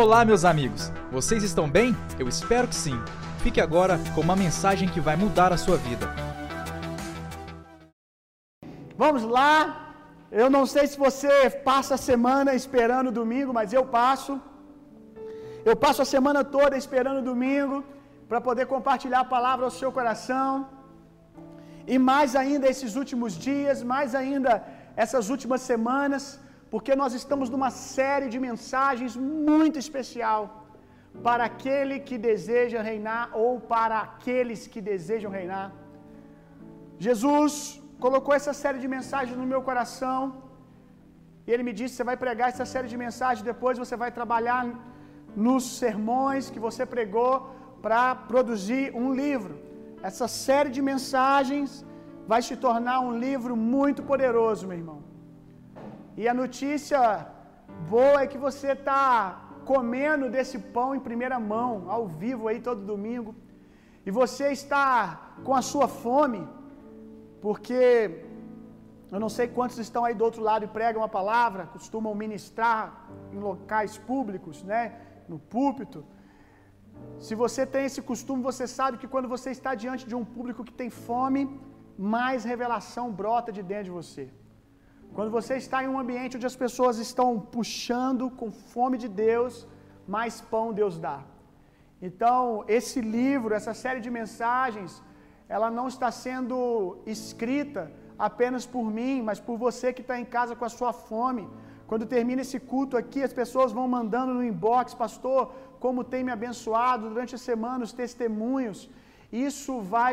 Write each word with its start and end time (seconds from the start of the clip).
Olá, 0.00 0.18
meus 0.24 0.44
amigos! 0.50 0.82
Vocês 1.16 1.42
estão 1.46 1.64
bem? 1.76 1.88
Eu 2.22 2.26
espero 2.32 2.66
que 2.70 2.78
sim. 2.82 2.96
Fique 3.44 3.60
agora 3.60 3.94
com 4.14 4.20
uma 4.26 4.36
mensagem 4.42 4.86
que 4.94 5.00
vai 5.06 5.16
mudar 5.22 5.50
a 5.52 5.58
sua 5.62 5.76
vida. 5.86 6.06
Vamos 9.02 9.24
lá. 9.36 9.50
Eu 10.42 10.48
não 10.56 10.64
sei 10.74 10.84
se 10.86 10.96
você 11.06 11.32
passa 11.70 11.92
a 11.96 12.04
semana 12.10 12.54
esperando 12.60 13.16
domingo, 13.20 13.52
mas 13.58 13.72
eu 13.78 13.84
passo. 13.98 14.34
Eu 15.70 15.74
passo 15.84 16.00
a 16.06 16.10
semana 16.14 16.42
toda 16.56 16.82
esperando 16.84 17.28
domingo 17.32 17.78
para 18.28 18.40
poder 18.48 18.66
compartilhar 18.74 19.22
a 19.22 19.32
palavra 19.36 19.64
ao 19.68 19.76
seu 19.80 19.90
coração. 19.98 20.50
E 21.94 21.98
mais 22.10 22.36
ainda 22.42 22.68
esses 22.74 22.94
últimos 23.02 23.34
dias, 23.48 23.82
mais 23.94 24.14
ainda 24.22 24.62
essas 25.04 25.28
últimas 25.28 25.62
semanas, 25.72 26.22
porque 26.72 26.94
nós 27.00 27.12
estamos 27.20 27.48
numa 27.54 27.70
série 27.96 28.28
de 28.32 28.38
mensagens 28.48 29.12
muito 29.16 29.78
especial 29.84 30.40
para 31.26 31.44
aquele 31.50 31.96
que 32.08 32.16
deseja 32.28 32.86
reinar 32.90 33.24
ou 33.42 33.52
para 33.72 33.96
aqueles 34.06 34.60
que 34.72 34.80
desejam 34.90 35.30
reinar. 35.38 35.68
Jesus 37.06 37.54
colocou 38.04 38.34
essa 38.38 38.54
série 38.62 38.80
de 38.84 38.88
mensagens 38.96 39.36
no 39.42 39.48
meu 39.52 39.62
coração. 39.68 40.20
E 41.46 41.50
ele 41.52 41.66
me 41.68 41.74
disse: 41.78 41.94
"Você 41.94 42.06
vai 42.10 42.16
pregar 42.24 42.48
essa 42.52 42.66
série 42.72 42.88
de 42.92 42.98
mensagens, 43.06 43.50
depois 43.52 43.82
você 43.82 43.96
vai 44.04 44.10
trabalhar 44.18 44.62
nos 45.46 45.64
sermões 45.82 46.50
que 46.54 46.60
você 46.66 46.84
pregou 46.94 47.32
para 47.84 48.02
produzir 48.30 48.84
um 49.02 49.08
livro. 49.22 49.54
Essa 50.08 50.26
série 50.44 50.70
de 50.76 50.82
mensagens 50.92 51.70
vai 52.32 52.40
se 52.48 52.56
tornar 52.66 52.98
um 53.08 53.12
livro 53.26 53.54
muito 53.74 54.02
poderoso, 54.10 54.66
meu 54.70 54.78
irmão. 54.82 54.98
E 56.20 56.24
a 56.30 56.34
notícia 56.42 57.00
boa 57.94 58.20
é 58.22 58.30
que 58.30 58.40
você 58.46 58.68
está 58.76 59.02
comendo 59.70 60.24
desse 60.34 60.58
pão 60.76 60.88
em 60.96 61.02
primeira 61.08 61.36
mão, 61.52 61.70
ao 61.94 62.04
vivo 62.22 62.48
aí 62.48 62.58
todo 62.68 62.88
domingo. 62.92 63.30
E 64.06 64.10
você 64.20 64.46
está 64.58 64.92
com 65.46 65.54
a 65.58 65.62
sua 65.70 65.86
fome, 66.02 66.40
porque 67.44 67.80
eu 69.12 69.20
não 69.24 69.30
sei 69.36 69.46
quantos 69.58 69.78
estão 69.84 70.02
aí 70.06 70.16
do 70.20 70.24
outro 70.28 70.42
lado 70.48 70.64
e 70.66 70.74
pregam 70.78 71.04
a 71.04 71.10
palavra, 71.18 71.68
costumam 71.76 72.20
ministrar 72.24 72.82
em 73.34 73.38
locais 73.48 73.94
públicos, 74.10 74.56
né, 74.72 74.82
no 75.32 75.38
púlpito. 75.54 76.00
Se 77.26 77.36
você 77.44 77.64
tem 77.74 77.84
esse 77.90 78.02
costume, 78.10 78.48
você 78.50 78.66
sabe 78.78 78.98
que 79.02 79.12
quando 79.14 79.30
você 79.36 79.50
está 79.58 79.72
diante 79.84 80.04
de 80.10 80.16
um 80.20 80.26
público 80.36 80.66
que 80.68 80.76
tem 80.82 80.90
fome, 81.08 81.42
mais 82.16 82.50
revelação 82.52 83.06
brota 83.22 83.52
de 83.58 83.64
dentro 83.72 83.88
de 83.90 83.96
você. 84.00 84.26
Quando 85.16 85.30
você 85.38 85.54
está 85.56 85.78
em 85.82 85.88
um 85.94 85.98
ambiente 85.98 86.36
onde 86.36 86.50
as 86.52 86.58
pessoas 86.64 86.98
estão 87.06 87.28
puxando 87.56 88.24
com 88.38 88.50
fome 88.74 88.96
de 89.04 89.08
Deus, 89.08 89.66
mais 90.16 90.40
pão 90.52 90.66
Deus 90.72 90.96
dá. 91.06 91.18
Então, 92.08 92.64
esse 92.76 93.00
livro, 93.00 93.54
essa 93.60 93.74
série 93.82 94.00
de 94.00 94.10
mensagens, 94.18 95.02
ela 95.48 95.68
não 95.78 95.86
está 95.88 96.10
sendo 96.10 96.98
escrita 97.14 97.82
apenas 98.28 98.64
por 98.74 98.86
mim, 98.98 99.14
mas 99.28 99.40
por 99.40 99.56
você 99.66 99.92
que 99.96 100.04
está 100.06 100.16
em 100.22 100.28
casa 100.36 100.54
com 100.54 100.64
a 100.64 100.74
sua 100.78 100.92
fome. 100.92 101.44
Quando 101.88 102.06
termina 102.14 102.42
esse 102.42 102.58
culto 102.72 102.96
aqui, 103.02 103.22
as 103.22 103.34
pessoas 103.40 103.72
vão 103.78 103.86
mandando 103.96 104.34
no 104.34 104.44
inbox, 104.44 104.94
pastor, 105.04 105.52
como 105.84 106.08
tem 106.12 106.22
me 106.22 106.32
abençoado 106.38 107.08
durante 107.08 107.34
a 107.34 107.44
semana, 107.50 107.86
os 107.88 107.94
testemunhos. 108.02 108.78
Isso 109.32 109.80
vai 109.80 110.12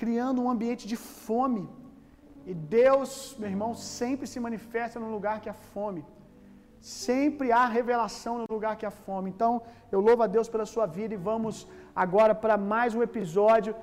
criando 0.00 0.42
um 0.42 0.50
ambiente 0.54 0.86
de 0.92 0.96
fome. 0.96 1.64
E 2.50 2.54
Deus, 2.54 3.36
meu 3.38 3.50
irmão, 3.54 3.72
sempre 3.74 4.26
se 4.32 4.40
manifesta 4.46 4.98
no 5.02 5.10
lugar 5.16 5.40
que 5.42 5.50
há 5.52 5.56
fome. 5.74 6.02
Sempre 6.80 7.52
há 7.52 7.64
revelação 7.78 8.34
no 8.38 8.46
lugar 8.56 8.76
que 8.76 8.86
há 8.88 8.90
fome. 8.90 9.30
Então, 9.30 9.52
eu 9.94 10.00
louvo 10.00 10.22
a 10.24 10.26
Deus 10.36 10.48
pela 10.54 10.66
sua 10.74 10.86
vida 10.98 11.14
e 11.14 11.24
vamos 11.30 11.68
agora 12.04 12.34
para 12.34 12.56
mais 12.74 12.94
um 12.94 13.02
episódio, 13.08 13.74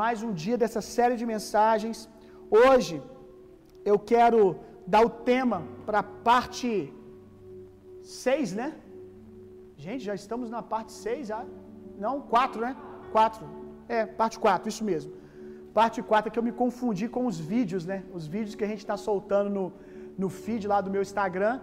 mais 0.00 0.22
um 0.22 0.32
dia 0.42 0.58
dessa 0.62 0.82
série 0.94 1.16
de 1.20 1.26
mensagens. 1.34 2.08
Hoje 2.50 3.02
eu 3.90 3.98
quero 3.98 4.38
dar 4.86 5.02
o 5.08 5.10
tema 5.32 5.58
para 5.86 6.00
a 6.00 6.08
parte 6.28 6.70
6, 8.02 8.52
né? 8.60 8.68
Gente, 9.84 10.04
já 10.04 10.14
estamos 10.14 10.50
na 10.50 10.62
parte 10.62 10.92
6 10.92 11.28
já. 11.28 11.40
Não, 11.98 12.20
4, 12.20 12.60
né? 12.60 12.76
4. 13.10 13.46
É, 13.88 14.04
parte 14.04 14.38
4, 14.38 14.68
isso 14.68 14.84
mesmo. 14.84 15.12
Parte 15.78 15.98
4 16.10 16.28
é 16.28 16.32
que 16.32 16.40
eu 16.40 16.48
me 16.48 16.54
confundi 16.62 17.06
com 17.14 17.24
os 17.30 17.38
vídeos, 17.52 17.84
né? 17.90 17.98
Os 18.18 18.26
vídeos 18.34 18.54
que 18.58 18.64
a 18.66 18.70
gente 18.72 18.82
está 18.84 18.96
soltando 19.08 19.50
no, 19.58 19.64
no 20.22 20.28
feed 20.42 20.62
lá 20.72 20.80
do 20.86 20.90
meu 20.94 21.02
Instagram. 21.08 21.54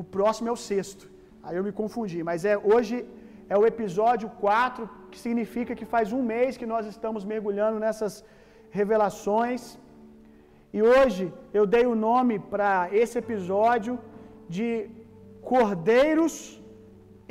O 0.00 0.02
próximo 0.16 0.48
é 0.50 0.52
o 0.52 0.62
sexto. 0.70 1.04
Aí 1.42 1.56
eu 1.58 1.64
me 1.68 1.72
confundi. 1.80 2.20
Mas 2.30 2.44
é 2.52 2.56
hoje 2.72 2.96
é 3.52 3.56
o 3.60 3.66
episódio 3.72 4.28
4, 4.46 4.88
que 5.10 5.18
significa 5.24 5.74
que 5.78 5.86
faz 5.94 6.12
um 6.18 6.22
mês 6.34 6.58
que 6.60 6.68
nós 6.72 6.84
estamos 6.94 7.24
mergulhando 7.32 7.78
nessas 7.84 8.12
revelações. 8.78 9.62
E 10.76 10.80
hoje 10.92 11.24
eu 11.58 11.64
dei 11.74 11.84
o 11.92 11.96
nome 12.08 12.36
para 12.52 12.72
esse 13.02 13.16
episódio 13.24 13.94
de 14.56 14.68
Cordeiros 15.52 16.34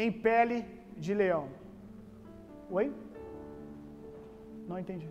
em 0.03 0.12
Pele 0.25 0.59
de 1.06 1.14
Leão. 1.22 1.46
Oi? 2.80 2.88
Não 4.68 4.78
entendi. 4.84 5.09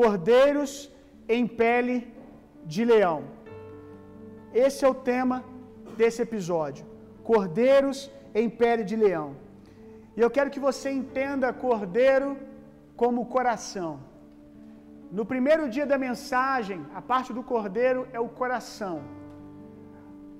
Cordeiros 0.00 0.72
em 1.36 1.44
pele 1.60 1.94
de 2.72 2.82
leão. 2.90 3.20
Esse 4.64 4.84
é 4.84 4.88
o 4.88 4.98
tema 5.12 5.36
desse 5.98 6.20
episódio. 6.26 6.84
Cordeiros 7.30 7.98
em 8.40 8.48
pele 8.60 8.84
de 8.90 8.96
leão. 9.04 9.28
E 10.16 10.20
eu 10.24 10.30
quero 10.36 10.52
que 10.54 10.62
você 10.68 10.88
entenda 11.00 11.52
cordeiro 11.66 12.30
como 13.00 13.26
coração. 13.36 13.92
No 15.18 15.24
primeiro 15.32 15.64
dia 15.76 15.86
da 15.92 15.98
mensagem, 16.06 16.80
a 16.98 17.02
parte 17.12 17.32
do 17.36 17.42
cordeiro 17.52 18.02
é 18.12 18.20
o 18.20 18.32
coração. 18.40 18.96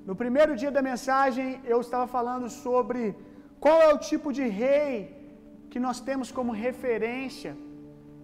No 0.08 0.14
primeiro 0.22 0.54
dia 0.62 0.72
da 0.76 0.82
mensagem, 0.90 1.46
eu 1.72 1.80
estava 1.86 2.06
falando 2.18 2.48
sobre 2.64 3.00
qual 3.64 3.78
é 3.86 3.92
o 3.92 4.04
tipo 4.10 4.30
de 4.38 4.46
rei 4.62 4.92
que 5.68 5.80
nós 5.86 6.00
temos 6.10 6.30
como 6.38 6.60
referência 6.68 7.52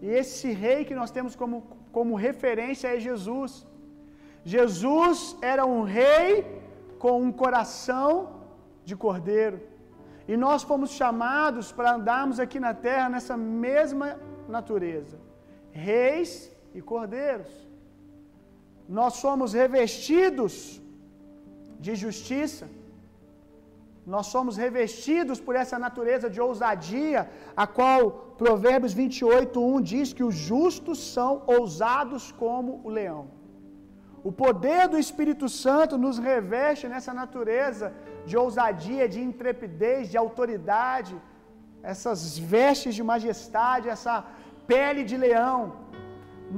e 0.02 0.08
esse 0.08 0.50
rei 0.52 0.84
que 0.84 0.94
nós 0.94 1.10
temos 1.10 1.34
como, 1.34 1.62
como 1.92 2.14
referência 2.14 2.88
é 2.88 3.00
Jesus. 3.00 3.66
Jesus 4.44 5.36
era 5.40 5.64
um 5.64 5.82
rei 5.82 6.62
com 6.98 7.22
um 7.22 7.32
coração 7.32 8.08
de 8.84 8.94
cordeiro. 8.94 9.60
E 10.26 10.36
nós 10.36 10.62
fomos 10.62 10.90
chamados 10.90 11.70
para 11.72 11.94
andarmos 11.94 12.38
aqui 12.40 12.58
na 12.60 12.74
terra 12.74 13.08
nessa 13.08 13.36
mesma 13.36 14.18
natureza: 14.48 15.18
reis 15.72 16.32
e 16.74 16.80
cordeiros. 16.80 17.52
Nós 18.88 19.14
somos 19.14 19.52
revestidos 19.52 20.80
de 21.80 21.94
justiça. 21.94 22.66
Nós 24.12 24.26
somos 24.34 24.54
revestidos 24.64 25.38
por 25.44 25.54
essa 25.60 25.78
natureza 25.84 26.28
de 26.34 26.40
ousadia, 26.46 27.20
a 27.56 27.66
qual 27.76 27.98
Provérbios 28.42 28.94
28:1 28.94 29.80
diz 29.92 30.12
que 30.16 30.26
os 30.28 30.34
justos 30.34 30.98
são 31.14 31.30
ousados 31.46 32.24
como 32.42 32.72
o 32.84 32.90
leão. 32.98 33.24
O 34.28 34.32
poder 34.44 34.82
do 34.92 34.98
Espírito 35.04 35.46
Santo 35.64 35.94
nos 36.04 36.18
reveste 36.30 36.84
nessa 36.92 37.12
natureza 37.22 37.86
de 38.28 38.36
ousadia, 38.42 39.06
de 39.14 39.20
intrepidez, 39.30 40.02
de 40.12 40.18
autoridade, 40.24 41.14
essas 41.92 42.20
vestes 42.54 42.94
de 42.98 43.02
majestade, 43.12 43.92
essa 43.96 44.14
pele 44.70 45.02
de 45.10 45.16
leão. 45.26 45.60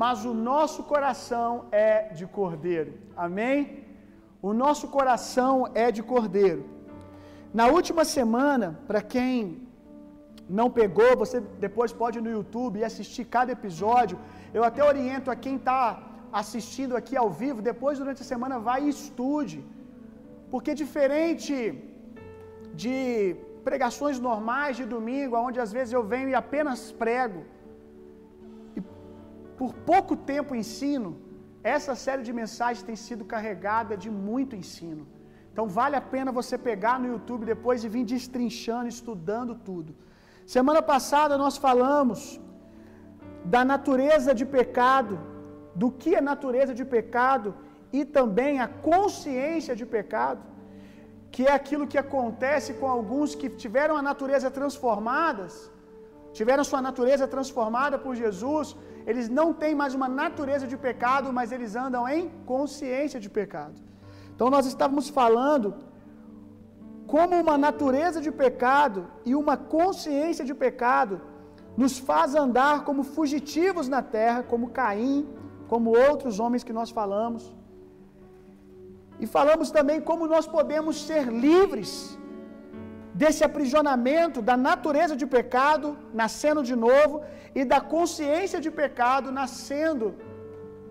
Mas 0.03 0.25
o 0.31 0.34
nosso 0.51 0.81
coração 0.93 1.51
é 1.89 1.91
de 2.19 2.27
cordeiro. 2.39 2.93
Amém? 3.27 3.59
O 4.49 4.53
nosso 4.65 4.87
coração 4.97 5.55
é 5.84 5.91
de 5.97 6.03
cordeiro. 6.13 6.76
Na 7.59 7.67
última 7.77 8.03
semana, 8.16 8.66
para 8.89 9.01
quem 9.13 9.36
não 10.59 10.66
pegou, 10.78 11.10
você 11.22 11.39
depois 11.66 11.91
pode 12.01 12.16
ir 12.19 12.25
no 12.27 12.33
YouTube 12.36 12.81
e 12.81 12.89
assistir 12.89 13.25
cada 13.36 13.51
episódio. 13.59 14.16
Eu 14.57 14.63
até 14.69 14.83
oriento 14.92 15.31
a 15.34 15.36
quem 15.45 15.57
está 15.60 15.81
assistindo 16.41 16.95
aqui 17.01 17.15
ao 17.22 17.31
vivo, 17.42 17.66
depois 17.71 18.01
durante 18.03 18.22
a 18.25 18.31
semana 18.33 18.59
vai 18.69 18.78
e 18.84 18.92
estude. 18.97 19.59
Porque 20.53 20.81
diferente 20.83 21.57
de 22.83 22.98
pregações 23.69 24.19
normais 24.28 24.75
de 24.81 24.86
domingo, 24.95 25.42
onde 25.47 25.60
às 25.66 25.72
vezes 25.78 25.92
eu 25.98 26.04
venho 26.15 26.28
e 26.33 26.41
apenas 26.45 26.81
prego, 27.03 27.41
e 28.77 28.83
por 29.60 29.72
pouco 29.92 30.15
tempo 30.33 30.60
ensino, 30.63 31.10
essa 31.77 31.95
série 32.07 32.25
de 32.28 32.34
mensagens 32.42 32.89
tem 32.91 32.98
sido 33.09 33.31
carregada 33.34 33.95
de 34.04 34.10
muito 34.28 34.54
ensino. 34.63 35.04
Então 35.57 35.69
vale 35.77 35.97
a 35.99 36.05
pena 36.15 36.31
você 36.39 36.57
pegar 36.71 36.97
no 37.03 37.11
YouTube 37.13 37.51
depois 37.53 37.85
e 37.85 37.89
vir 37.93 38.05
destrinchando, 38.11 38.89
estudando 38.95 39.53
tudo. 39.69 39.91
Semana 40.55 40.83
passada 40.91 41.39
nós 41.43 41.55
falamos 41.67 42.19
da 43.55 43.63
natureza 43.71 44.35
de 44.41 44.47
pecado, 44.57 45.15
do 45.83 45.89
que 46.01 46.11
é 46.19 46.21
natureza 46.33 46.75
de 46.81 46.85
pecado 46.97 47.49
e 47.99 48.03
também 48.19 48.53
a 48.67 48.69
consciência 48.91 49.75
de 49.81 49.87
pecado, 49.97 50.43
que 51.35 51.45
é 51.51 51.55
aquilo 51.61 51.89
que 51.93 52.01
acontece 52.05 52.71
com 52.83 52.89
alguns 52.97 53.33
que 53.41 53.49
tiveram 53.65 53.97
a 54.03 54.07
natureza 54.11 54.51
transformadas, 54.59 55.57
tiveram 56.41 56.71
sua 56.73 56.83
natureza 56.91 57.27
transformada 57.37 57.99
por 58.05 58.15
Jesus, 58.25 58.77
eles 59.11 59.29
não 59.41 59.49
têm 59.63 59.75
mais 59.83 59.95
uma 60.01 60.11
natureza 60.23 60.69
de 60.75 60.79
pecado, 60.89 61.37
mas 61.41 61.51
eles 61.59 61.75
andam 61.87 62.07
em 62.17 62.25
consciência 62.55 63.19
de 63.27 63.31
pecado. 63.41 63.87
Então 64.36 64.50
nós 64.54 64.66
estávamos 64.72 65.06
falando 65.18 65.68
como 67.15 67.34
uma 67.44 67.56
natureza 67.66 68.21
de 68.27 68.33
pecado 68.42 69.00
e 69.28 69.34
uma 69.42 69.56
consciência 69.56 70.44
de 70.48 70.54
pecado 70.65 71.15
nos 71.83 71.94
faz 72.09 72.34
andar 72.44 72.77
como 72.86 73.03
fugitivos 73.16 73.86
na 73.94 74.03
terra, 74.16 74.42
como 74.50 74.72
Caim, 74.78 75.21
como 75.72 75.97
outros 76.09 76.34
homens 76.42 76.65
que 76.66 76.77
nós 76.78 76.91
falamos. 76.98 77.42
E 79.22 79.27
falamos 79.36 79.71
também 79.77 79.98
como 80.09 80.30
nós 80.34 80.47
podemos 80.56 80.97
ser 81.09 81.24
livres 81.47 81.91
desse 83.21 83.42
aprisionamento 83.48 84.38
da 84.48 84.56
natureza 84.68 85.15
de 85.21 85.27
pecado, 85.36 85.86
nascendo 86.22 86.62
de 86.71 86.77
novo, 86.86 87.15
e 87.59 87.65
da 87.72 87.80
consciência 87.94 88.60
de 88.66 88.71
pecado, 88.83 89.33
nascendo 89.41 90.06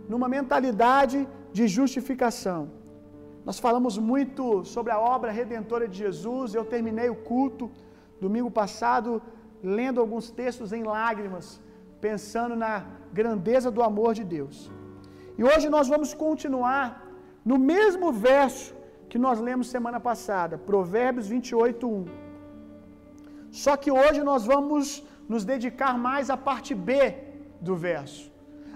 numa 0.09 0.29
mentalidade 0.37 1.19
de 1.57 1.67
justificação. 1.77 2.61
Nós 3.47 3.59
falamos 3.65 3.95
muito 4.11 4.43
sobre 4.73 4.91
a 4.91 4.99
obra 5.15 5.31
redentora 5.39 5.87
de 5.87 5.97
Jesus. 6.03 6.55
Eu 6.55 6.65
terminei 6.75 7.09
o 7.09 7.19
culto 7.31 7.65
domingo 8.19 8.49
passado 8.61 9.21
lendo 9.77 10.01
alguns 10.03 10.29
textos 10.39 10.71
em 10.77 10.83
lágrimas, 10.83 11.61
pensando 12.01 12.55
na 12.63 12.73
grandeza 13.19 13.69
do 13.75 13.83
amor 13.89 14.11
de 14.19 14.23
Deus. 14.23 14.71
E 15.37 15.43
hoje 15.43 15.69
nós 15.75 15.87
vamos 15.93 16.13
continuar 16.25 16.83
no 17.51 17.57
mesmo 17.73 18.11
verso 18.11 18.73
que 19.09 19.19
nós 19.25 19.39
lemos 19.39 19.67
semana 19.75 19.99
passada, 19.99 20.57
Provérbios 20.57 21.27
28, 21.27 21.87
1. 21.87 22.05
Só 23.63 23.77
que 23.77 23.91
hoje 23.91 24.21
nós 24.23 24.43
vamos 24.53 25.05
nos 25.29 25.45
dedicar 25.45 25.93
mais 26.07 26.29
à 26.35 26.37
parte 26.49 26.73
B 26.73 26.91
do 27.61 27.75
verso. 27.75 28.31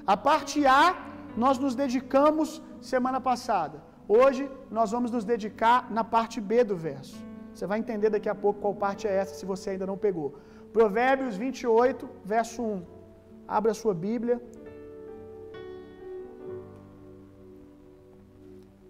A 0.05 0.15
parte 0.15 0.65
A 0.65 0.95
nós 1.35 1.57
nos 1.57 1.75
dedicamos 1.75 2.61
semana 2.81 3.19
passada. 3.19 3.88
Hoje 4.17 4.43
nós 4.77 4.89
vamos 4.95 5.11
nos 5.15 5.25
dedicar 5.31 5.79
na 5.97 6.03
parte 6.13 6.37
B 6.49 6.63
do 6.69 6.75
verso. 6.75 7.17
Você 7.53 7.65
vai 7.71 7.77
entender 7.81 8.09
daqui 8.09 8.29
a 8.31 8.39
pouco 8.43 8.61
qual 8.63 8.73
parte 8.83 9.03
é 9.07 9.13
essa 9.21 9.33
se 9.39 9.45
você 9.51 9.65
ainda 9.71 9.87
não 9.89 9.97
pegou. 10.05 10.29
Provérbios 10.77 11.35
28, 11.43 12.09
verso 12.33 12.63
1. 12.63 12.81
Abra 13.57 13.71
a 13.73 13.79
sua 13.81 13.93
Bíblia. 14.07 14.37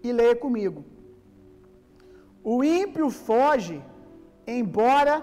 E 0.06 0.10
leia 0.20 0.36
comigo. 0.44 0.80
O 2.54 2.64
ímpio 2.64 3.08
foge, 3.10 3.78
embora 4.58 5.14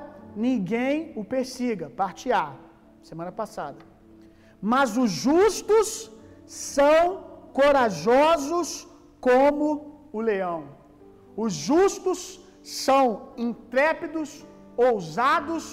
ninguém 0.48 1.12
o 1.16 1.24
persiga. 1.36 1.90
Parte 2.04 2.32
A, 2.32 2.48
semana 3.02 3.32
passada. 3.42 3.80
Mas 4.74 4.96
os 5.06 5.10
justos 5.10 5.88
são 6.46 7.00
corajosos 7.60 8.70
como 9.28 9.68
o 10.18 10.22
leão. 10.30 10.60
Os 11.44 11.54
justos 11.70 12.20
são 12.86 13.06
intrépidos, 13.46 14.30
ousados 14.90 15.64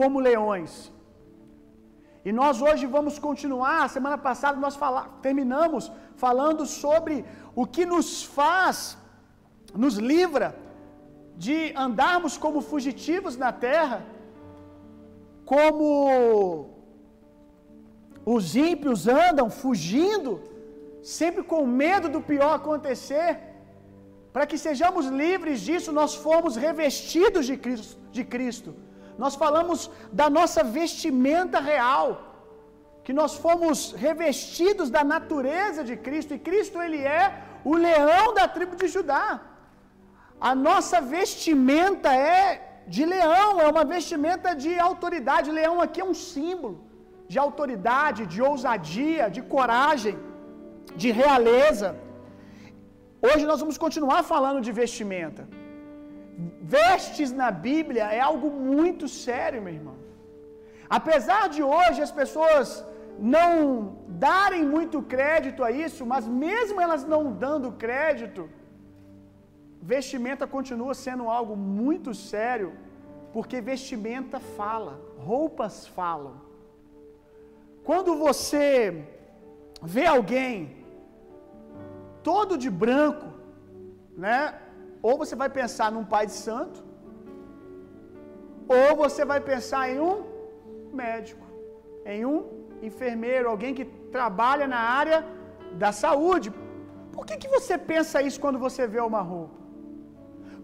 como 0.00 0.24
leões. 0.28 0.72
E 2.24 2.32
nós 2.40 2.62
hoje 2.66 2.86
vamos 2.96 3.18
continuar. 3.28 3.90
Semana 3.96 4.18
passada 4.28 4.64
nós 4.66 4.76
fala, 4.82 5.02
terminamos 5.26 5.92
falando 6.24 6.64
sobre 6.82 7.14
o 7.54 7.66
que 7.74 7.84
nos 7.92 8.08
faz, 8.38 8.96
nos 9.84 9.96
livra 10.12 10.48
de 11.36 11.58
andarmos 11.86 12.34
como 12.44 12.66
fugitivos 12.72 13.36
na 13.44 13.52
terra, 13.68 13.98
como 15.52 16.70
os 18.34 18.56
ímpios 18.56 19.00
andam 19.06 19.48
fugindo, 19.62 20.30
sempre 21.18 21.42
com 21.50 21.60
medo 21.84 22.08
do 22.14 22.20
pior 22.30 22.52
acontecer. 22.54 23.30
Para 24.34 24.46
que 24.50 24.58
sejamos 24.66 25.06
livres 25.22 25.58
disso, 25.68 25.90
nós 26.00 26.12
fomos 26.26 26.56
revestidos 26.66 27.44
de 27.50 27.56
Cristo, 27.64 27.96
de 28.16 28.24
Cristo. 28.34 28.70
Nós 29.22 29.34
falamos 29.42 29.90
da 30.20 30.28
nossa 30.38 30.62
vestimenta 30.78 31.58
real, 31.72 32.08
que 33.04 33.12
nós 33.20 33.32
fomos 33.44 33.78
revestidos 34.06 34.88
da 34.96 35.02
natureza 35.14 35.80
de 35.90 35.96
Cristo, 36.06 36.32
e 36.34 36.44
Cristo 36.48 36.82
ele 36.84 37.02
é 37.20 37.24
o 37.70 37.74
leão 37.86 38.26
da 38.38 38.46
tribo 38.56 38.74
de 38.82 38.88
Judá. 38.94 39.26
A 40.50 40.52
nossa 40.68 41.00
vestimenta 41.16 42.10
é 42.38 42.44
de 42.94 43.04
leão, 43.14 43.52
é 43.64 43.68
uma 43.74 43.84
vestimenta 43.94 44.50
de 44.64 44.72
autoridade. 44.88 45.56
Leão 45.60 45.76
aqui 45.84 46.00
é 46.00 46.10
um 46.12 46.18
símbolo 46.30 46.76
de 47.32 47.38
autoridade, 47.46 48.26
de 48.34 48.40
ousadia, 48.50 49.24
de 49.36 49.42
coragem, 49.54 50.16
de 51.02 51.10
realeza. 51.20 51.90
Hoje 53.26 53.44
nós 53.50 53.60
vamos 53.62 53.78
continuar 53.84 54.22
falando 54.32 54.60
de 54.66 54.72
vestimenta. 54.80 55.44
Vestes 56.76 57.30
na 57.42 57.50
Bíblia 57.68 58.04
é 58.18 58.20
algo 58.30 58.48
muito 58.72 59.06
sério, 59.26 59.62
meu 59.66 59.74
irmão. 59.80 59.96
Apesar 60.98 61.42
de 61.54 61.62
hoje 61.74 62.00
as 62.06 62.12
pessoas 62.20 62.66
não 63.36 63.56
darem 64.26 64.64
muito 64.74 64.98
crédito 65.14 65.62
a 65.68 65.70
isso, 65.86 66.02
mas 66.12 66.26
mesmo 66.44 66.80
elas 66.86 67.04
não 67.12 67.22
dando 67.44 67.76
crédito, 67.84 68.42
vestimenta 69.94 70.46
continua 70.56 70.94
sendo 71.06 71.24
algo 71.38 71.54
muito 71.56 72.12
sério, 72.30 72.70
porque 73.34 73.66
vestimenta 73.72 74.38
fala, 74.58 74.94
roupas 75.30 75.74
falam. 75.98 76.34
Quando 77.88 78.12
você 78.26 79.04
vê 79.96 80.06
alguém 80.06 80.83
todo 82.28 82.58
de 82.64 82.70
branco, 82.84 83.28
né? 84.24 84.40
Ou 85.06 85.14
você 85.22 85.34
vai 85.42 85.50
pensar 85.60 85.88
num 85.94 86.06
pai 86.12 86.24
de 86.30 86.36
santo, 86.46 86.78
ou 88.76 88.88
você 89.02 89.22
vai 89.32 89.40
pensar 89.52 89.82
em 89.92 89.98
um 90.10 90.16
médico, 91.02 91.46
em 92.14 92.20
um 92.32 92.38
enfermeiro, 92.88 93.48
alguém 93.48 93.74
que 93.78 93.86
trabalha 94.16 94.66
na 94.74 94.82
área 95.00 95.18
da 95.84 95.90
saúde. 96.04 96.48
Por 97.14 97.24
que, 97.26 97.36
que 97.42 97.52
você 97.56 97.74
pensa 97.92 98.22
isso 98.28 98.40
quando 98.44 98.58
você 98.66 98.84
vê 98.94 99.00
uma 99.10 99.22
roupa? 99.32 99.58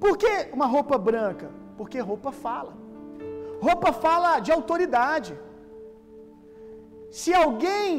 Por 0.03 0.15
que 0.23 0.33
uma 0.59 0.69
roupa 0.75 0.97
branca? 1.11 1.49
Porque 1.79 1.99
roupa 2.11 2.31
fala. 2.45 2.73
Roupa 3.67 3.91
fala 4.05 4.31
de 4.47 4.51
autoridade. 4.59 5.33
Se 7.21 7.31
alguém, 7.43 7.91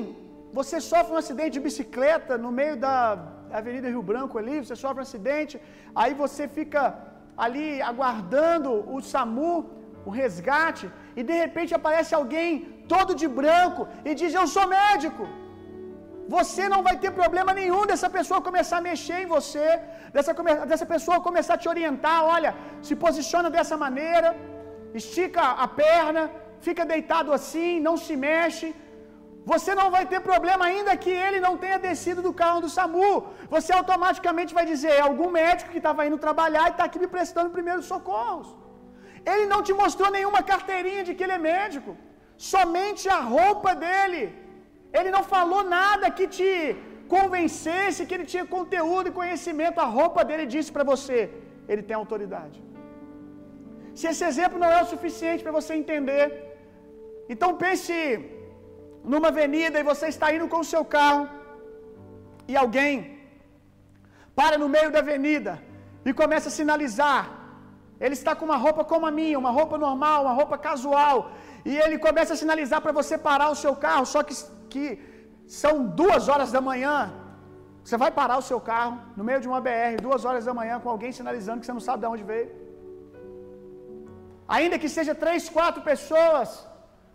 você 0.60 0.78
sofre 0.92 1.14
um 1.14 1.22
acidente 1.24 1.54
de 1.58 1.66
bicicleta 1.68 2.38
no 2.44 2.52
meio 2.60 2.76
da 2.86 2.98
Avenida 3.60 3.94
Rio 3.94 4.04
Branco 4.10 4.38
ali, 4.42 4.56
você 4.64 4.76
sofre 4.84 5.00
um 5.02 5.08
acidente, 5.08 5.56
aí 6.02 6.14
você 6.24 6.44
fica 6.58 6.82
ali 7.46 7.68
aguardando 7.92 8.72
o 8.96 8.98
SAMU, 9.12 9.54
o 10.08 10.12
resgate, 10.20 10.86
e 11.20 11.24
de 11.30 11.36
repente 11.44 11.72
aparece 11.80 12.14
alguém 12.20 12.50
todo 12.94 13.18
de 13.22 13.28
branco 13.40 13.82
e 14.08 14.14
diz: 14.20 14.34
Eu 14.42 14.48
sou 14.56 14.66
médico. 14.80 15.26
Você 16.36 16.64
não 16.74 16.82
vai 16.88 16.96
ter 17.04 17.12
problema 17.22 17.52
nenhum 17.60 17.84
dessa 17.90 18.10
pessoa 18.18 18.46
começar 18.50 18.78
a 18.80 18.88
mexer 18.90 19.18
em 19.24 19.30
você, 19.36 19.68
dessa, 20.16 20.34
dessa 20.72 20.88
pessoa 20.94 21.26
começar 21.30 21.56
a 21.56 21.62
te 21.64 21.70
orientar. 21.74 22.20
Olha, 22.36 22.52
se 22.88 22.96
posiciona 23.06 23.50
dessa 23.56 23.76
maneira, 23.86 24.30
estica 25.02 25.44
a 25.66 25.68
perna, 25.84 26.24
fica 26.68 26.86
deitado 26.94 27.34
assim, 27.38 27.72
não 27.88 27.96
se 28.06 28.16
mexe. 28.28 28.70
Você 29.50 29.72
não 29.80 29.88
vai 29.96 30.04
ter 30.12 30.20
problema 30.30 30.64
ainda 30.70 30.96
que 31.04 31.14
ele 31.26 31.40
não 31.46 31.54
tenha 31.64 31.78
descido 31.86 32.22
do 32.26 32.34
carro 32.42 32.60
do 32.64 32.70
SAMU. 32.76 33.12
Você 33.56 33.72
automaticamente 33.80 34.54
vai 34.58 34.66
dizer: 34.72 34.92
é 34.98 35.04
algum 35.10 35.30
médico 35.42 35.72
que 35.74 35.82
estava 35.84 36.06
indo 36.08 36.24
trabalhar 36.28 36.66
e 36.68 36.74
está 36.74 36.86
aqui 36.88 37.00
me 37.04 37.10
prestando 37.16 37.56
primeiros 37.58 37.88
socorros. 37.94 38.50
Ele 39.32 39.46
não 39.54 39.62
te 39.68 39.74
mostrou 39.82 40.10
nenhuma 40.18 40.42
carteirinha 40.52 41.04
de 41.08 41.14
que 41.16 41.24
ele 41.26 41.38
é 41.40 41.44
médico, 41.54 41.92
somente 42.54 43.04
a 43.18 43.20
roupa 43.36 43.74
dele. 43.84 44.24
Ele 45.00 45.12
não 45.16 45.24
falou 45.36 45.62
nada 45.78 46.16
que 46.18 46.28
te 46.38 46.52
convencesse 47.16 48.06
que 48.08 48.16
ele 48.18 48.28
tinha 48.34 48.46
conteúdo 48.58 49.08
e 49.10 49.18
conhecimento. 49.22 49.80
A 49.86 49.90
roupa 50.00 50.24
dele 50.30 50.46
disse 50.56 50.72
para 50.76 50.86
você: 50.92 51.20
ele 51.72 51.84
tem 51.88 51.98
autoridade. 52.04 52.60
Se 54.00 54.06
esse 54.12 54.24
exemplo 54.32 54.60
não 54.64 54.72
é 54.76 54.82
o 54.84 54.92
suficiente 54.94 55.44
para 55.46 55.58
você 55.60 55.74
entender, 55.82 56.26
então 57.34 57.50
pense 57.64 57.96
numa 59.04 59.30
avenida 59.30 59.80
e 59.80 59.84
você 59.92 60.08
está 60.08 60.34
indo 60.34 60.48
com 60.48 60.60
o 60.62 60.70
seu 60.74 60.84
carro 60.86 61.28
e 62.48 62.56
alguém 62.56 62.94
para 64.36 64.58
no 64.58 64.70
meio 64.76 64.92
da 64.92 65.00
avenida 65.00 65.54
e 66.06 66.14
começa 66.14 66.50
a 66.50 66.58
sinalizar. 66.60 67.24
Ele 68.00 68.16
está 68.20 68.36
com 68.36 68.46
uma 68.50 68.58
roupa 68.66 68.84
como 68.92 69.06
a 69.06 69.12
minha, 69.12 69.38
uma 69.38 69.52
roupa 69.52 69.78
normal, 69.78 70.24
uma 70.24 70.34
roupa 70.34 70.58
casual, 70.58 71.18
e 71.64 71.78
ele 71.78 71.98
começa 72.06 72.34
a 72.34 72.40
sinalizar 72.44 72.82
para 72.82 72.92
você 73.00 73.16
parar 73.18 73.50
o 73.52 73.60
seu 73.64 73.76
carro, 73.76 74.06
só 74.14 74.24
que, 74.24 74.34
que 74.74 74.86
são 75.46 75.74
duas 76.02 76.28
horas 76.32 76.52
da 76.52 76.62
manhã 76.70 76.96
Você 77.84 77.98
vai 78.02 78.10
parar 78.18 78.38
o 78.42 78.46
seu 78.48 78.60
carro 78.72 78.96
no 79.18 79.24
meio 79.28 79.40
de 79.44 79.48
uma 79.52 79.60
BR, 79.68 79.96
duas 80.08 80.24
horas 80.28 80.46
da 80.46 80.54
manhã, 80.60 80.76
com 80.84 80.90
alguém 80.90 81.12
sinalizando 81.20 81.60
que 81.60 81.66
você 81.68 81.74
não 81.78 81.86
sabe 81.88 82.02
de 82.04 82.10
onde 82.14 82.24
veio. 82.32 82.50
Ainda 84.58 84.78
que 84.82 84.90
seja 84.98 85.14
três, 85.24 85.50
quatro 85.58 85.82
pessoas, 85.92 86.50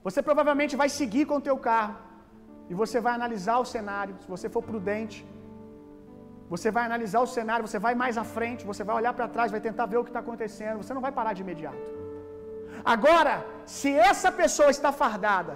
você 0.06 0.20
provavelmente 0.26 0.74
vai 0.82 0.88
seguir 0.98 1.24
com 1.30 1.36
o 1.38 1.46
teu 1.48 1.56
carro. 1.68 1.96
E 2.70 2.74
você 2.80 2.98
vai 3.06 3.12
analisar 3.18 3.56
o 3.62 3.66
cenário, 3.72 4.14
se 4.22 4.28
você 4.34 4.48
for 4.54 4.62
prudente. 4.70 5.18
Você 6.52 6.68
vai 6.76 6.84
analisar 6.88 7.20
o 7.26 7.30
cenário, 7.36 7.66
você 7.68 7.80
vai 7.86 7.94
mais 8.02 8.16
à 8.22 8.24
frente, 8.34 8.68
você 8.70 8.82
vai 8.88 8.96
olhar 9.00 9.12
para 9.18 9.28
trás, 9.34 9.54
vai 9.56 9.62
tentar 9.68 9.86
ver 9.92 9.98
o 10.00 10.04
que 10.06 10.12
está 10.12 10.22
acontecendo. 10.24 10.80
Você 10.82 10.94
não 10.96 11.04
vai 11.06 11.12
parar 11.18 11.32
de 11.36 11.42
imediato. 11.46 11.88
Agora, 12.94 13.34
se 13.76 13.90
essa 14.10 14.30
pessoa 14.40 14.70
está 14.76 14.92
fardada, 15.02 15.54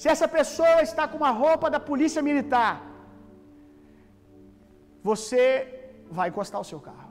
se 0.00 0.08
essa 0.14 0.28
pessoa 0.38 0.76
está 0.88 1.06
com 1.10 1.18
uma 1.22 1.32
roupa 1.42 1.68
da 1.74 1.80
polícia 1.90 2.22
militar, 2.30 2.74
você 5.10 5.40
vai 6.18 6.28
encostar 6.30 6.60
o 6.60 6.68
seu 6.72 6.80
carro. 6.88 7.01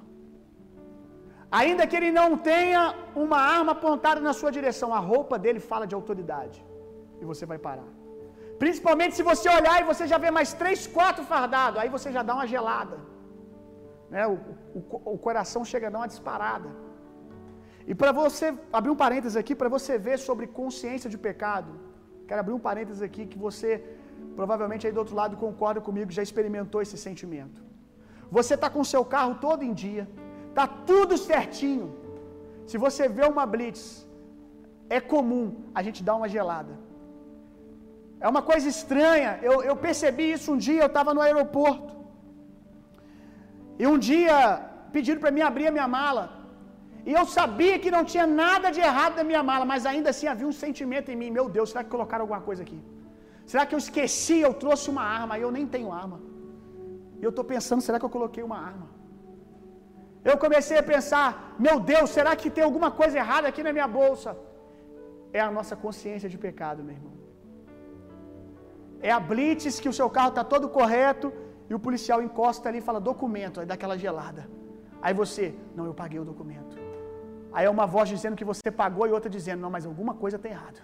Ainda 1.60 1.86
que 1.90 1.98
ele 2.00 2.12
não 2.20 2.30
tenha 2.50 2.82
uma 3.24 3.40
arma 3.58 3.72
apontada 3.78 4.20
na 4.28 4.34
sua 4.40 4.52
direção, 4.58 4.90
a 5.00 5.02
roupa 5.12 5.38
dele 5.44 5.62
fala 5.72 5.86
de 5.92 5.96
autoridade. 6.00 6.58
E 7.22 7.26
você 7.32 7.46
vai 7.52 7.60
parar. 7.68 7.90
Principalmente 8.62 9.16
se 9.20 9.24
você 9.32 9.48
olhar 9.60 9.78
e 9.82 9.90
você 9.92 10.04
já 10.12 10.18
vê 10.24 10.30
mais 10.38 10.50
três, 10.62 10.80
quatro 10.98 11.24
fardados, 11.32 11.80
aí 11.82 11.90
você 11.98 12.10
já 12.18 12.24
dá 12.30 12.34
uma 12.38 12.48
gelada. 12.54 12.98
Né? 14.14 14.24
O, 14.34 14.36
o, 14.80 14.82
o 15.14 15.18
coração 15.28 15.64
chega 15.72 15.88
a 15.88 15.94
dar 15.94 16.00
uma 16.02 16.12
disparada. 16.14 16.70
E 17.92 17.94
para 18.02 18.12
você 18.22 18.48
abrir 18.80 18.92
um 18.96 19.00
parênteses 19.06 19.36
aqui, 19.42 19.54
para 19.62 19.72
você 19.78 19.94
ver 20.08 20.18
sobre 20.28 20.48
consciência 20.60 21.10
de 21.14 21.18
pecado, 21.28 21.72
quero 22.28 22.42
abrir 22.44 22.56
um 22.60 22.64
parênteses 22.70 23.02
aqui 23.08 23.26
que 23.32 23.40
você 23.48 23.70
provavelmente 24.40 24.86
aí 24.88 24.94
do 24.94 25.02
outro 25.04 25.16
lado 25.22 25.36
concorda 25.46 25.82
comigo, 25.88 26.18
já 26.20 26.24
experimentou 26.28 26.82
esse 26.86 26.98
sentimento. 27.08 27.60
Você 28.38 28.54
está 28.58 28.70
com 28.70 28.84
seu 28.94 29.04
carro 29.14 29.36
todo 29.46 29.64
em 29.70 29.74
dia, 29.74 30.04
tá 30.58 30.66
tudo 30.92 31.16
certinho. 31.32 31.88
Se 32.70 32.78
você 32.86 33.04
vê 33.18 33.26
uma 33.34 33.46
blitz, 33.54 33.84
é 34.98 35.00
comum 35.14 35.46
a 35.78 35.82
gente 35.86 36.00
dar 36.08 36.16
uma 36.20 36.30
gelada. 36.36 36.74
É 38.26 38.28
uma 38.34 38.44
coisa 38.50 38.68
estranha. 38.76 39.32
Eu, 39.50 39.56
eu 39.70 39.76
percebi 39.88 40.26
isso 40.36 40.48
um 40.54 40.60
dia, 40.68 40.82
eu 40.84 40.92
estava 40.94 41.14
no 41.18 41.24
aeroporto. 41.28 41.94
E 43.82 43.86
um 43.94 43.98
dia 44.10 44.36
pediram 44.96 45.22
para 45.24 45.34
mim 45.36 45.44
abrir 45.50 45.68
a 45.70 45.76
minha 45.78 45.90
mala. 46.00 46.26
E 47.10 47.12
eu 47.20 47.26
sabia 47.38 47.76
que 47.84 47.92
não 47.96 48.04
tinha 48.12 48.26
nada 48.44 48.68
de 48.76 48.82
errado 48.90 49.16
na 49.20 49.26
minha 49.30 49.44
mala, 49.52 49.66
mas 49.72 49.86
ainda 49.92 50.10
assim 50.14 50.28
havia 50.34 50.50
um 50.52 50.58
sentimento 50.64 51.10
em 51.14 51.18
mim. 51.22 51.32
Meu 51.38 51.48
Deus, 51.56 51.70
será 51.72 51.84
que 51.86 51.94
colocaram 51.96 52.24
alguma 52.26 52.42
coisa 52.50 52.62
aqui? 52.66 52.80
Será 53.52 53.64
que 53.66 53.76
eu 53.76 53.82
esqueci? 53.86 54.38
Eu 54.48 54.54
trouxe 54.64 54.88
uma 54.94 55.06
arma. 55.20 55.40
Eu 55.46 55.52
nem 55.58 55.66
tenho 55.76 55.92
arma. 56.02 56.20
E 57.20 57.24
eu 57.28 57.32
estou 57.32 57.46
pensando, 57.54 57.82
será 57.88 57.98
que 58.00 58.08
eu 58.10 58.16
coloquei 58.18 58.44
uma 58.50 58.60
arma? 58.72 58.88
Eu 60.30 60.36
comecei 60.44 60.78
a 60.80 60.84
pensar, 60.94 61.56
meu 61.66 61.76
Deus, 61.92 62.10
será 62.18 62.32
que 62.42 62.50
tem 62.56 62.64
alguma 62.64 62.90
coisa 63.00 63.18
errada 63.24 63.48
aqui 63.52 63.64
na 63.68 63.74
minha 63.78 63.88
bolsa? 64.00 64.32
É 65.34 65.40
a 65.40 65.52
nossa 65.58 65.76
consciência 65.84 66.30
de 66.34 66.38
pecado, 66.46 66.84
meu 66.84 66.96
irmão. 66.98 67.16
É 69.10 69.12
a 69.18 69.20
blitz 69.20 69.80
que 69.84 69.90
o 69.90 69.98
seu 70.00 70.10
carro 70.16 70.30
está 70.34 70.44
todo 70.54 70.70
correto 70.78 71.28
e 71.70 71.74
o 71.78 71.80
policial 71.88 72.20
encosta 72.28 72.70
ali 72.70 72.80
e 72.80 72.88
fala 72.90 73.00
documento, 73.12 73.60
aí 73.60 73.66
dá 73.72 73.76
aquela 73.80 73.98
gelada. 74.06 74.44
Aí 75.02 75.14
você, 75.22 75.46
não, 75.76 75.86
eu 75.90 75.96
paguei 76.02 76.20
o 76.20 76.26
documento. 76.32 76.76
Aí 77.54 77.66
é 77.66 77.70
uma 77.78 77.88
voz 77.96 78.08
dizendo 78.16 78.36
que 78.40 78.48
você 78.52 78.70
pagou 78.84 79.06
e 79.08 79.12
outra 79.18 79.30
dizendo, 79.38 79.62
não, 79.66 79.72
mas 79.76 79.86
alguma 79.86 80.14
coisa 80.14 80.38
está 80.38 80.50
errada. 80.56 80.82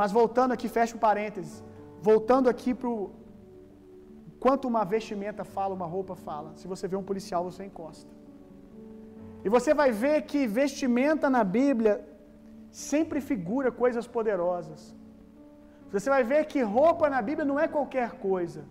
Mas 0.00 0.12
voltando 0.12 0.52
aqui, 0.52 0.68
fecha 0.68 0.96
o 0.96 1.00
parênteses. 1.08 1.62
Voltando 2.00 2.48
aqui 2.48 2.72
para 2.74 2.88
o. 2.88 3.10
Quanto 4.44 4.68
uma 4.72 4.84
vestimenta 4.94 5.42
fala, 5.56 5.78
uma 5.78 5.88
roupa 5.94 6.14
fala. 6.26 6.50
Se 6.60 6.66
você 6.72 6.86
vê 6.90 6.96
um 7.02 7.08
policial, 7.10 7.42
você 7.50 7.62
encosta. 7.68 8.10
E 9.44 9.48
você 9.54 9.72
vai 9.80 9.90
ver 10.02 10.16
que 10.30 10.40
vestimenta 10.60 11.28
na 11.36 11.42
Bíblia 11.58 11.94
sempre 12.88 13.18
figura 13.30 13.70
coisas 13.82 14.06
poderosas. 14.16 14.80
Você 15.94 16.08
vai 16.14 16.22
ver 16.32 16.40
que 16.52 16.60
roupa 16.76 17.12
na 17.14 17.20
Bíblia 17.28 17.46
não 17.50 17.58
é 17.64 17.66
qualquer 17.76 18.10
coisa. 18.28 18.62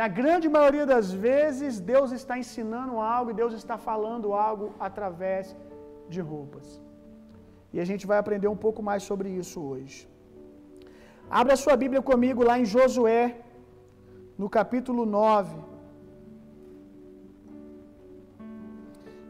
Na 0.00 0.06
grande 0.20 0.48
maioria 0.56 0.86
das 0.92 1.08
vezes, 1.26 1.80
Deus 1.92 2.10
está 2.18 2.36
ensinando 2.44 2.94
algo 3.16 3.30
e 3.30 3.38
Deus 3.42 3.54
está 3.60 3.76
falando 3.88 4.34
algo 4.48 4.66
através 4.88 5.56
de 6.12 6.20
roupas. 6.32 6.66
E 7.72 7.80
a 7.84 7.86
gente 7.90 8.06
vai 8.10 8.18
aprender 8.20 8.50
um 8.56 8.60
pouco 8.66 8.82
mais 8.90 9.02
sobre 9.10 9.30
isso 9.42 9.60
hoje. 9.72 9.98
Abra 11.40 11.62
sua 11.64 11.76
Bíblia 11.82 12.02
comigo 12.10 12.42
lá 12.48 12.56
em 12.62 12.66
Josué, 12.74 13.22
no 14.36 14.48
capítulo 14.48 15.04
9. 15.06 15.56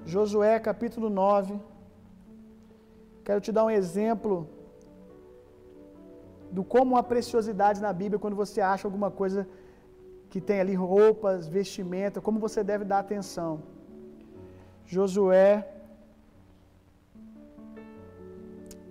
Josué, 0.06 0.58
capítulo 0.58 1.08
9. 1.11 1.58
Quero 3.25 3.40
te 3.40 3.52
dar 3.52 3.64
um 3.64 3.70
exemplo 3.70 4.49
do 6.50 6.62
como 6.62 6.96
há 6.96 7.02
preciosidade 7.02 7.80
na 7.87 7.92
Bíblia 7.92 8.18
quando 8.18 8.37
você 8.37 8.61
acha 8.61 8.87
alguma 8.87 9.11
coisa 9.11 9.46
que 10.30 10.40
tem 10.40 10.61
ali 10.61 10.75
roupas, 10.75 11.46
vestimenta, 11.46 12.20
como 12.20 12.38
você 12.38 12.62
deve 12.62 12.84
dar 12.84 13.00
atenção. 13.00 13.62
Josué, 14.84 15.49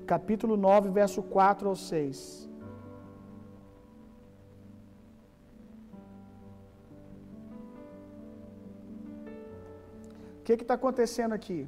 capítulo 0.06 0.56
9, 0.58 0.90
verso 0.90 1.22
4 1.22 1.70
ao 1.70 1.76
6. 1.76 2.50
O 10.44 10.46
que 10.46 10.56
está 10.62 10.76
acontecendo 10.80 11.34
aqui? 11.38 11.60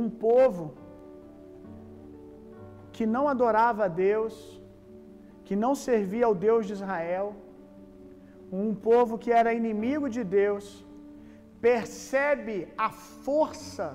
Um 0.00 0.08
povo 0.26 0.64
que 2.96 3.04
não 3.14 3.22
adorava 3.32 3.80
a 3.86 3.88
Deus, 3.88 4.34
que 5.46 5.56
não 5.62 5.72
servia 5.86 6.26
ao 6.26 6.34
Deus 6.44 6.62
de 6.68 6.74
Israel, 6.76 7.26
um 8.66 8.72
povo 8.88 9.18
que 9.22 9.32
era 9.40 9.56
inimigo 9.60 10.08
de 10.16 10.22
Deus, 10.22 10.66
percebe 11.68 12.56
a 12.86 12.90
força 13.26 13.88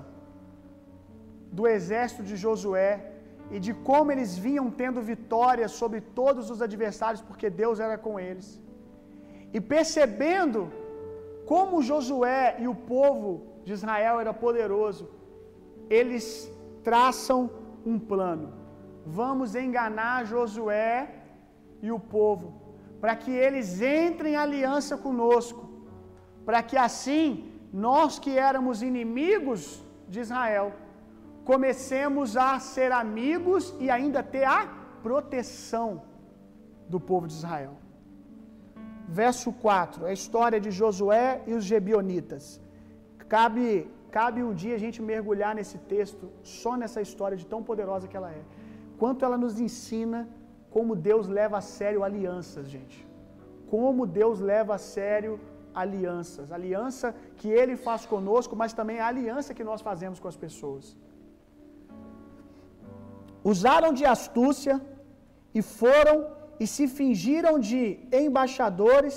do 1.58 1.66
exército 1.76 2.22
de 2.30 2.36
Josué 2.44 2.90
e 3.54 3.58
de 3.66 3.72
como 3.88 4.12
eles 4.12 4.34
vinham 4.46 4.68
tendo 4.82 5.08
vitória 5.14 5.66
sobre 5.80 6.02
todos 6.20 6.50
os 6.54 6.60
adversários, 6.68 7.22
porque 7.30 7.48
Deus 7.62 7.80
era 7.86 7.96
com 8.06 8.20
eles. 8.28 8.48
E 9.56 9.60
percebendo 9.74 10.60
como 11.50 11.82
Josué 11.82 12.44
e 12.60 12.68
o 12.68 12.76
povo 12.94 13.30
de 13.64 13.72
Israel 13.72 14.20
era 14.20 14.32
poderoso, 14.32 15.04
eles 15.98 16.24
traçam 16.88 17.50
um 17.84 17.98
plano. 17.98 18.52
Vamos 19.04 19.56
enganar 19.56 20.26
Josué 20.26 20.94
e 21.82 21.90
o 21.90 21.98
povo, 21.98 22.48
para 23.00 23.16
que 23.16 23.32
eles 23.32 23.80
entrem 23.80 24.34
em 24.34 24.36
aliança 24.36 24.96
conosco, 24.96 25.68
para 26.46 26.62
que 26.62 26.76
assim 26.76 27.26
nós 27.72 28.20
que 28.20 28.38
éramos 28.38 28.80
inimigos 28.80 29.84
de 30.06 30.20
Israel, 30.20 30.72
comecemos 31.44 32.36
a 32.36 32.60
ser 32.60 32.92
amigos 32.92 33.74
e 33.80 33.90
ainda 33.90 34.22
ter 34.22 34.44
a 34.44 34.68
proteção 35.02 35.88
do 36.88 37.00
povo 37.00 37.26
de 37.26 37.32
Israel. 37.32 37.79
Verso 39.18 39.50
4, 39.52 40.06
a 40.06 40.12
história 40.18 40.58
de 40.64 40.70
Josué 40.80 41.28
e 41.48 41.52
os 41.58 41.64
Gebionitas. 41.70 42.44
Cabe, 43.34 43.90
cabe 44.16 44.40
um 44.48 44.54
dia 44.62 44.74
a 44.76 44.82
gente 44.84 44.98
mergulhar 45.12 45.52
nesse 45.58 45.78
texto, 45.94 46.24
só 46.60 46.72
nessa 46.80 47.00
história 47.06 47.36
de 47.40 47.46
tão 47.52 47.60
poderosa 47.70 48.06
que 48.10 48.16
ela 48.20 48.30
é. 48.40 48.42
Quanto 49.00 49.24
ela 49.26 49.38
nos 49.44 49.56
ensina 49.66 50.20
como 50.76 50.94
Deus 51.10 51.26
leva 51.40 51.56
a 51.58 51.64
sério 51.76 52.04
alianças, 52.08 52.66
gente. 52.76 52.98
Como 53.72 54.06
Deus 54.20 54.38
leva 54.52 54.74
a 54.76 54.82
sério 54.96 55.32
alianças. 55.82 56.52
Aliança 56.58 57.14
que 57.38 57.48
Ele 57.60 57.76
faz 57.86 58.04
conosco, 58.14 58.54
mas 58.62 58.72
também 58.72 59.00
a 59.00 59.08
aliança 59.12 59.54
que 59.58 59.68
nós 59.70 59.80
fazemos 59.88 60.20
com 60.20 60.28
as 60.32 60.40
pessoas. 60.46 60.96
Usaram 63.52 63.92
de 63.92 64.04
astúcia 64.04 64.76
e 65.52 65.62
foram 65.62 66.16
e 66.62 66.66
se 66.74 66.86
fingiram 66.98 67.54
de 67.68 67.82
embaixadores, 68.22 69.16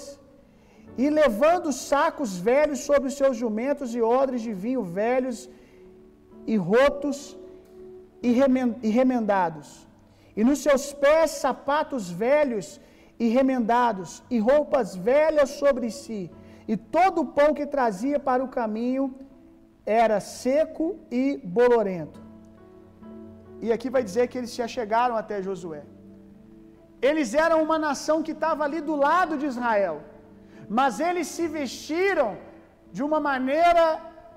e 1.04 1.06
levando 1.22 1.70
sacos 1.92 2.32
velhos 2.50 2.80
sobre 2.90 3.08
os 3.10 3.16
seus 3.22 3.36
jumentos 3.44 3.90
e 3.98 4.02
odres 4.20 4.42
de 4.48 4.54
vinho 4.64 4.84
velhos 5.02 5.40
e 6.52 6.56
rotos 6.72 7.18
e 8.22 8.32
remendados, 9.00 9.68
e 10.38 10.44
nos 10.48 10.60
seus 10.66 10.86
pés 11.04 11.32
sapatos 11.46 12.10
velhos 12.26 12.68
e 13.24 13.28
remendados, 13.38 14.12
e 14.36 14.40
roupas 14.50 14.96
velhas 15.12 15.50
sobre 15.62 15.90
si, 16.02 16.22
e 16.72 16.76
todo 16.98 17.22
o 17.22 17.30
pão 17.38 17.50
que 17.58 17.66
trazia 17.76 18.20
para 18.30 18.44
o 18.44 18.54
caminho 18.60 19.06
era 19.86 20.20
seco 20.20 20.86
e 21.12 21.24
bolorento. 21.58 22.22
E 23.66 23.72
aqui 23.76 23.90
vai 23.96 24.04
dizer 24.10 24.26
que 24.30 24.38
eles 24.38 24.54
já 24.62 24.68
chegaram 24.78 25.16
até 25.16 25.42
Josué. 25.48 25.84
Eles 27.10 27.30
eram 27.46 27.58
uma 27.66 27.78
nação 27.88 28.18
que 28.26 28.34
estava 28.38 28.62
ali 28.66 28.80
do 28.90 28.96
lado 29.08 29.34
de 29.42 29.48
Israel, 29.52 29.96
mas 30.78 31.00
eles 31.08 31.28
se 31.36 31.46
vestiram 31.60 32.30
de 32.96 33.02
uma 33.08 33.20
maneira 33.30 33.86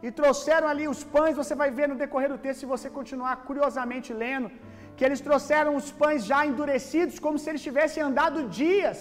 e 0.06 0.10
trouxeram 0.20 0.68
ali 0.72 0.86
os 0.94 1.02
pães. 1.14 1.40
Você 1.42 1.54
vai 1.62 1.68
ver 1.78 1.86
no 1.90 2.00
decorrer 2.02 2.30
do 2.32 2.40
texto, 2.44 2.62
se 2.62 2.72
você 2.74 2.88
continuar 2.98 3.34
curiosamente 3.48 4.10
lendo, 4.22 4.50
que 4.96 5.04
eles 5.06 5.22
trouxeram 5.28 5.72
os 5.80 5.88
pães 6.02 6.20
já 6.30 6.40
endurecidos, 6.50 7.22
como 7.26 7.38
se 7.40 7.48
eles 7.50 7.64
tivessem 7.68 8.02
andado 8.08 8.48
dias, 8.60 8.98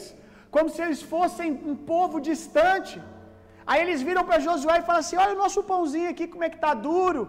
como 0.55 0.69
se 0.73 0.81
eles 0.85 1.01
fossem 1.13 1.49
um 1.71 1.75
povo 1.93 2.19
distante. 2.29 2.95
Aí 3.69 3.79
eles 3.83 4.01
viram 4.07 4.23
para 4.27 4.43
Josué 4.47 4.77
e 4.79 4.87
falam 4.89 5.03
assim: 5.03 5.19
Olha 5.23 5.35
o 5.37 5.41
nosso 5.43 5.61
pãozinho 5.71 6.09
aqui, 6.13 6.27
como 6.33 6.45
é 6.47 6.51
que 6.53 6.59
está 6.61 6.73
duro. 6.89 7.23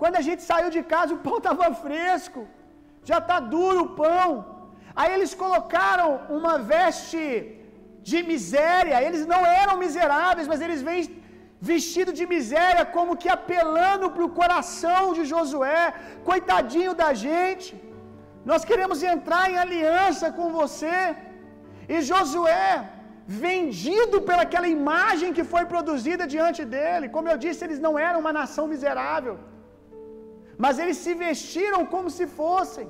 Quando 0.00 0.16
a 0.20 0.24
gente 0.28 0.42
saiu 0.50 0.70
de 0.76 0.82
casa, 0.94 1.14
o 1.16 1.22
pão 1.26 1.38
estava 1.42 1.74
fresco, 1.86 2.42
já 3.10 3.18
está 3.22 3.38
duro 3.54 3.80
o 3.86 3.92
pão. 4.04 4.30
Aí 5.00 5.10
eles 5.16 5.32
colocaram 5.42 6.08
uma 6.38 6.54
veste 6.72 7.24
de 8.10 8.18
miséria, 8.30 9.02
eles 9.06 9.24
não 9.32 9.42
eram 9.62 9.74
miseráveis, 9.84 10.48
mas 10.52 10.62
eles 10.64 10.80
vêm 10.88 11.02
vestido 11.70 12.10
de 12.18 12.24
miséria, 12.34 12.84
como 12.96 13.18
que 13.22 13.30
apelando 13.36 14.06
para 14.14 14.24
o 14.28 14.34
coração 14.40 15.02
de 15.16 15.22
Josué, 15.32 15.82
coitadinho 16.30 16.94
da 17.02 17.10
gente, 17.26 17.70
nós 18.50 18.62
queremos 18.70 19.00
entrar 19.14 19.44
em 19.50 19.58
aliança 19.64 20.28
com 20.38 20.48
você. 20.60 20.98
E 21.94 21.98
Josué, 22.10 22.66
vendido 23.44 24.16
pelaquela 24.30 24.68
imagem 24.78 25.36
que 25.36 25.44
foi 25.52 25.64
produzida 25.72 26.26
diante 26.34 26.62
dele, 26.74 27.12
como 27.16 27.30
eu 27.32 27.38
disse, 27.44 27.64
eles 27.66 27.80
não 27.86 27.94
eram 28.08 28.20
uma 28.24 28.34
nação 28.40 28.66
miserável, 28.74 29.36
mas 30.64 30.80
eles 30.82 30.98
se 31.04 31.14
vestiram 31.26 31.80
como 31.94 32.10
se 32.18 32.26
fossem. 32.40 32.88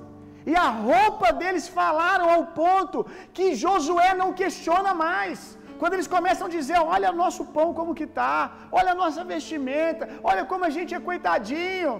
E 0.51 0.55
a 0.67 0.69
roupa 0.91 1.29
deles 1.41 1.67
falaram 1.81 2.29
ao 2.35 2.45
ponto 2.61 3.07
que 3.37 3.47
Josué 3.65 4.11
não 4.23 4.31
questiona 4.41 4.93
mais. 5.07 5.39
Quando 5.81 5.95
eles 5.97 6.11
começam 6.17 6.47
a 6.47 6.55
dizer: 6.57 6.79
Olha 6.95 7.19
nosso 7.23 7.45
pão 7.57 7.69
como 7.79 7.99
que 8.01 8.09
tá, 8.21 8.35
olha 8.79 8.91
a 8.93 9.01
nossa 9.03 9.23
vestimenta, 9.35 10.09
olha 10.31 10.45
como 10.51 10.65
a 10.69 10.73
gente 10.77 10.95
é 10.99 11.07
coitadinho. 11.11 11.95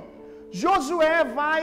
Josué 0.63 1.19
vai 1.41 1.63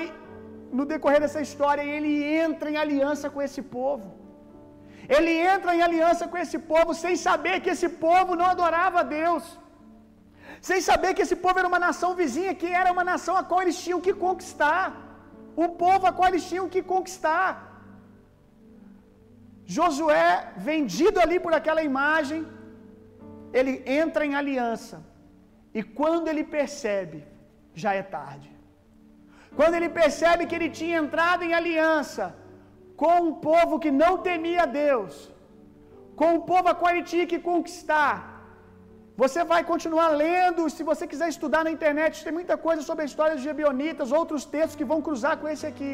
no 0.77 0.85
decorrer 0.93 1.19
dessa 1.23 1.41
história 1.47 1.83
e 1.85 1.91
ele 1.97 2.13
entra 2.45 2.69
em 2.71 2.77
aliança 2.83 3.27
com 3.33 3.41
esse 3.47 3.61
povo. 3.77 4.07
Ele 5.15 5.33
entra 5.53 5.71
em 5.75 5.81
aliança 5.87 6.23
com 6.31 6.37
esse 6.43 6.57
povo 6.71 6.91
sem 7.03 7.15
saber 7.27 7.55
que 7.63 7.71
esse 7.75 7.89
povo 8.05 8.37
não 8.39 8.47
adorava 8.53 8.99
a 9.01 9.09
Deus. 9.19 9.43
Sem 10.69 10.79
saber 10.89 11.11
que 11.15 11.23
esse 11.25 11.37
povo 11.43 11.57
era 11.59 11.69
uma 11.71 11.81
nação 11.87 12.09
vizinha, 12.21 12.57
que 12.61 12.69
era 12.81 12.91
uma 12.95 13.05
nação 13.11 13.35
a 13.37 13.43
qual 13.49 13.61
eles 13.63 13.79
tinham 13.85 14.01
que 14.05 14.13
conquistar. 14.25 14.83
Um 15.63 15.69
povo 15.83 16.05
a 16.07 16.13
qual 16.17 16.29
eles 16.29 16.47
tinham 16.51 16.67
que 16.73 16.81
conquistar. 16.93 17.49
Josué, 19.77 20.29
vendido 20.69 21.17
ali 21.23 21.37
por 21.45 21.53
aquela 21.57 21.83
imagem, 21.91 22.41
ele 23.59 23.73
entra 24.01 24.25
em 24.27 24.35
aliança. 24.41 24.97
E 25.77 25.81
quando 25.99 26.27
ele 26.31 26.43
percebe, 26.57 27.19
já 27.81 27.93
é 28.01 28.03
tarde. 28.17 28.49
Quando 29.57 29.75
ele 29.75 29.89
percebe 30.01 30.47
que 30.47 30.55
ele 30.57 30.69
tinha 30.79 30.97
entrado 31.03 31.43
em 31.47 31.53
aliança 31.59 32.25
com 33.01 33.15
um 33.27 33.33
povo 33.49 33.81
que 33.83 33.91
não 34.03 34.13
temia 34.29 34.65
Deus, 34.83 35.13
com 36.19 36.29
um 36.37 36.41
povo 36.51 36.67
a 36.69 36.75
qual 36.79 36.91
ele 36.91 37.05
tinha 37.11 37.27
que 37.31 37.39
conquistar, 37.51 38.17
você 39.21 39.41
vai 39.51 39.61
continuar 39.71 40.09
lendo, 40.23 40.69
se 40.75 40.83
você 40.89 41.03
quiser 41.11 41.29
estudar 41.33 41.61
na 41.65 41.71
internet, 41.75 42.23
tem 42.25 42.33
muita 42.39 42.55
coisa 42.65 42.81
sobre 42.89 43.03
a 43.03 43.09
história 43.09 43.35
dos 43.35 43.45
Gebionitas, 43.47 44.13
outros 44.19 44.43
textos 44.53 44.77
que 44.79 44.89
vão 44.91 44.99
cruzar 45.07 45.35
com 45.41 45.47
esse 45.53 45.65
aqui. 45.71 45.91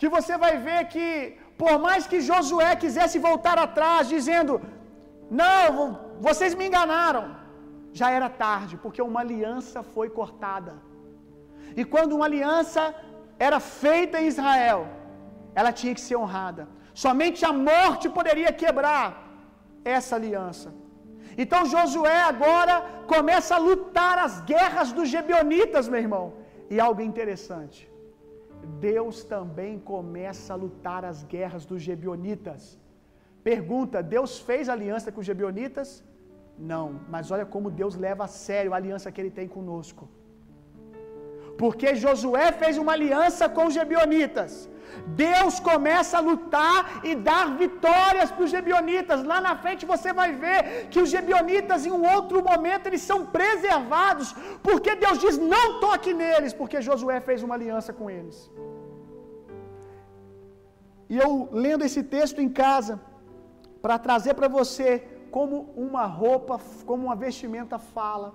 Que 0.00 0.08
você 0.16 0.34
vai 0.44 0.54
ver 0.66 0.80
que 0.92 1.06
por 1.62 1.74
mais 1.86 2.02
que 2.10 2.18
Josué 2.28 2.70
quisesse 2.82 3.18
voltar 3.30 3.56
atrás, 3.66 4.12
dizendo: 4.14 4.54
Não, 5.42 5.74
vocês 6.26 6.54
me 6.58 6.66
enganaram, 6.68 7.24
já 8.00 8.08
era 8.18 8.28
tarde, 8.46 8.76
porque 8.82 9.02
uma 9.08 9.20
aliança 9.24 9.80
foi 9.94 10.08
cortada. 10.18 10.74
E 11.80 11.84
quando 11.92 12.14
uma 12.18 12.28
aliança 12.30 12.82
era 13.48 13.58
feita 13.82 14.20
em 14.20 14.28
Israel, 14.32 14.80
ela 15.60 15.72
tinha 15.80 15.96
que 15.96 16.06
ser 16.08 16.16
honrada. 16.22 16.64
Somente 17.04 17.40
a 17.50 17.52
morte 17.70 18.14
poderia 18.18 18.52
quebrar 18.62 19.08
essa 19.96 20.14
aliança. 20.20 20.70
Então 21.42 21.60
Josué 21.74 22.18
agora 22.32 22.74
começa 23.12 23.52
a 23.56 23.62
lutar 23.68 24.16
as 24.26 24.34
guerras 24.52 24.88
dos 24.96 25.08
Gebionitas, 25.14 25.88
meu 25.92 26.00
irmão. 26.06 26.24
E 26.72 26.78
algo 26.86 27.02
interessante. 27.10 27.80
Deus 28.88 29.16
também 29.34 29.74
começa 29.92 30.48
a 30.52 30.60
lutar 30.64 31.02
as 31.10 31.18
guerras 31.34 31.64
dos 31.70 31.80
Gebionitas. 31.88 32.62
Pergunta: 33.50 34.02
Deus 34.16 34.32
fez 34.48 34.68
aliança 34.74 35.10
com 35.12 35.20
os 35.22 35.28
Gebionitas? 35.32 35.88
Não, 36.72 36.86
mas 37.12 37.30
olha 37.34 37.46
como 37.54 37.76
Deus 37.82 37.94
leva 38.06 38.24
a 38.24 38.32
sério 38.46 38.74
a 38.74 38.78
aliança 38.80 39.10
que 39.12 39.20
ele 39.22 39.36
tem 39.38 39.48
conosco. 39.56 40.06
Porque 41.62 41.88
Josué 42.04 42.48
fez 42.52 42.76
uma 42.82 42.92
aliança 42.98 43.48
com 43.56 43.64
os 43.68 43.74
Gebionitas. 43.80 44.52
Deus 45.26 45.54
começa 45.70 46.14
a 46.18 46.24
lutar 46.28 47.00
e 47.08 47.14
dar 47.14 47.44
vitórias 47.62 48.30
para 48.30 48.44
os 48.44 48.50
Gebionitas. 48.56 49.24
Lá 49.30 49.40
na 49.40 49.54
frente 49.62 49.90
você 49.92 50.12
vai 50.20 50.30
ver 50.44 50.88
que 50.90 51.00
os 51.04 51.10
Gebionitas, 51.14 51.86
em 51.86 51.92
um 51.98 52.04
outro 52.14 52.42
momento, 52.50 52.86
eles 52.86 53.02
são 53.10 53.20
preservados. 53.38 54.34
Porque 54.62 54.94
Deus 55.04 55.18
diz: 55.18 55.36
não 55.54 55.80
toque 55.86 56.12
neles, 56.24 56.52
porque 56.52 56.86
Josué 56.88 57.20
fez 57.20 57.42
uma 57.42 57.56
aliança 57.58 57.92
com 57.92 58.08
eles. 58.18 58.38
E 61.12 61.16
eu 61.24 61.30
lendo 61.50 61.84
esse 61.84 62.02
texto 62.16 62.40
em 62.40 62.50
casa, 62.64 62.94
para 63.82 63.98
trazer 63.98 64.34
para 64.34 64.48
você 64.58 64.88
como 65.36 65.56
uma 65.86 66.04
roupa, 66.06 66.60
como 66.88 67.04
uma 67.06 67.16
vestimenta 67.16 67.78
fala. 67.78 68.28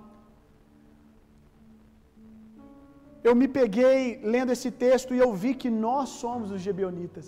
Eu 3.27 3.33
me 3.39 3.47
peguei 3.59 3.97
lendo 4.33 4.53
esse 4.55 4.69
texto 4.85 5.11
e 5.13 5.21
eu 5.25 5.31
vi 5.43 5.51
que 5.61 5.69
nós 5.85 6.09
somos 6.23 6.47
os 6.55 6.61
Gebionitas. 6.67 7.27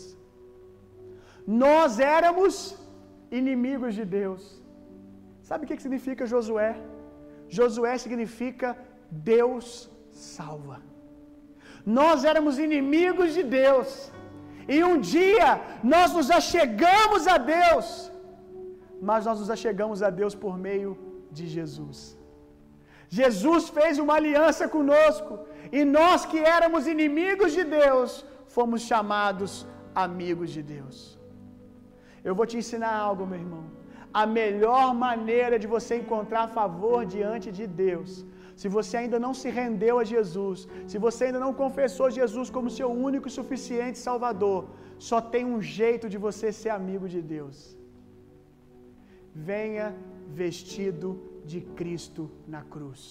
Nós 1.63 1.99
éramos 2.17 2.53
inimigos 3.39 3.93
de 3.99 4.05
Deus. 4.19 4.43
Sabe 5.47 5.63
o 5.63 5.67
que 5.67 5.85
significa 5.85 6.31
Josué? 6.33 6.71
Josué 7.57 7.93
significa 8.05 8.69
Deus 9.33 9.67
salva. 10.11 10.77
Nós 11.99 12.25
éramos 12.31 12.55
inimigos 12.67 13.29
de 13.37 13.43
Deus. 13.59 13.89
E 14.75 14.77
um 14.89 14.97
dia 15.15 15.49
nós 15.93 16.11
nos 16.17 16.29
achegamos 16.39 17.25
a 17.35 17.37
Deus, 17.55 17.87
mas 19.09 19.25
nós 19.27 19.39
nos 19.41 19.51
achegamos 19.55 20.01
a 20.07 20.09
Deus 20.21 20.35
por 20.43 20.55
meio 20.67 20.91
de 21.37 21.45
Jesus. 21.55 21.99
Jesus 23.19 23.69
fez 23.77 23.97
uma 24.03 24.15
aliança 24.19 24.67
conosco, 24.67 25.33
e 25.71 25.83
nós 25.97 26.25
que 26.25 26.39
éramos 26.57 26.87
inimigos 26.95 27.51
de 27.57 27.63
Deus, 27.63 28.25
fomos 28.55 28.81
chamados 28.81 29.65
amigos 30.07 30.49
de 30.55 30.61
Deus. 30.75 30.97
Eu 32.27 32.33
vou 32.37 32.45
te 32.45 32.57
ensinar 32.61 32.93
algo, 33.07 33.25
meu 33.25 33.39
irmão. 33.45 33.65
A 34.21 34.25
melhor 34.39 34.87
maneira 34.93 35.59
de 35.63 35.67
você 35.75 35.93
encontrar 35.97 36.53
favor 36.59 36.99
diante 37.05 37.49
de 37.59 37.65
Deus, 37.85 38.25
se 38.61 38.67
você 38.75 38.93
ainda 38.97 39.19
não 39.25 39.33
se 39.39 39.49
rendeu 39.59 39.95
a 39.99 40.05
Jesus, 40.13 40.67
se 40.91 40.97
você 41.05 41.25
ainda 41.25 41.41
não 41.45 41.53
confessou 41.53 42.09
Jesus 42.19 42.49
como 42.55 42.75
seu 42.77 42.89
único 43.09 43.27
e 43.27 43.37
suficiente 43.39 43.99
Salvador, 43.99 44.61
só 45.09 45.19
tem 45.33 45.45
um 45.45 45.61
jeito 45.61 46.09
de 46.13 46.17
você 46.25 46.51
ser 46.51 46.71
amigo 46.79 47.07
de 47.15 47.21
Deus. 47.35 47.77
Venha 49.51 49.87
vestido 50.41 51.09
de 51.45 51.61
Cristo 51.79 52.23
na 52.47 52.63
cruz. 52.63 53.01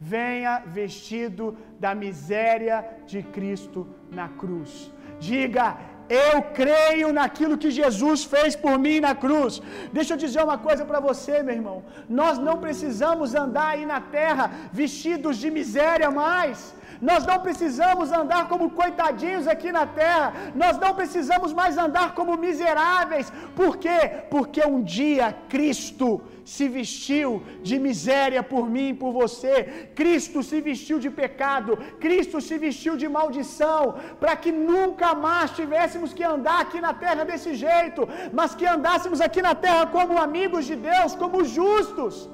Venha 0.00 0.62
vestido 0.66 1.58
da 1.78 1.94
miséria 1.94 2.78
de 3.06 3.22
Cristo 3.22 3.86
na 4.10 4.28
cruz. 4.28 4.90
Diga: 5.18 5.76
Eu 6.08 6.40
creio 6.58 7.12
naquilo 7.12 7.58
que 7.58 7.70
Jesus 7.70 8.24
fez 8.24 8.56
por 8.56 8.78
mim 8.78 8.98
na 8.98 9.14
cruz. 9.14 9.60
Deixa 9.92 10.14
eu 10.14 10.22
dizer 10.24 10.42
uma 10.42 10.56
coisa 10.56 10.86
para 10.86 11.00
você, 11.08 11.42
meu 11.42 11.54
irmão. 11.54 11.78
Nós 12.08 12.38
não 12.38 12.56
precisamos 12.64 13.34
andar 13.34 13.68
aí 13.72 13.84
na 13.84 14.00
terra 14.00 14.50
vestidos 14.72 15.36
de 15.36 15.50
miséria 15.50 16.10
mais. 16.10 16.74
Nós 17.00 17.24
não 17.26 17.38
precisamos 17.46 18.10
andar 18.20 18.42
como 18.48 18.70
coitadinhos 18.70 19.46
aqui 19.46 19.70
na 19.78 19.86
terra. 19.86 20.32
Nós 20.54 20.78
não 20.78 20.94
precisamos 20.94 21.52
mais 21.52 21.76
andar 21.78 22.14
como 22.14 22.36
miseráveis. 22.36 23.32
Por 23.54 23.76
quê? 23.76 23.98
Porque 24.30 24.62
um 24.74 24.82
dia 24.82 25.34
Cristo 25.48 26.22
se 26.44 26.68
vestiu 26.68 27.42
de 27.62 27.78
miséria 27.78 28.42
por 28.42 28.68
mim 28.68 28.88
e 28.90 28.98
por 29.02 29.12
você. 29.12 29.90
Cristo 29.94 30.42
se 30.42 30.60
vestiu 30.60 30.98
de 30.98 31.10
pecado. 31.10 31.78
Cristo 32.00 32.40
se 32.40 32.58
vestiu 32.58 32.96
de 32.96 33.08
maldição. 33.08 33.96
Para 34.18 34.36
que 34.36 34.52
nunca 34.52 35.14
mais 35.14 35.50
tivéssemos 35.52 36.12
que 36.12 36.24
andar 36.24 36.60
aqui 36.60 36.80
na 36.80 36.94
terra 36.94 37.24
desse 37.24 37.54
jeito. 37.54 38.08
Mas 38.32 38.54
que 38.54 38.66
andássemos 38.66 39.20
aqui 39.20 39.42
na 39.42 39.54
terra 39.54 39.86
como 39.86 40.18
amigos 40.18 40.64
de 40.66 40.76
Deus, 40.76 41.14
como 41.14 41.44
justos. 41.44 42.28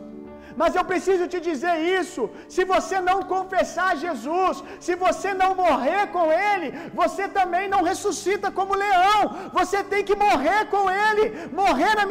Mas 0.61 0.75
eu 0.75 0.85
preciso 0.90 1.25
te 1.33 1.38
dizer 1.49 1.77
isso: 2.01 2.23
se 2.55 2.64
você 2.73 2.99
não 3.09 3.19
confessar 3.35 3.97
Jesus, 4.05 4.64
se 4.87 4.95
você 5.05 5.33
não 5.42 5.51
morrer 5.55 6.05
com 6.16 6.27
Ele, 6.33 6.69
você 7.01 7.25
também 7.38 7.69
não 7.69 7.83
ressuscita 7.90 8.51
como 8.59 8.81
leão. 8.85 9.23
Você 9.59 9.85
tem 9.92 10.03
que 10.09 10.16
morrer 10.27 10.61
com 10.75 10.85
Ele, 10.90 11.25
morrer 11.62 11.95
na, 11.99 12.07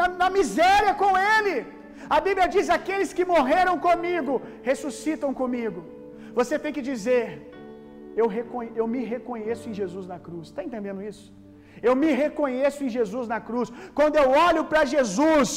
na, 0.00 0.08
na 0.22 0.30
miséria 0.38 0.94
com 1.02 1.12
Ele. 1.16 1.54
A 2.16 2.20
Bíblia 2.20 2.48
diz: 2.48 2.68
aqueles 2.68 3.12
que 3.12 3.24
morreram 3.24 3.78
comigo 3.78 4.42
ressuscitam 4.62 5.32
comigo. 5.32 5.84
Você 6.34 6.58
tem 6.58 6.72
que 6.72 6.82
dizer: 6.82 7.24
eu, 8.16 8.26
eu 8.74 8.86
me 8.88 9.04
reconheço 9.04 9.68
em 9.68 9.74
Jesus 9.74 10.06
na 10.12 10.18
cruz. 10.18 10.48
Está 10.48 10.64
entendendo 10.64 11.00
isso? 11.02 11.32
Eu 11.88 11.94
me 12.02 12.10
reconheço 12.22 12.80
em 12.84 12.94
Jesus 12.98 13.26
na 13.34 13.40
cruz. 13.48 13.68
Quando 13.98 14.16
eu 14.22 14.28
olho 14.46 14.64
para 14.70 14.84
Jesus 14.94 15.48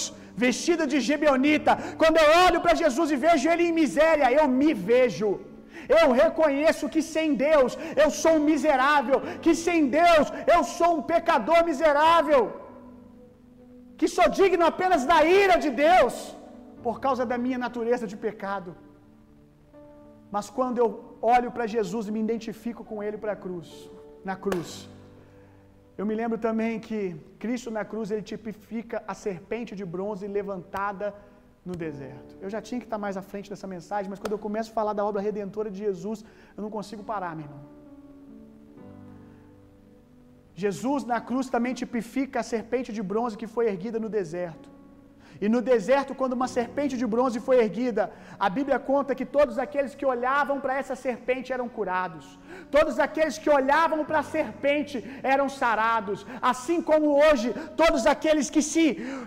vestido 0.43 0.83
de 0.91 0.99
gibeonita, 1.07 1.73
quando 2.01 2.17
eu 2.23 2.29
olho 2.45 2.59
para 2.63 2.79
Jesus 2.83 3.07
e 3.11 3.21
vejo 3.27 3.49
ele 3.53 3.65
em 3.67 3.77
miséria, 3.83 4.27
eu 4.39 4.47
me 4.59 4.71
vejo. 4.91 5.31
Eu 5.97 6.05
reconheço 6.23 6.91
que 6.93 7.01
sem 7.13 7.27
Deus 7.47 7.71
eu 8.03 8.09
sou 8.21 8.33
um 8.37 8.45
miserável, 8.51 9.17
que 9.43 9.53
sem 9.65 9.79
Deus 10.01 10.27
eu 10.55 10.61
sou 10.77 10.91
um 10.97 11.03
pecador 11.13 11.59
miserável, 11.69 12.41
que 13.99 14.07
sou 14.17 14.27
digno 14.39 14.65
apenas 14.71 15.03
da 15.11 15.19
ira 15.41 15.57
de 15.65 15.71
Deus 15.87 16.15
por 16.85 16.95
causa 17.05 17.23
da 17.31 17.37
minha 17.45 17.59
natureza 17.65 18.05
de 18.11 18.17
pecado. 18.27 18.71
Mas 20.35 20.47
quando 20.57 20.77
eu 20.83 20.89
olho 21.35 21.49
para 21.55 21.71
Jesus 21.75 22.07
e 22.07 22.13
me 22.15 22.21
identifico 22.27 22.83
com 22.89 22.97
ele 23.05 23.17
para 23.23 23.41
cruz, 23.45 23.69
na 24.29 24.35
cruz, 24.45 24.69
eu 26.01 26.05
me 26.09 26.15
lembro 26.19 26.37
também 26.45 26.73
que 26.85 26.99
Cristo 27.41 27.69
na 27.75 27.83
cruz 27.89 28.07
ele 28.13 28.23
tipifica 28.29 28.97
a 29.11 29.13
serpente 29.25 29.71
de 29.79 29.85
bronze 29.95 30.25
levantada 30.37 31.07
no 31.69 31.75
deserto. 31.83 32.31
Eu 32.43 32.49
já 32.53 32.59
tinha 32.67 32.79
que 32.81 32.87
estar 32.87 32.99
mais 33.03 33.17
à 33.21 33.23
frente 33.31 33.51
dessa 33.51 33.67
mensagem, 33.75 34.09
mas 34.11 34.21
quando 34.21 34.35
eu 34.35 34.41
começo 34.45 34.71
a 34.71 34.77
falar 34.79 34.93
da 34.99 35.05
obra 35.09 35.21
redentora 35.27 35.69
de 35.73 35.79
Jesus, 35.85 36.25
eu 36.55 36.61
não 36.65 36.71
consigo 36.77 37.03
parar, 37.11 37.33
meu 37.35 37.45
irmão. 37.45 37.61
Jesus 40.63 41.05
na 41.13 41.21
cruz 41.29 41.47
também 41.55 41.75
tipifica 41.81 42.39
a 42.39 42.49
serpente 42.53 42.91
de 42.97 43.03
bronze 43.11 43.39
que 43.41 43.51
foi 43.55 43.67
erguida 43.73 43.99
no 44.05 44.09
deserto. 44.19 44.67
E 45.43 45.47
no 45.53 45.61
deserto, 45.73 46.15
quando 46.19 46.33
uma 46.39 46.47
serpente 46.57 46.95
de 47.01 47.07
bronze 47.13 47.39
foi 47.47 47.57
erguida, 47.65 48.03
a 48.47 48.49
Bíblia 48.57 48.79
conta 48.91 49.15
que 49.19 49.25
todos 49.37 49.55
aqueles 49.65 49.93
que 49.99 50.05
olhavam 50.13 50.57
para 50.63 50.75
essa 50.81 50.95
serpente 51.05 51.53
eram 51.55 51.69
curados. 51.77 52.25
Todos 52.69 52.99
aqueles 52.99 53.37
que 53.37 53.49
olhavam 53.49 54.03
para 54.05 54.19
a 54.19 54.23
serpente 54.23 55.03
eram 55.23 55.47
sarados. 55.49 56.25
Assim 56.41 56.81
como 56.81 57.17
hoje, 57.23 57.53
todos 57.75 58.05
aqueles 58.05 58.49
que 58.49 58.61
se, 58.61 58.85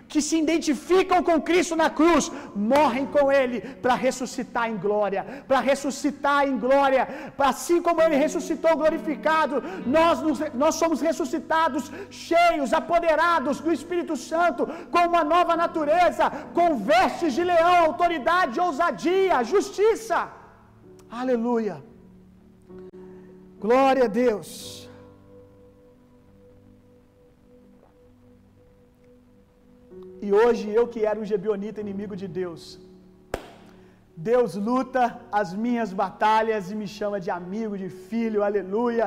que 0.08 0.20
se 0.22 0.38
identificam 0.44 1.22
com 1.22 1.40
Cristo 1.40 1.76
na 1.76 1.90
cruz 1.90 2.30
morrem 2.54 3.06
com 3.06 3.30
Ele 3.30 3.60
para 3.82 3.94
ressuscitar 3.94 4.68
em 4.70 4.76
glória. 4.76 5.44
Para 5.48 5.60
ressuscitar 5.60 6.48
em 6.48 6.56
glória. 6.58 7.32
Assim 7.38 7.80
como 7.82 8.02
Ele 8.02 8.16
ressuscitou 8.16 8.76
glorificado, 8.76 9.62
nós, 9.86 10.20
nós 10.54 10.74
somos 10.76 11.00
ressuscitados 11.00 11.90
cheios, 12.10 12.72
apoderados 12.72 13.60
do 13.60 13.72
Espírito 13.72 14.16
Santo, 14.16 14.66
com 14.90 15.02
uma 15.12 15.24
nova 15.24 15.54
natureza 15.56 16.30
com 16.52 16.76
vestes 16.76 17.34
de 17.34 17.44
leão, 17.44 17.76
autoridade, 17.86 18.60
ousadia, 18.60 19.42
justiça. 19.44 20.28
Aleluia. 21.10 21.76
Glória 23.66 24.04
a 24.06 24.12
Deus. 24.24 24.48
E 30.26 30.28
hoje 30.40 30.64
eu 30.78 30.84
que 30.92 31.00
era 31.10 31.18
um 31.22 31.28
gebionita 31.30 31.80
inimigo 31.84 32.14
de 32.22 32.28
Deus, 32.40 32.62
Deus 34.30 34.50
luta 34.68 35.02
as 35.40 35.48
minhas 35.64 35.92
batalhas 36.02 36.70
e 36.72 36.74
me 36.80 36.88
chama 36.96 37.18
de 37.26 37.30
amigo, 37.38 37.80
de 37.82 37.88
filho, 38.10 38.44
aleluia. 38.48 39.06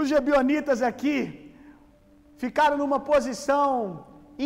Os 0.00 0.08
gebionitas 0.14 0.82
aqui 0.90 1.16
ficaram 2.42 2.76
numa 2.82 3.00
posição 3.12 3.72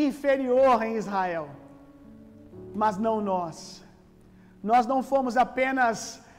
inferior 0.06 0.76
em 0.88 0.94
Israel, 1.02 1.46
mas 2.82 2.96
não 3.06 3.16
nós. 3.32 3.58
Nós 4.70 4.86
não 4.92 5.00
fomos 5.12 5.36
apenas 5.46 5.98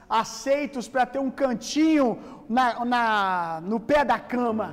aceitos 0.10 0.88
para 0.88 1.06
ter 1.06 1.20
um 1.20 1.32
cantinho 1.42 2.08
na, 2.48 2.86
na, 2.86 3.62
no 3.72 3.80
pé 3.80 4.04
da 4.06 4.20
cama, 4.20 4.68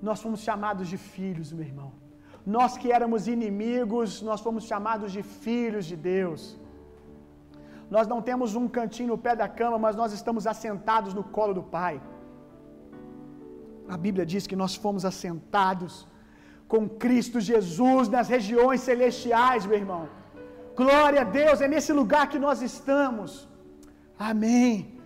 nós 0.00 0.20
fomos 0.24 0.40
chamados 0.40 0.86
de 0.88 0.96
filhos, 0.96 1.52
meu 1.52 1.66
irmão. 1.66 1.90
Nós 2.46 2.78
que 2.80 2.90
éramos 2.98 3.26
inimigos, 3.28 4.22
nós 4.22 4.40
fomos 4.40 4.64
chamados 4.64 5.12
de 5.12 5.22
filhos 5.22 5.84
de 5.86 5.96
Deus. 5.96 6.58
Nós 7.90 8.06
não 8.12 8.20
temos 8.28 8.54
um 8.54 8.66
cantinho 8.76 9.10
no 9.14 9.18
pé 9.18 9.34
da 9.42 9.48
cama, 9.48 9.78
mas 9.78 9.96
nós 9.96 10.12
estamos 10.12 10.46
assentados 10.46 11.12
no 11.18 11.24
colo 11.36 11.54
do 11.58 11.62
Pai. 11.62 12.00
A 13.88 13.96
Bíblia 13.96 14.24
diz 14.32 14.46
que 14.46 14.56
nós 14.62 14.74
fomos 14.74 15.04
assentados 15.04 16.06
com 16.72 16.88
Cristo 17.04 17.40
Jesus 17.40 18.08
nas 18.16 18.28
regiões 18.28 18.80
celestiais, 18.88 19.64
meu 19.66 19.78
irmão. 19.84 20.02
Glória 20.76 21.22
a 21.22 21.28
Deus, 21.40 21.60
é 21.60 21.68
nesse 21.74 21.92
lugar 22.00 22.28
que 22.28 22.38
nós 22.38 22.60
estamos. 22.70 23.48
Amém. 24.18 24.97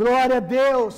Glória 0.00 0.36
a 0.40 0.44
Deus. 0.60 0.94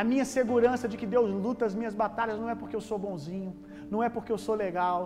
A 0.00 0.02
minha 0.10 0.26
segurança 0.36 0.86
de 0.90 0.96
que 1.00 1.08
Deus 1.14 1.28
luta 1.44 1.64
as 1.70 1.74
minhas 1.80 1.94
batalhas 2.02 2.38
não 2.42 2.48
é 2.52 2.54
porque 2.60 2.76
eu 2.78 2.84
sou 2.88 2.98
bonzinho, 3.06 3.52
não 3.92 4.02
é 4.06 4.08
porque 4.14 4.32
eu 4.34 4.40
sou 4.46 4.54
legal, 4.66 4.98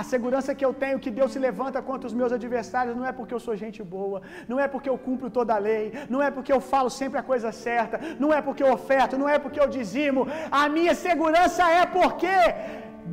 a 0.00 0.02
segurança 0.12 0.54
que 0.54 0.64
eu 0.64 0.72
tenho 0.82 0.98
que 1.04 1.10
Deus 1.18 1.32
se 1.32 1.38
levanta 1.38 1.80
contra 1.88 2.06
os 2.06 2.14
meus 2.18 2.32
adversários 2.32 2.96
não 2.96 3.06
é 3.10 3.12
porque 3.18 3.34
eu 3.34 3.40
sou 3.40 3.54
gente 3.62 3.82
boa, 3.82 4.20
não 4.50 4.58
é 4.64 4.66
porque 4.68 4.88
eu 4.92 4.98
cumpro 5.06 5.28
toda 5.38 5.54
a 5.54 5.58
lei, 5.58 5.92
não 6.08 6.22
é 6.22 6.30
porque 6.30 6.52
eu 6.52 6.60
falo 6.60 6.90
sempre 6.90 7.18
a 7.18 7.22
coisa 7.30 7.50
certa, 7.50 7.98
não 8.18 8.32
é 8.32 8.40
porque 8.40 8.62
eu 8.62 8.72
oferto, 8.72 9.18
não 9.18 9.28
é 9.28 9.38
porque 9.38 9.60
eu 9.60 9.68
dizimo. 9.68 10.26
A 10.50 10.68
minha 10.68 10.94
segurança 10.94 11.64
é 11.70 11.84
porque 11.86 12.36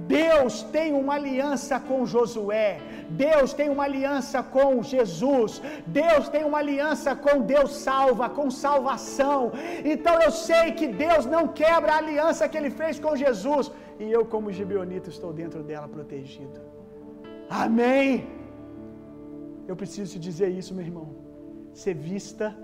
Deus 0.07 0.61
tem 0.75 0.93
uma 0.93 1.15
aliança 1.15 1.79
com 1.79 2.05
Josué, 2.05 2.79
Deus 3.09 3.53
tem 3.53 3.69
uma 3.69 3.83
aliança 3.83 4.43
com 4.43 4.83
Jesus, 4.83 5.61
Deus 5.87 6.29
tem 6.29 6.43
uma 6.43 6.59
aliança 6.59 7.15
com 7.15 7.41
Deus 7.41 7.71
salva, 7.87 8.29
com 8.29 8.49
salvação. 8.51 9.51
Então 9.93 10.15
eu 10.21 10.31
sei 10.31 10.73
que 10.73 10.87
Deus 10.87 11.25
não 11.25 11.47
quebra 11.47 11.93
a 11.93 11.97
aliança 11.97 12.49
que 12.49 12.57
ele 12.57 12.69
fez 12.69 12.99
com 12.99 13.15
Jesus, 13.15 13.71
e 13.99 14.11
eu, 14.11 14.25
como 14.25 14.51
gibeonita, 14.51 15.09
estou 15.09 15.31
dentro 15.31 15.63
dela 15.63 15.87
protegido. 15.87 16.59
Amém. 17.49 18.27
Eu 19.67 19.75
preciso 19.75 20.13
te 20.13 20.19
dizer 20.19 20.49
isso, 20.49 20.73
meu 20.73 20.85
irmão. 20.85 21.07
Ser 21.73 21.93
vista 21.93 22.55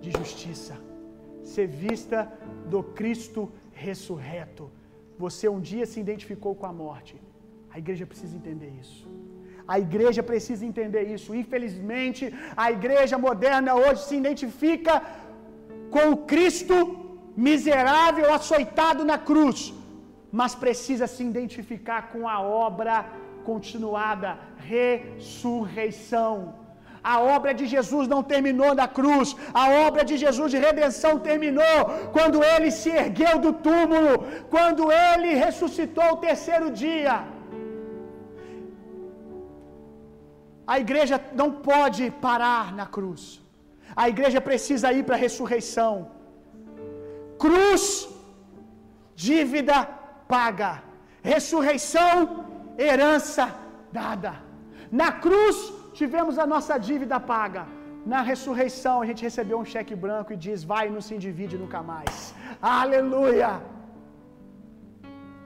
de 0.00 0.10
justiça, 0.10 0.74
ser 1.42 1.66
vista 1.66 2.30
do 2.72 2.82
Cristo 2.82 3.50
ressurreto. 3.72 4.70
Você 5.24 5.48
um 5.48 5.60
dia 5.70 5.86
se 5.92 5.98
identificou 6.04 6.54
com 6.60 6.66
a 6.66 6.74
morte. 6.84 7.14
A 7.74 7.78
igreja 7.82 8.04
precisa 8.10 8.34
entender 8.40 8.72
isso. 8.82 9.02
A 9.74 9.76
igreja 9.86 10.22
precisa 10.30 10.64
entender 10.70 11.04
isso. 11.16 11.34
Infelizmente, 11.42 12.22
a 12.64 12.66
igreja 12.76 13.16
moderna 13.26 13.72
hoje 13.82 14.00
se 14.08 14.14
identifica 14.22 14.94
com 15.94 16.04
o 16.12 16.18
Cristo 16.32 16.76
miserável 17.48 18.28
açoitado 18.32 19.02
na 19.10 19.18
cruz, 19.30 19.58
mas 20.40 20.54
precisa 20.54 21.06
se 21.14 21.22
identificar 21.32 22.00
com 22.12 22.22
a 22.34 22.38
obra 22.68 22.94
continuada, 23.48 24.30
ressurreição. 24.74 26.34
A 27.12 27.16
obra 27.34 27.52
de 27.58 27.66
Jesus 27.72 28.04
não 28.12 28.20
terminou 28.32 28.70
na 28.80 28.86
cruz, 28.98 29.28
a 29.62 29.66
obra 29.86 30.02
de 30.08 30.16
Jesus 30.22 30.48
de 30.54 30.58
redenção 30.66 31.12
terminou 31.28 31.76
quando 32.16 32.38
ele 32.52 32.70
se 32.78 32.90
ergueu 33.02 33.34
do 33.44 33.52
túmulo, 33.66 34.14
quando 34.54 34.82
ele 35.10 35.30
ressuscitou 35.44 36.08
o 36.12 36.20
terceiro 36.26 36.68
dia. 36.82 37.14
A 40.74 40.78
igreja 40.84 41.16
não 41.40 41.50
pode 41.70 42.04
parar 42.26 42.66
na 42.80 42.86
cruz, 42.96 43.22
a 44.02 44.08
igreja 44.14 44.40
precisa 44.50 44.92
ir 44.98 45.04
para 45.06 45.16
a 45.18 45.24
ressurreição. 45.26 45.94
Cruz, 47.44 47.84
dívida 49.26 49.78
paga, 50.34 50.72
ressurreição, 51.32 52.12
herança 52.88 53.46
dada. 54.00 54.32
Na 55.00 55.10
cruz 55.24 55.56
tivemos 56.00 56.36
a 56.44 56.46
nossa 56.52 56.74
dívida 56.88 57.18
paga. 57.32 57.64
Na 58.12 58.20
ressurreição 58.30 58.96
a 59.02 59.06
gente 59.08 59.22
recebeu 59.28 59.58
um 59.62 59.68
cheque 59.72 59.94
branco 60.04 60.32
e 60.34 60.42
diz: 60.46 60.58
vai 60.72 60.84
não 60.96 61.02
se 61.08 61.16
divide 61.26 61.56
nunca 61.62 61.80
mais. 61.92 62.12
Aleluia! 62.80 63.50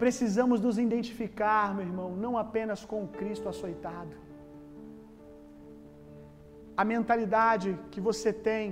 Precisamos 0.03 0.59
nos 0.67 0.77
identificar, 0.87 1.65
meu 1.77 1.87
irmão, 1.91 2.11
não 2.25 2.33
apenas 2.45 2.81
com 2.91 3.01
Cristo 3.21 3.47
açoitado. 3.53 4.15
A 6.81 6.85
mentalidade 6.93 7.69
que 7.93 8.01
você 8.09 8.31
tem, 8.49 8.67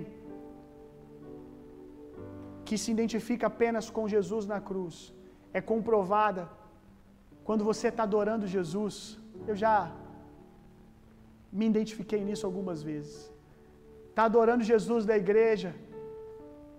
que 2.69 2.77
se 2.83 2.91
identifica 2.97 3.47
apenas 3.53 3.87
com 3.97 4.05
Jesus 4.14 4.47
na 4.53 4.61
cruz, 4.69 4.97
é 5.59 5.61
comprovada 5.73 6.43
quando 7.49 7.64
você 7.71 7.88
está 7.93 8.05
adorando 8.09 8.53
Jesus. 8.57 8.97
Eu 9.51 9.57
já 9.64 9.77
me 11.53 11.67
identifiquei 11.73 12.21
nisso 12.29 12.47
algumas 12.47 12.83
vezes. 12.83 13.33
Está 14.11 14.25
adorando 14.25 14.65
Jesus 14.73 15.05
da 15.11 15.17
igreja. 15.17 15.71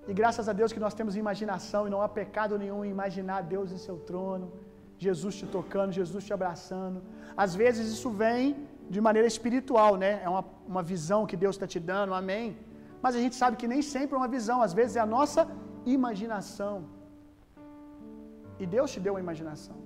E 0.08 0.14
graças 0.20 0.48
a 0.50 0.54
Deus 0.60 0.74
que 0.76 0.84
nós 0.86 0.94
temos 1.00 1.16
imaginação 1.16 1.82
e 1.88 1.90
não 1.94 2.02
há 2.02 2.10
pecado 2.22 2.58
nenhum 2.64 2.84
em 2.84 2.92
imaginar 2.98 3.42
Deus 3.56 3.72
em 3.72 3.78
seu 3.78 3.98
trono, 4.10 4.48
Jesus 5.06 5.36
te 5.40 5.46
tocando, 5.58 5.92
Jesus 6.02 6.24
te 6.28 6.34
abraçando. 6.38 7.02
Às 7.44 7.54
vezes 7.62 7.88
isso 7.96 8.10
vem 8.24 8.44
de 8.90 9.00
maneira 9.08 9.28
espiritual, 9.34 9.96
né? 10.04 10.12
É 10.26 10.30
uma, 10.36 10.44
uma 10.68 10.84
visão 10.84 11.26
que 11.26 11.38
Deus 11.44 11.56
está 11.56 11.68
te 11.74 11.80
dando, 11.80 12.14
amém. 12.14 12.58
Mas 13.04 13.16
a 13.16 13.20
gente 13.24 13.36
sabe 13.42 13.56
que 13.62 13.68
nem 13.74 13.82
sempre 13.82 14.16
é 14.16 14.18
uma 14.18 14.32
visão, 14.38 14.62
às 14.68 14.74
vezes 14.80 14.96
é 14.96 15.00
a 15.00 15.12
nossa 15.18 15.48
imaginação. 15.86 16.76
E 18.62 18.66
Deus 18.66 18.92
te 18.92 19.00
deu 19.00 19.14
uma 19.14 19.26
imaginação. 19.28 19.78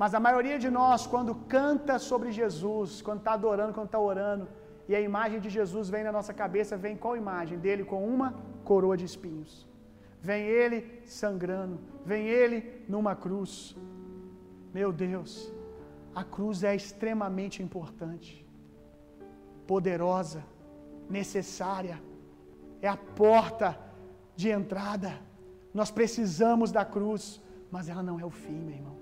Mas 0.00 0.14
a 0.14 0.20
maioria 0.26 0.58
de 0.64 0.70
nós, 0.70 1.00
quando 1.06 1.32
canta 1.54 1.94
sobre 1.98 2.28
Jesus, 2.32 3.02
quando 3.06 3.18
está 3.18 3.32
adorando, 3.34 3.74
quando 3.74 3.90
está 3.90 4.00
orando, 4.00 4.48
e 4.88 4.94
a 4.98 5.00
imagem 5.08 5.38
de 5.44 5.50
Jesus 5.56 5.90
vem 5.94 6.02
na 6.02 6.12
nossa 6.16 6.32
cabeça, 6.32 6.82
vem 6.84 6.96
qual 6.96 7.18
imagem? 7.18 7.58
Dele 7.58 7.84
com 7.84 8.00
uma 8.14 8.28
coroa 8.64 8.96
de 8.96 9.04
espinhos. 9.04 9.68
Vem 10.22 10.42
ele 10.60 10.78
sangrando, 11.04 11.78
vem 12.02 12.26
ele 12.26 12.82
numa 12.88 13.14
cruz. 13.14 13.76
Meu 14.72 14.90
Deus, 14.90 15.52
a 16.14 16.24
cruz 16.24 16.64
é 16.64 16.74
extremamente 16.74 17.62
importante, 17.62 18.32
poderosa, 19.66 20.42
necessária, 21.10 22.02
é 22.80 22.88
a 22.88 22.96
porta 22.96 23.78
de 24.34 24.48
entrada. 24.48 25.12
Nós 25.74 25.90
precisamos 25.90 26.72
da 26.72 26.86
cruz, 26.86 27.38
mas 27.70 27.90
ela 27.90 28.02
não 28.02 28.18
é 28.18 28.24
o 28.24 28.30
fim, 28.30 28.60
meu 28.68 28.76
irmão. 28.76 28.99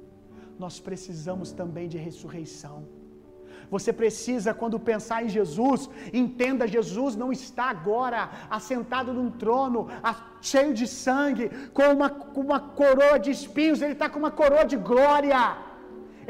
Nós 0.58 0.80
precisamos 0.80 1.52
também 1.52 1.88
de 1.88 1.98
ressurreição. 1.98 2.76
Você 3.74 3.92
precisa, 3.92 4.54
quando 4.60 4.80
pensar 4.80 5.18
em 5.24 5.28
Jesus, 5.28 5.88
entenda: 6.22 6.72
Jesus 6.76 7.14
não 7.22 7.30
está 7.30 7.66
agora 7.76 8.30
assentado 8.58 9.12
num 9.12 9.30
trono, 9.30 9.88
cheio 10.40 10.72
de 10.80 10.86
sangue, 10.86 11.48
com 11.76 11.86
uma, 11.96 12.10
com 12.10 12.40
uma 12.40 12.60
coroa 12.60 13.18
de 13.18 13.30
espinhos, 13.30 13.82
ele 13.82 13.92
está 13.92 14.08
com 14.08 14.18
uma 14.18 14.30
coroa 14.30 14.64
de 14.64 14.76
glória. 14.76 15.40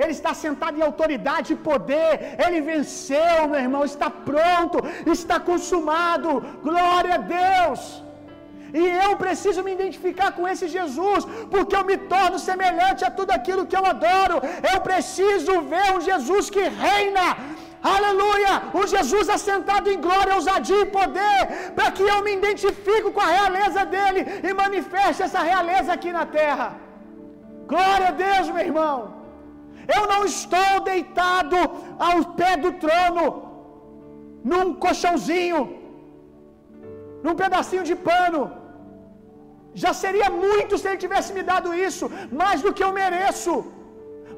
Ele 0.03 0.13
está 0.13 0.33
sentado 0.33 0.79
em 0.79 0.83
autoridade 0.83 1.53
e 1.53 1.57
poder. 1.71 2.37
Ele 2.45 2.61
venceu, 2.61 3.49
meu 3.49 3.61
irmão. 3.67 3.85
Está 3.85 4.09
pronto. 4.09 4.79
Está 5.05 5.41
consumado. 5.41 6.41
Glória 6.63 7.15
a 7.17 7.19
Deus. 7.19 7.81
E 8.73 8.83
eu 9.05 9.17
preciso 9.17 9.63
me 9.63 9.73
identificar 9.73 10.33
com 10.33 10.47
esse 10.47 10.67
Jesus, 10.69 11.25
porque 11.53 11.77
eu 11.77 11.85
me 11.91 11.97
torno 12.15 12.39
semelhante 12.39 13.05
a 13.05 13.11
tudo 13.11 13.31
aquilo 13.31 13.67
que 13.67 13.77
eu 13.77 13.87
adoro. 13.95 14.37
Eu 14.73 14.81
preciso 14.81 15.61
ver 15.73 15.87
um 15.95 16.01
Jesus 16.01 16.51
que 16.51 16.65
reina. 16.87 17.27
Aleluia! 17.83 18.55
Um 18.75 18.87
Jesus 18.87 19.29
assentado 19.29 19.89
em 19.91 20.01
glória, 20.01 20.35
ousadia 20.35 20.81
e 20.83 20.93
poder, 20.99 21.41
para 21.77 21.91
que 21.97 22.03
eu 22.03 22.19
me 22.25 22.33
identifique 22.35 23.11
com 23.11 23.21
a 23.21 23.33
realeza 23.39 23.85
dele 23.85 24.21
e 24.49 24.53
manifeste 24.53 25.23
essa 25.23 25.43
realeza 25.51 25.93
aqui 25.93 26.13
na 26.19 26.27
terra. 26.27 26.69
Glória 27.73 28.09
a 28.09 28.17
Deus, 28.27 28.49
meu 28.49 28.65
irmão. 28.71 28.97
Eu 29.97 30.03
não 30.13 30.21
estou 30.25 30.81
deitado 30.93 31.57
ao 32.09 32.17
pé 32.41 32.57
do 32.65 32.73
trono, 32.85 33.25
num 34.51 34.75
colchãozinho, 34.85 35.61
num 37.25 37.37
pedacinho 37.43 37.85
de 37.91 37.97
pano. 38.11 38.58
Já 39.75 39.93
seria 39.93 40.29
muito 40.31 40.79
se 40.79 40.87
ele 40.89 40.97
tivesse 40.97 41.33
me 41.33 41.43
dado 41.43 41.75
isso, 41.75 42.11
mais 42.31 42.63
do 42.63 42.73
que 42.73 42.85
eu 42.85 42.93
mereço. 42.93 43.53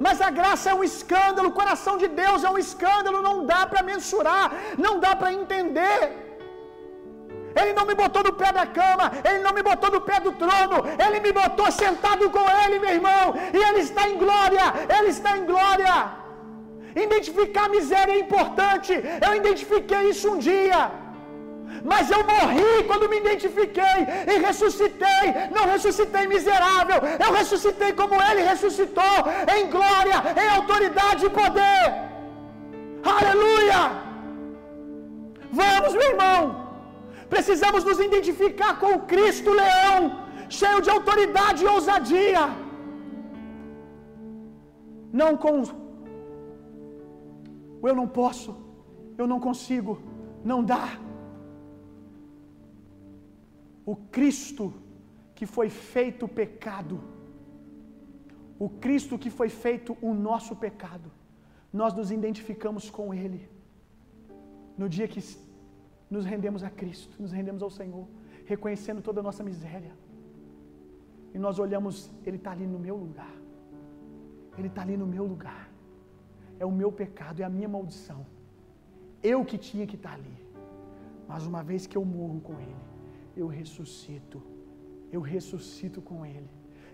Mas 0.04 0.20
a 0.20 0.30
graça 0.30 0.70
é 0.70 0.74
um 0.74 0.84
escândalo, 0.84 1.48
o 1.48 1.58
coração 1.60 1.96
de 2.02 2.08
Deus 2.08 2.42
é 2.42 2.50
um 2.50 2.58
escândalo, 2.58 3.20
não 3.20 3.44
dá 3.44 3.66
para 3.66 3.82
mensurar, 3.82 4.52
não 4.78 4.94
dá 4.98 5.14
para 5.14 5.32
entender. 5.32 6.00
Ele 7.60 7.72
não 7.72 7.84
me 7.84 7.94
botou 7.94 8.22
no 8.22 8.32
pé 8.32 8.52
da 8.52 8.64
cama, 8.66 9.06
ele 9.28 9.40
não 9.46 9.52
me 9.52 9.62
botou 9.62 9.90
no 9.90 10.00
pé 10.00 10.20
do 10.20 10.32
trono, 10.32 10.78
ele 11.04 11.20
me 11.20 11.32
botou 11.32 11.70
sentado 11.70 12.30
com 12.30 12.44
ele, 12.62 12.78
meu 12.78 12.94
irmão, 12.98 13.34
e 13.52 13.60
ele 13.68 13.80
está 13.80 14.08
em 14.08 14.16
glória, 14.16 14.66
ele 14.96 15.08
está 15.08 15.36
em 15.36 15.44
glória. 15.44 15.94
Identificar 16.94 17.64
a 17.66 17.68
miséria 17.68 18.12
é 18.12 18.20
importante, 18.20 18.92
eu 19.26 19.34
identifiquei 19.34 20.10
isso 20.10 20.30
um 20.30 20.38
dia. 20.38 20.90
Mas 21.90 22.10
eu 22.10 22.22
morri 22.32 22.84
quando 22.86 23.08
me 23.08 23.18
identifiquei 23.18 23.98
e 24.32 24.38
ressuscitei. 24.46 25.24
Não 25.56 25.64
ressuscitei 25.72 26.26
miserável, 26.26 26.98
eu 27.24 27.32
ressuscitei 27.32 27.92
como 27.92 28.14
Ele 28.28 28.42
ressuscitou, 28.42 29.16
em 29.56 29.70
glória, 29.76 30.18
em 30.42 30.48
autoridade 30.58 31.26
e 31.26 31.30
poder. 31.30 31.84
Aleluia! 33.16 33.80
Vamos, 35.52 35.92
meu 35.94 36.08
irmão. 36.12 36.40
Precisamos 37.28 37.84
nos 37.84 38.00
identificar 38.00 38.72
com 38.80 38.90
o 38.94 39.02
Cristo 39.12 39.50
Leão, 39.50 39.98
cheio 40.48 40.80
de 40.80 40.90
autoridade 40.90 41.64
e 41.64 41.68
ousadia. 41.68 42.44
Não 45.12 45.36
com 45.36 45.54
eu 47.88 47.94
não 47.94 48.06
posso, 48.06 48.54
eu 49.16 49.26
não 49.26 49.40
consigo, 49.40 49.98
não 50.44 50.62
dá. 50.62 50.86
O 53.84 53.96
Cristo 53.96 54.72
que 55.34 55.46
foi 55.46 55.70
feito 55.70 56.28
pecado, 56.28 57.00
o 58.58 58.68
Cristo 58.68 59.18
que 59.18 59.30
foi 59.30 59.48
feito 59.48 59.96
o 60.02 60.12
nosso 60.12 60.54
pecado, 60.54 61.10
nós 61.72 61.94
nos 61.94 62.10
identificamos 62.10 62.90
com 62.90 63.14
Ele 63.14 63.48
no 64.76 64.88
dia 64.88 65.06
que 65.06 65.20
nos 66.10 66.24
rendemos 66.24 66.62
a 66.62 66.70
Cristo, 66.70 67.14
nos 67.22 67.32
rendemos 67.32 67.62
ao 67.62 67.70
Senhor, 67.70 68.06
reconhecendo 68.44 69.00
toda 69.00 69.20
a 69.20 69.22
nossa 69.22 69.42
miséria. 69.42 69.92
E 71.32 71.38
nós 71.38 71.58
olhamos, 71.58 72.10
Ele 72.26 72.36
está 72.36 72.50
ali 72.50 72.66
no 72.66 72.78
meu 72.78 72.96
lugar. 72.96 73.34
Ele 74.58 74.68
está 74.68 74.82
ali 74.82 74.96
no 74.96 75.06
meu 75.06 75.24
lugar. 75.24 75.70
É 76.58 76.66
o 76.66 76.72
meu 76.72 76.90
pecado, 76.90 77.40
é 77.40 77.44
a 77.44 77.48
minha 77.48 77.68
maldição. 77.68 78.26
Eu 79.22 79.44
que 79.44 79.56
tinha 79.56 79.86
que 79.86 79.96
estar 79.96 80.14
ali. 80.14 80.38
Mas 81.28 81.46
uma 81.46 81.62
vez 81.62 81.86
que 81.86 81.96
eu 81.96 82.04
morro 82.04 82.40
com 82.40 82.54
Ele, 82.54 82.89
eu 83.36 83.46
ressuscito. 83.46 84.42
Eu 85.12 85.20
ressuscito 85.20 86.00
com 86.00 86.24
Ele. 86.24 86.50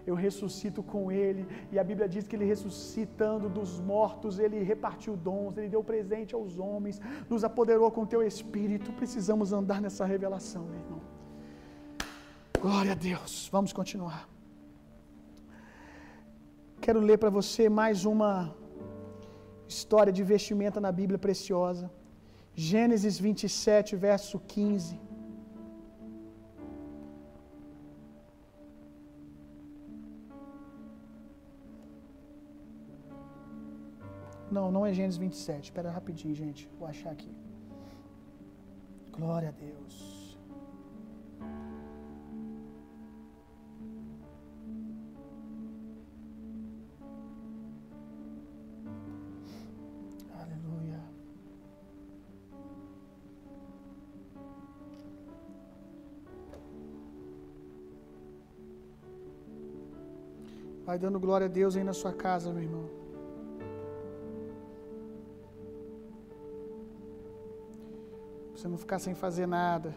Eu 0.06 0.14
ressuscito 0.14 0.82
com 0.82 1.10
Ele. 1.10 1.46
E 1.72 1.78
a 1.78 1.84
Bíblia 1.84 2.08
diz 2.08 2.26
que 2.26 2.36
Ele 2.36 2.44
ressuscitando 2.44 3.48
dos 3.48 3.80
mortos, 3.80 4.38
Ele 4.38 4.62
repartiu 4.62 5.16
dons, 5.16 5.56
Ele 5.56 5.68
deu 5.68 5.82
presente 5.82 6.34
aos 6.34 6.58
homens, 6.58 7.00
nos 7.28 7.44
apoderou 7.44 7.90
com 7.90 8.06
Teu 8.06 8.22
Espírito. 8.22 8.92
Precisamos 8.92 9.52
andar 9.52 9.80
nessa 9.80 10.04
revelação, 10.04 10.64
meu 10.66 10.80
irmão. 10.80 11.02
Glória 12.60 12.92
a 12.92 12.94
Deus. 12.94 13.48
Vamos 13.52 13.72
continuar. 13.72 14.28
Quero 16.80 17.00
ler 17.00 17.18
para 17.18 17.30
você 17.30 17.68
mais 17.68 18.04
uma 18.04 18.54
história 19.68 20.12
de 20.12 20.22
vestimenta 20.22 20.80
na 20.80 20.92
Bíblia 20.92 21.18
preciosa. 21.18 21.90
Gênesis 22.54 23.18
27, 23.18 23.96
verso 23.96 24.38
15. 24.38 25.05
Não, 34.56 34.72
não 34.72 34.86
é 34.86 34.90
Gênesis 34.90 35.18
27. 35.18 35.64
Espera 35.64 35.90
rapidinho, 35.90 36.34
gente. 36.34 36.66
Vou 36.78 36.88
achar 36.88 37.10
aqui. 37.10 37.30
Glória 39.12 39.50
a 39.50 39.52
Deus. 39.52 40.38
Aleluia. 50.40 51.00
Vai 60.86 60.98
dando 60.98 61.20
glória 61.20 61.44
a 61.44 61.50
Deus 61.50 61.76
aí 61.76 61.84
na 61.84 61.92
sua 61.92 62.14
casa, 62.14 62.50
meu 62.54 62.62
irmão. 62.62 63.05
Você 68.66 68.68
não 68.68 68.78
ficar 68.78 68.98
sem 68.98 69.14
fazer 69.14 69.46
nada. 69.46 69.94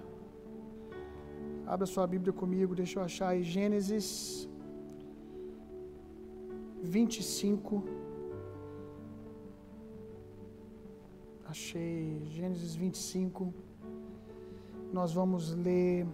Abra 1.66 1.86
sua 1.88 2.06
Bíblia 2.06 2.32
comigo, 2.32 2.76
deixa 2.76 3.00
eu 3.00 3.04
achar 3.04 3.30
aí 3.30 3.42
Gênesis 3.44 4.48
25. 6.82 7.84
Achei 11.46 12.22
Gênesis 12.26 12.76
25. 12.76 13.52
Nós 14.94 15.12
vamos 15.14 15.56
ler. 15.56 16.08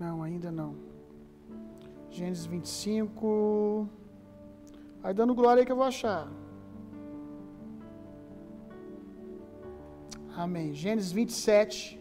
Não, 0.00 0.22
ainda 0.22 0.50
não. 0.50 0.74
Gênesis 2.10 2.46
25, 2.46 3.86
Vai 5.02 5.12
dando 5.12 5.34
glória 5.34 5.60
aí 5.60 5.66
que 5.66 5.72
eu 5.72 5.76
vou 5.76 5.84
achar. 5.84 6.26
Amém. 10.44 10.74
Gênesis 10.74 11.12
27. 11.12 11.98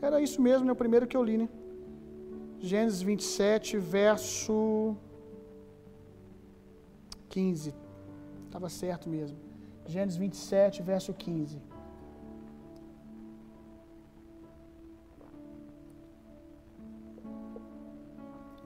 Era 0.00 0.20
isso 0.20 0.40
mesmo, 0.40 0.64
né? 0.64 0.72
O 0.72 0.76
primeiro 0.76 1.08
que 1.08 1.16
eu 1.16 1.24
li, 1.28 1.36
né? 1.36 1.48
Gênesis 2.60 3.02
27, 3.02 3.78
verso 3.78 4.96
15. 7.28 7.74
Estava 8.46 8.68
certo 8.68 9.08
mesmo. 9.08 9.36
Gênesis 9.86 10.16
27, 10.16 10.82
verso 10.82 11.12
15. 11.12 11.60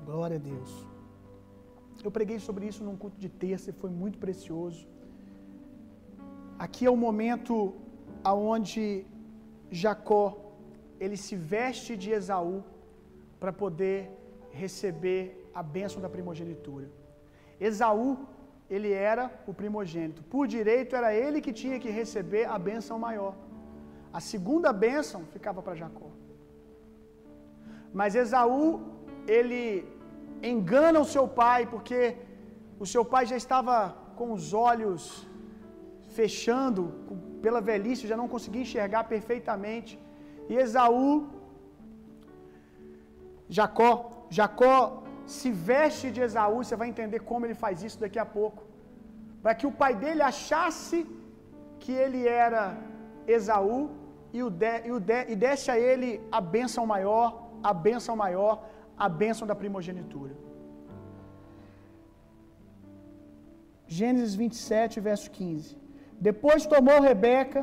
Glória 0.05 0.37
a 0.37 0.45
Deus. 0.51 0.71
Eu 2.05 2.11
preguei 2.11 2.39
sobre 2.39 2.67
isso 2.67 2.85
num 2.85 2.97
culto 2.97 3.19
de 3.19 3.31
terça 3.31 3.71
e 3.71 3.73
foi 3.73 3.89
muito 3.89 4.19
precioso. 4.19 4.87
Aqui 6.59 6.85
é 6.85 6.91
o 6.91 6.97
momento 6.97 7.55
aonde 8.31 9.07
Jacó 9.83 10.25
ele 11.03 11.17
se 11.17 11.35
veste 11.55 11.93
de 12.03 12.11
Esaú 12.19 12.59
para 13.41 13.53
poder 13.63 13.99
receber 14.63 15.23
a 15.61 15.63
bênção 15.77 16.01
da 16.05 16.09
primogenitura. 16.17 16.89
Esaú, 17.69 18.11
ele 18.75 18.91
era 18.93 19.25
o 19.51 19.53
primogênito. 19.61 20.21
Por 20.35 20.45
direito 20.57 20.95
era 21.01 21.11
ele 21.23 21.41
que 21.45 21.53
tinha 21.63 21.79
que 21.83 21.91
receber 22.01 22.45
a 22.55 22.59
bênção 22.69 22.99
maior. 23.07 23.35
A 24.19 24.21
segunda 24.33 24.71
bênção 24.73 25.21
ficava 25.35 25.61
para 25.63 25.75
Jacó. 25.83 26.11
Mas 27.93 28.15
Esaú, 28.23 28.63
ele 29.37 29.65
engana 30.53 31.01
o 31.01 31.11
seu 31.15 31.27
pai, 31.43 31.61
porque 31.75 32.01
o 32.85 32.87
seu 32.95 33.05
pai 33.13 33.25
já 33.33 33.37
estava 33.45 33.75
com 34.19 34.29
os 34.37 34.47
olhos 34.71 35.27
fechando 36.19 36.83
pela 37.45 37.61
velhice, 37.71 38.11
já 38.13 38.17
não 38.23 38.29
conseguia 38.35 38.65
enxergar 38.67 39.05
perfeitamente. 39.15 39.93
E 40.51 40.55
Esaú, 40.65 41.09
Jacó, 43.59 43.95
Jacó 44.39 44.77
se 45.37 45.51
veste 45.71 46.07
de 46.15 46.21
Esaú, 46.27 46.59
você 46.63 46.77
vai 46.81 46.89
entender 46.93 47.21
como 47.31 47.45
ele 47.47 47.59
faz 47.65 47.83
isso 47.89 47.99
daqui 48.05 48.21
a 48.25 48.29
pouco. 48.39 48.63
Para 49.43 49.55
que 49.59 49.67
o 49.71 49.77
pai 49.83 49.93
dele 50.03 50.23
achasse 50.33 50.99
que 51.83 51.93
ele 52.05 52.21
era 52.45 52.65
Esaú 53.37 53.81
e, 54.33 54.43
o 54.47 54.51
de, 54.63 54.75
e, 54.89 54.93
o 54.97 55.01
de, 55.11 55.21
e 55.33 55.37
desse 55.45 55.69
a 55.75 55.79
ele 55.89 56.11
a 56.39 56.41
bênção 56.41 56.85
maior, 56.95 57.29
a 57.71 57.75
bênção 57.89 58.15
maior, 58.25 58.55
a 58.97 59.09
bênção 59.09 59.47
da 59.51 59.57
primogenitura. 59.63 60.35
Gênesis 63.99 64.35
27, 64.35 65.01
verso 65.01 65.31
15. 65.31 65.82
Depois 66.29 66.67
tomou 66.73 66.99
Rebeca 67.09 67.61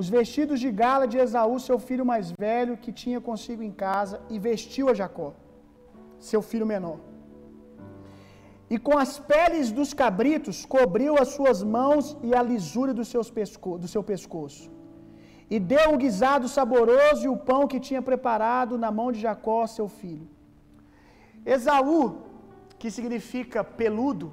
os 0.00 0.08
vestidos 0.16 0.58
de 0.64 0.70
gala 0.80 1.06
de 1.12 1.18
Esaú, 1.24 1.56
seu 1.68 1.78
filho 1.88 2.04
mais 2.10 2.26
velho, 2.44 2.76
que 2.82 2.92
tinha 3.00 3.20
consigo 3.28 3.62
em 3.68 3.72
casa, 3.86 4.16
e 4.34 4.38
vestiu 4.46 4.86
a 4.88 4.94
Jacó, 5.00 5.30
seu 6.30 6.40
filho 6.50 6.66
menor. 6.74 6.98
E 8.74 8.76
com 8.86 8.96
as 9.04 9.12
peles 9.30 9.70
dos 9.78 9.90
cabritos 10.02 10.58
cobriu 10.76 11.12
as 11.22 11.30
suas 11.36 11.58
mãos 11.76 12.04
e 12.28 12.30
a 12.40 12.42
lisura 12.52 12.92
do, 12.98 13.04
pesco 13.38 13.72
do 13.82 13.88
seu 13.94 14.02
pescoço. 14.10 14.64
E 15.54 15.58
deu 15.74 15.88
o 15.92 15.98
guisado 16.04 16.48
saboroso 16.56 17.22
e 17.24 17.32
o 17.34 17.40
pão 17.50 17.62
que 17.72 17.84
tinha 17.88 18.02
preparado 18.10 18.78
na 18.84 18.90
mão 18.98 19.08
de 19.14 19.20
Jacó, 19.26 19.60
seu 19.66 19.88
filho. 20.00 20.28
Esaú, 21.54 22.00
que 22.80 22.90
significa 22.96 23.62
peludo, 23.82 24.32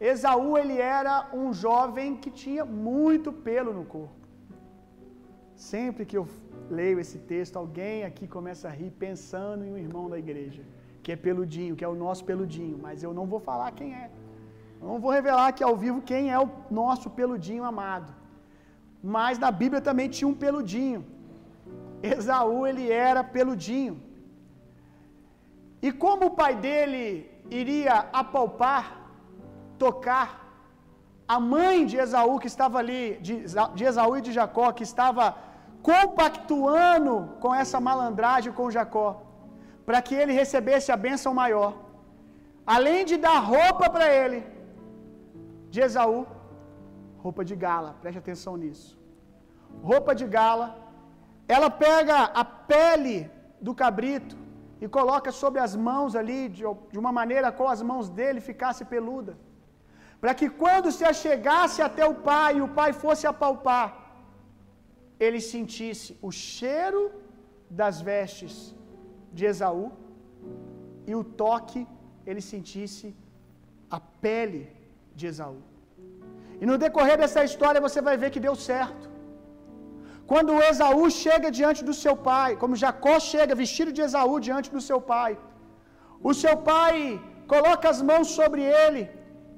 Esaú 0.00 0.56
ele 0.56 0.78
era 0.78 1.28
um 1.40 1.52
jovem 1.52 2.16
que 2.16 2.30
tinha 2.30 2.64
muito 2.64 3.30
pelo 3.32 3.72
no 3.78 3.84
corpo. 3.84 4.20
Sempre 5.54 6.06
que 6.06 6.16
eu 6.16 6.26
leio 6.70 6.98
esse 6.98 7.18
texto, 7.18 7.56
alguém 7.56 8.04
aqui 8.04 8.26
começa 8.26 8.66
a 8.68 8.70
rir 8.70 8.90
pensando 8.90 9.62
em 9.64 9.72
um 9.72 9.76
irmão 9.76 10.08
da 10.08 10.18
igreja, 10.18 10.62
que 11.02 11.12
é 11.12 11.16
peludinho, 11.16 11.76
que 11.76 11.84
é 11.84 11.88
o 11.88 11.94
nosso 11.94 12.24
peludinho, 12.24 12.78
mas 12.80 13.02
eu 13.02 13.12
não 13.12 13.26
vou 13.26 13.40
falar 13.40 13.70
quem 13.72 13.94
é. 13.94 14.10
Eu 14.80 14.88
não 14.88 14.98
vou 14.98 15.10
revelar 15.10 15.48
aqui 15.48 15.62
ao 15.62 15.76
vivo 15.76 16.00
quem 16.00 16.30
é 16.32 16.38
o 16.38 16.48
nosso 16.70 17.10
peludinho 17.10 17.64
amado. 17.64 18.10
Mas 19.02 19.38
na 19.38 19.50
Bíblia 19.50 19.82
também 19.82 20.08
tinha 20.08 20.28
um 20.28 20.38
peludinho. 20.44 21.04
Esaú 22.02 22.66
ele 22.66 22.90
era 22.90 23.22
peludinho. 23.22 24.00
E 25.82 25.90
como 25.92 26.26
o 26.26 26.36
pai 26.40 26.54
dele 26.56 27.30
iria 27.50 27.94
apalpar, 28.12 28.99
tocar 29.84 30.28
a 31.34 31.38
mãe 31.54 31.76
de 31.90 31.96
Esaú 32.04 32.34
que 32.42 32.50
estava 32.52 32.76
ali, 32.82 33.02
de, 33.26 33.34
Esaú 33.90 34.12
e 34.18 34.24
de 34.26 34.32
Jacó, 34.38 34.66
que 34.78 34.86
estava 34.90 35.26
compactuando 35.90 37.14
com 37.42 37.52
essa 37.62 37.78
malandragem 37.88 38.52
com 38.58 38.74
Jacó, 38.76 39.08
para 39.86 40.00
que 40.06 40.14
ele 40.20 40.34
recebesse 40.40 40.88
a 40.94 40.98
bênção 41.06 41.32
maior. 41.42 41.72
Além 42.76 43.00
de 43.10 43.16
dar 43.26 43.38
roupa 43.54 43.86
para 43.94 44.08
ele, 44.20 44.40
de 45.72 45.80
Esaú, 45.86 46.20
roupa 47.24 47.44
de 47.50 47.56
gala, 47.64 47.90
preste 48.02 48.20
atenção 48.24 48.54
nisso. 48.62 48.90
Roupa 49.90 50.12
de 50.20 50.26
gala, 50.36 50.68
ela 51.56 51.70
pega 51.84 52.16
a 52.42 52.44
pele 52.72 53.18
do 53.66 53.74
cabrito 53.82 54.36
e 54.82 54.88
coloca 54.98 55.30
sobre 55.42 55.60
as 55.66 55.74
mãos 55.88 56.12
ali, 56.20 56.40
de, 56.56 56.64
de 56.92 56.98
uma 57.02 57.12
maneira 57.20 57.48
com 57.58 57.68
as 57.74 57.82
mãos 57.90 58.08
dele 58.18 58.48
ficasse 58.50 58.84
peluda, 58.94 59.32
para 60.20 60.32
que 60.38 60.48
quando 60.62 60.88
se 60.96 61.04
achegasse 61.12 61.80
até 61.88 62.04
o 62.12 62.16
pai 62.30 62.50
e 62.56 62.64
o 62.66 62.70
pai 62.78 62.90
fosse 63.04 63.24
apalpar, 63.32 63.88
ele 65.24 65.40
sentisse 65.52 66.10
o 66.28 66.30
cheiro 66.48 67.02
das 67.80 67.96
vestes 68.08 68.54
de 69.36 69.44
Esaú 69.52 69.86
e 71.10 71.14
o 71.20 71.24
toque 71.42 71.82
ele 72.28 72.42
sentisse 72.52 73.08
a 73.96 74.00
pele 74.24 74.62
de 75.18 75.26
Esaú. 75.30 75.60
E 76.60 76.66
no 76.70 76.76
decorrer 76.84 77.16
dessa 77.22 77.42
história 77.48 77.86
você 77.86 78.00
vai 78.08 78.16
ver 78.22 78.30
que 78.34 78.44
deu 78.48 78.56
certo. 78.70 79.06
Quando 80.30 80.60
Esaú 80.70 81.04
chega 81.22 81.48
diante 81.58 81.80
do 81.88 81.94
seu 82.02 82.14
pai, 82.30 82.50
como 82.62 82.80
Jacó 82.82 83.14
chega 83.32 83.60
vestido 83.62 83.92
de 83.96 84.02
Esaú 84.06 84.34
diante 84.48 84.68
do 84.76 84.82
seu 84.88 85.00
pai, 85.12 85.32
o 86.30 86.32
seu 86.42 86.54
pai 86.70 86.96
coloca 87.52 87.86
as 87.92 88.00
mãos 88.10 88.28
sobre 88.38 88.62
ele 88.82 89.02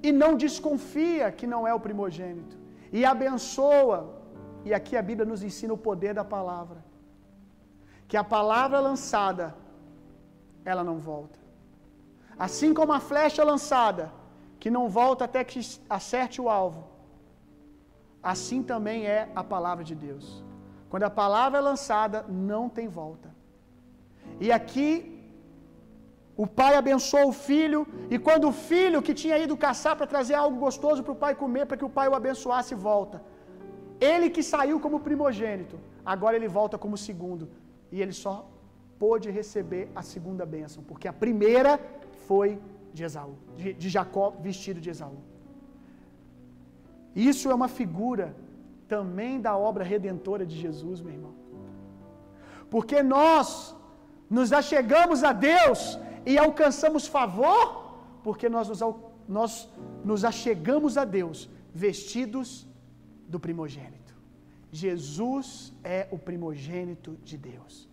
e 0.02 0.10
não 0.10 0.36
desconfia 0.36 1.30
que 1.30 1.46
não 1.46 1.66
é 1.66 1.72
o 1.74 1.80
primogênito, 1.80 2.56
e 2.92 3.04
abençoa 3.04 4.22
e 4.64 4.72
aqui 4.72 4.96
a 4.96 5.02
Bíblia 5.02 5.26
nos 5.26 5.42
ensina 5.42 5.72
o 5.74 5.78
poder 5.78 6.14
da 6.14 6.24
palavra. 6.24 6.84
Que 8.06 8.16
a 8.16 8.24
palavra 8.24 8.78
lançada, 8.80 9.54
ela 10.64 10.84
não 10.84 10.98
volta. 10.98 11.38
Assim 12.38 12.72
como 12.72 12.92
a 12.92 13.00
flecha 13.00 13.42
lançada, 13.42 14.12
que 14.60 14.70
não 14.70 14.88
volta 14.88 15.24
até 15.24 15.42
que 15.42 15.60
acerte 15.88 16.40
o 16.40 16.48
alvo, 16.48 16.84
assim 18.22 18.62
também 18.62 19.06
é 19.06 19.30
a 19.34 19.42
palavra 19.42 19.82
de 19.82 19.94
Deus. 19.94 20.44
Quando 20.88 21.04
a 21.04 21.10
palavra 21.10 21.58
é 21.58 21.62
lançada, 21.62 22.24
não 22.28 22.68
tem 22.68 22.86
volta. 22.86 23.34
E 24.38 24.52
aqui, 24.52 25.21
o 26.36 26.46
pai 26.46 26.74
abençoou 26.74 27.28
o 27.28 27.32
filho, 27.32 27.80
e 28.10 28.18
quando 28.18 28.48
o 28.48 28.52
filho 28.52 29.02
que 29.06 29.14
tinha 29.22 29.38
ido 29.38 29.56
caçar 29.56 29.94
para 29.96 30.06
trazer 30.06 30.34
algo 30.34 30.56
gostoso 30.58 31.02
para 31.02 31.12
o 31.12 31.20
pai 31.24 31.34
comer, 31.34 31.66
para 31.66 31.76
que 31.76 31.84
o 31.84 31.94
pai 31.98 32.08
o 32.08 32.14
abençoasse, 32.14 32.74
volta. 32.74 33.22
Ele 34.00 34.28
que 34.30 34.42
saiu 34.42 34.80
como 34.80 35.00
primogênito, 35.00 35.78
agora 36.04 36.36
ele 36.36 36.48
volta 36.48 36.78
como 36.78 36.96
segundo. 36.96 37.48
E 37.90 38.00
ele 38.00 38.12
só 38.12 38.48
pôde 38.98 39.30
receber 39.30 39.90
a 39.94 40.02
segunda 40.02 40.44
bênção, 40.46 40.82
porque 40.82 41.06
a 41.06 41.12
primeira 41.12 41.78
foi 42.26 42.58
de 42.94 43.04
Esaú, 43.04 43.34
de, 43.56 43.72
de 43.74 43.88
Jacó 43.88 44.26
vestido 44.48 44.80
de 44.80 44.90
Esaú. 44.90 45.18
Isso 47.14 47.50
é 47.50 47.54
uma 47.54 47.68
figura 47.68 48.34
também 48.88 49.40
da 49.40 49.56
obra 49.56 49.84
redentora 49.84 50.44
de 50.46 50.56
Jesus, 50.64 51.00
meu 51.00 51.14
irmão. 51.18 51.34
Porque 52.70 53.02
nós 53.02 53.76
nos 54.30 54.50
achegamos 54.60 55.22
a 55.22 55.32
Deus 55.32 55.98
e 56.24 56.38
alcançamos 56.38 57.06
favor, 57.06 57.64
porque 58.24 58.48
nós 58.48 58.68
nos, 58.68 58.80
nós 59.28 59.68
nos 60.04 60.24
achegamos 60.24 60.96
a 60.96 61.04
Deus 61.04 61.48
vestidos 61.84 62.66
do 63.32 63.40
primogênito. 63.40 64.14
Jesus 64.70 65.72
é 65.84 66.00
o 66.10 66.18
primogênito 66.28 67.12
de 67.28 67.36
Deus. 67.36 67.88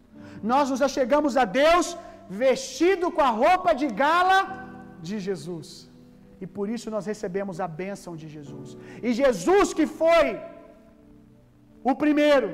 Nós 0.52 0.70
nos 0.70 0.82
achegamos 0.82 1.36
a 1.44 1.46
Deus 1.46 1.98
vestido 2.44 3.12
com 3.12 3.24
a 3.30 3.36
roupa 3.44 3.74
de 3.82 3.88
gala 4.04 4.40
de 5.08 5.18
Jesus. 5.28 5.90
E 6.42 6.48
por 6.56 6.66
isso 6.76 6.90
nós 6.96 7.06
recebemos 7.12 7.60
a 7.66 7.68
bênção 7.68 8.16
de 8.22 8.28
Jesus. 8.36 8.78
E 9.04 9.12
Jesus 9.22 9.74
que 9.78 9.86
foi 9.86 10.28
o 11.92 11.96
primeiro, 12.04 12.50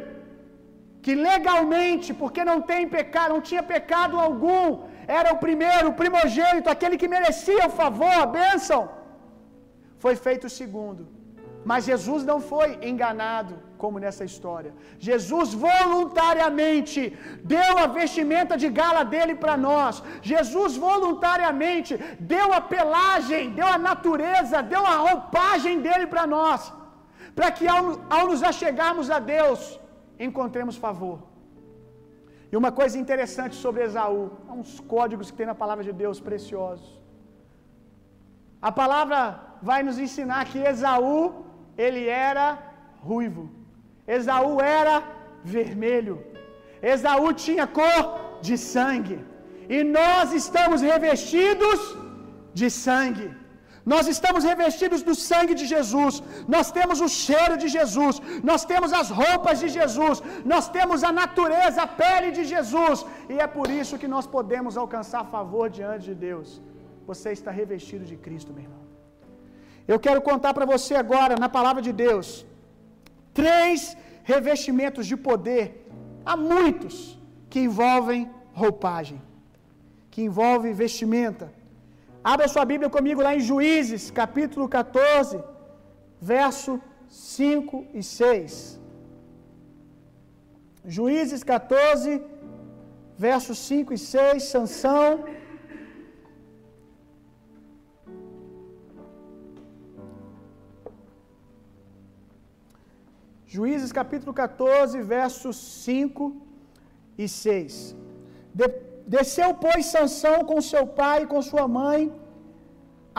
que 1.04 1.14
legalmente, 1.30 2.10
porque 2.22 2.44
não 2.52 2.60
tem 2.72 2.88
pecado, 2.98 3.34
não 3.36 3.42
tinha 3.50 3.64
pecado 3.76 4.20
algum, 4.28 4.66
era 5.20 5.34
o 5.34 5.40
primeiro, 5.46 5.90
o 5.90 5.98
primogênito, 6.02 6.70
aquele 6.70 6.98
que 7.02 7.14
merecia 7.16 7.68
o 7.68 7.76
favor, 7.82 8.16
a 8.24 8.26
bênção. 8.40 8.82
foi 10.04 10.16
feito 10.26 10.46
o 10.48 10.56
segundo. 10.62 11.04
Mas 11.70 11.86
Jesus 11.90 12.22
não 12.30 12.40
foi 12.50 12.68
enganado, 12.90 13.54
como 13.82 14.02
nessa 14.04 14.24
história. 14.30 14.72
Jesus 15.08 15.48
voluntariamente 15.68 17.02
deu 17.54 17.72
a 17.84 17.88
vestimenta 18.00 18.56
de 18.64 18.70
gala 18.80 19.04
dele 19.14 19.36
para 19.44 19.56
nós. 19.70 20.04
Jesus 20.32 20.78
voluntariamente 20.88 21.94
deu 22.34 22.48
a 22.60 22.62
pelagem, 22.76 23.52
deu 23.60 23.70
a 23.76 23.80
natureza, 23.90 24.62
deu 24.74 24.84
a 24.94 24.98
roupagem 25.08 25.82
dele 25.86 26.08
para 26.14 26.26
nós. 26.38 26.72
Para 27.38 27.50
que 27.56 27.68
ao, 27.76 27.84
ao 28.16 28.26
nos 28.32 28.44
achegarmos 28.52 29.10
a 29.18 29.20
Deus, 29.36 29.62
encontremos 30.28 30.78
favor. 30.88 31.18
E 32.56 32.58
uma 32.64 32.72
coisa 32.80 32.98
interessante 33.04 33.56
sobre 33.62 33.82
Esaú, 33.86 34.22
há 34.48 34.54
uns 34.60 34.74
códigos 34.92 35.30
que 35.30 35.38
tem 35.40 35.48
na 35.50 35.58
palavra 35.62 35.84
de 35.88 35.94
Deus 36.02 36.20
preciosos. 36.28 36.90
A 38.70 38.72
palavra 38.82 39.20
vai 39.70 39.80
nos 39.88 39.98
ensinar 40.06 40.44
que 40.52 40.60
Esaú, 40.70 41.18
ele 41.86 42.04
era 42.30 42.46
ruivo. 43.10 43.44
Esaú 44.18 44.54
era 44.84 44.96
vermelho. 45.56 46.16
Esaú 46.94 47.28
tinha 47.46 47.68
cor 47.80 48.04
de 48.48 48.56
sangue. 48.74 49.20
E 49.76 49.84
nós 49.98 50.32
estamos 50.42 50.80
revestidos 50.94 51.82
de 52.60 52.70
sangue. 52.86 53.30
Nós 53.94 54.06
estamos 54.14 54.44
revestidos 54.52 55.02
do 55.08 55.16
sangue 55.30 55.56
de 55.60 55.66
Jesus. 55.74 56.16
Nós 56.54 56.68
temos 56.78 57.00
o 57.08 57.10
cheiro 57.24 57.56
de 57.64 57.68
Jesus. 57.76 58.16
Nós 58.50 58.62
temos 58.72 58.92
as 59.02 59.10
roupas 59.22 59.60
de 59.64 59.70
Jesus. 59.78 60.24
Nós 60.54 60.68
temos 60.78 61.04
a 61.10 61.12
natureza, 61.24 61.82
a 61.84 61.92
pele 62.04 62.30
de 62.38 62.46
Jesus. 62.54 63.06
E 63.34 63.38
é 63.46 63.48
por 63.58 63.68
isso 63.82 64.00
que 64.02 64.10
nós 64.16 64.28
podemos 64.38 64.76
alcançar 64.84 65.24
favor 65.36 65.68
diante 65.80 66.06
de 66.12 66.16
Deus. 66.28 66.50
Você 67.10 67.30
está 67.38 67.52
revestido 67.62 68.06
de 68.12 68.18
Cristo, 68.26 68.54
meu 68.56 68.64
irmão. 68.68 68.84
Eu 69.94 70.00
quero 70.06 70.22
contar 70.30 70.54
para 70.58 70.68
você 70.74 70.94
agora, 71.04 71.36
na 71.44 71.50
palavra 71.58 71.82
de 71.88 71.94
Deus, 72.06 72.28
três 73.42 73.96
revestimentos 74.34 75.06
de 75.12 75.18
poder. 75.30 75.66
Há 76.26 76.36
muitos 76.36 76.96
que 77.52 77.60
envolvem 77.68 78.22
roupagem, 78.62 79.20
que 80.10 80.22
envolvem 80.30 80.74
vestimenta. 80.74 81.48
Abra 82.34 82.48
sua 82.52 82.66
Bíblia 82.70 82.90
comigo 82.96 83.22
lá 83.26 83.32
em 83.36 83.42
Juízes, 83.50 84.04
capítulo 84.20 84.66
14, 84.68 85.44
verso 86.20 86.72
5 87.08 87.86
e 88.00 88.02
6. 88.02 88.80
Juízes 90.96 91.44
14, 91.44 92.24
versos 93.26 93.60
5 93.60 93.94
e 93.94 94.00
6, 94.00 94.44
Sansão. 94.54 95.10
Juízes 103.56 103.92
capítulo 104.00 104.34
14, 104.34 105.00
versos 105.16 105.58
5 105.86 106.36
e 107.20 107.28
6. 107.28 107.96
De, 108.52 108.68
desceu, 109.14 109.50
pois, 109.54 109.86
Sansão 109.86 110.38
com 110.50 110.60
seu 110.72 110.86
pai 111.00 111.24
e 111.24 111.28
com 111.34 111.42
sua 111.42 111.68
mãe 111.80 112.02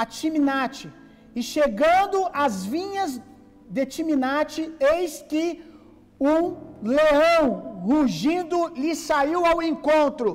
a 0.00 0.04
Timinate, 0.04 0.88
e 1.34 1.42
chegando 1.42 2.18
às 2.44 2.54
vinhas 2.74 3.20
de 3.74 3.84
Timinate, 3.94 4.62
eis 4.94 5.24
que 5.30 5.44
um 6.20 6.40
leão 6.82 7.48
rugindo 7.90 8.58
lhe 8.82 8.94
saiu 8.94 9.44
ao 9.44 9.62
encontro. 9.62 10.28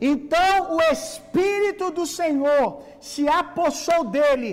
Então 0.00 0.76
o 0.76 0.80
Espírito 0.92 1.90
do 1.90 2.06
Senhor 2.06 2.82
se 3.00 3.28
apossou 3.28 4.04
dele 4.04 4.50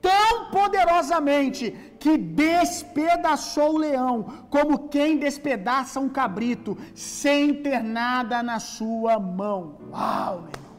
tão 0.00 0.50
poderosamente 0.50 1.64
que 2.02 2.14
despedaçou 2.46 3.68
o 3.74 3.82
leão, 3.86 4.14
como 4.54 4.88
quem 4.94 5.10
despedaça 5.26 6.00
um 6.04 6.08
cabrito, 6.20 6.70
sem 6.94 7.42
ter 7.64 7.80
nada 8.00 8.36
na 8.48 8.58
sua 8.74 9.14
mão. 9.40 9.60
Uau, 9.92 10.34
meu 10.44 10.52
irmão. 10.56 10.72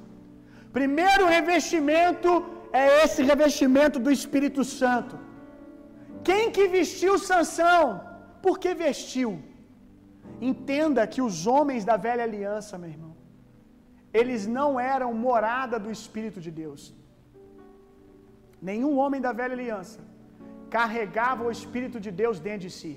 Primeiro 0.77 1.25
revestimento 1.35 2.29
é 2.81 2.85
esse 3.03 3.21
revestimento 3.31 3.97
do 4.05 4.11
Espírito 4.17 4.63
Santo. 4.79 5.15
Quem 6.27 6.43
que 6.55 6.67
vestiu 6.77 7.13
Sansão? 7.29 7.85
Por 8.45 8.55
que 8.61 8.73
vestiu? 8.85 9.31
Entenda 10.51 11.07
que 11.13 11.21
os 11.27 11.37
homens 11.53 11.85
da 11.89 11.95
velha 12.07 12.23
aliança, 12.29 12.77
meu 12.81 12.91
irmão, 12.95 13.13
eles 14.21 14.41
não 14.57 14.71
eram 14.95 15.11
morada 15.27 15.77
do 15.85 15.91
Espírito 15.97 16.41
de 16.47 16.51
Deus. 16.63 16.81
Nenhum 18.69 18.95
homem 19.03 19.21
da 19.27 19.31
velha 19.41 19.55
aliança 19.59 19.99
carregava 20.75 21.41
o 21.47 21.53
Espírito 21.57 21.97
de 22.05 22.11
Deus 22.21 22.37
dentro 22.47 22.65
de 22.67 22.71
si. 22.79 22.93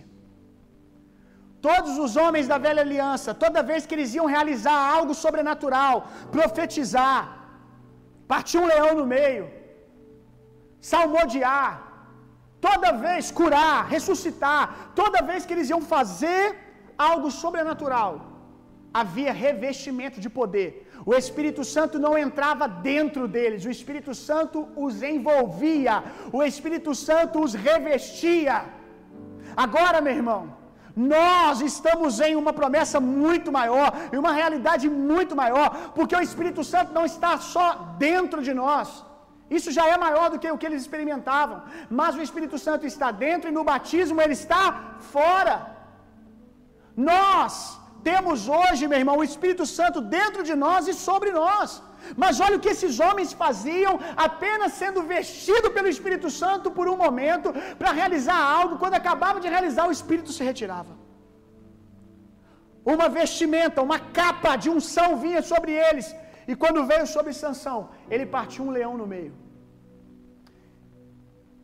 Todos 1.68 1.94
os 2.04 2.12
homens 2.22 2.46
da 2.52 2.58
velha 2.66 2.82
aliança, 2.86 3.30
toda 3.44 3.66
vez 3.70 3.86
que 3.86 3.94
eles 3.96 4.12
iam 4.18 4.28
realizar 4.36 4.78
algo 4.96 5.14
sobrenatural, 5.24 5.94
profetizar, 6.36 7.20
partir 8.32 8.58
um 8.62 8.70
leão 8.72 8.92
no 9.00 9.06
meio, 9.16 9.44
salmodiar, 10.92 11.70
toda 12.66 12.92
vez 13.06 13.30
curar, 13.40 13.78
ressuscitar, 13.94 14.62
toda 15.00 15.26
vez 15.30 15.40
que 15.46 15.54
eles 15.56 15.70
iam 15.72 15.82
fazer 15.94 16.42
algo 17.10 17.30
sobrenatural, 17.42 18.12
havia 19.00 19.32
revestimento 19.46 20.18
de 20.24 20.30
poder. 20.40 20.70
O 21.10 21.14
Espírito 21.22 21.62
Santo 21.74 21.96
não 22.04 22.12
entrava 22.24 22.66
dentro 22.90 23.24
deles, 23.34 23.64
o 23.64 23.72
Espírito 23.76 24.12
Santo 24.28 24.68
os 24.84 24.94
envolvia, 25.12 25.96
o 26.38 26.42
Espírito 26.50 26.92
Santo 27.08 27.34
os 27.44 27.52
revestia. 27.68 28.56
Agora, 29.64 30.00
meu 30.06 30.14
irmão, 30.20 30.40
nós 31.14 31.60
estamos 31.70 32.18
em 32.26 32.34
uma 32.42 32.52
promessa 32.60 32.98
muito 32.98 33.52
maior, 33.58 33.88
em 34.12 34.18
uma 34.24 34.32
realidade 34.40 34.88
muito 35.12 35.36
maior, 35.42 35.68
porque 35.96 36.16
o 36.16 36.24
Espírito 36.28 36.64
Santo 36.72 36.92
não 36.98 37.06
está 37.12 37.32
só 37.54 37.66
dentro 38.06 38.42
de 38.48 38.52
nós. 38.62 38.88
Isso 39.58 39.70
já 39.78 39.86
é 39.94 39.96
maior 40.06 40.28
do 40.30 40.40
que 40.40 40.50
o 40.50 40.58
que 40.58 40.68
eles 40.68 40.82
experimentavam, 40.82 41.58
mas 41.88 42.16
o 42.16 42.24
Espírito 42.26 42.58
Santo 42.66 42.84
está 42.92 43.10
dentro 43.26 43.48
e 43.48 43.56
no 43.58 43.62
batismo 43.72 44.20
ele 44.20 44.36
está 44.42 44.62
fora. 45.14 45.54
Nós 46.96 47.52
temos 48.08 48.40
hoje, 48.58 48.88
meu 48.90 48.98
irmão, 49.02 49.16
o 49.18 49.26
Espírito 49.30 49.64
Santo 49.78 49.98
dentro 50.16 50.42
de 50.48 50.54
nós 50.64 50.82
e 50.92 50.94
sobre 51.06 51.30
nós. 51.42 51.70
Mas 52.22 52.40
olha 52.44 52.56
o 52.56 52.62
que 52.64 52.72
esses 52.74 52.94
homens 53.06 53.30
faziam, 53.42 53.94
apenas 54.26 54.76
sendo 54.82 55.00
vestido 55.14 55.68
pelo 55.76 55.92
Espírito 55.94 56.28
Santo 56.42 56.74
por 56.76 56.86
um 56.92 56.98
momento, 57.04 57.48
para 57.80 57.96
realizar 58.00 58.40
algo, 58.58 58.78
quando 58.82 59.00
acabavam 59.00 59.42
de 59.44 59.54
realizar, 59.56 59.86
o 59.86 59.96
Espírito 59.98 60.32
se 60.36 60.44
retirava. 60.50 60.94
Uma 62.94 63.08
vestimenta, 63.20 63.86
uma 63.88 63.98
capa 64.20 64.52
de 64.62 64.68
unção 64.76 65.08
vinha 65.24 65.42
sobre 65.52 65.72
eles, 65.88 66.08
e 66.50 66.54
quando 66.62 66.86
veio 66.92 67.06
sobre 67.14 67.32
Sansão, 67.42 67.80
ele 68.14 68.26
partiu 68.36 68.64
um 68.66 68.74
leão 68.78 68.94
no 69.00 69.08
meio. 69.14 69.34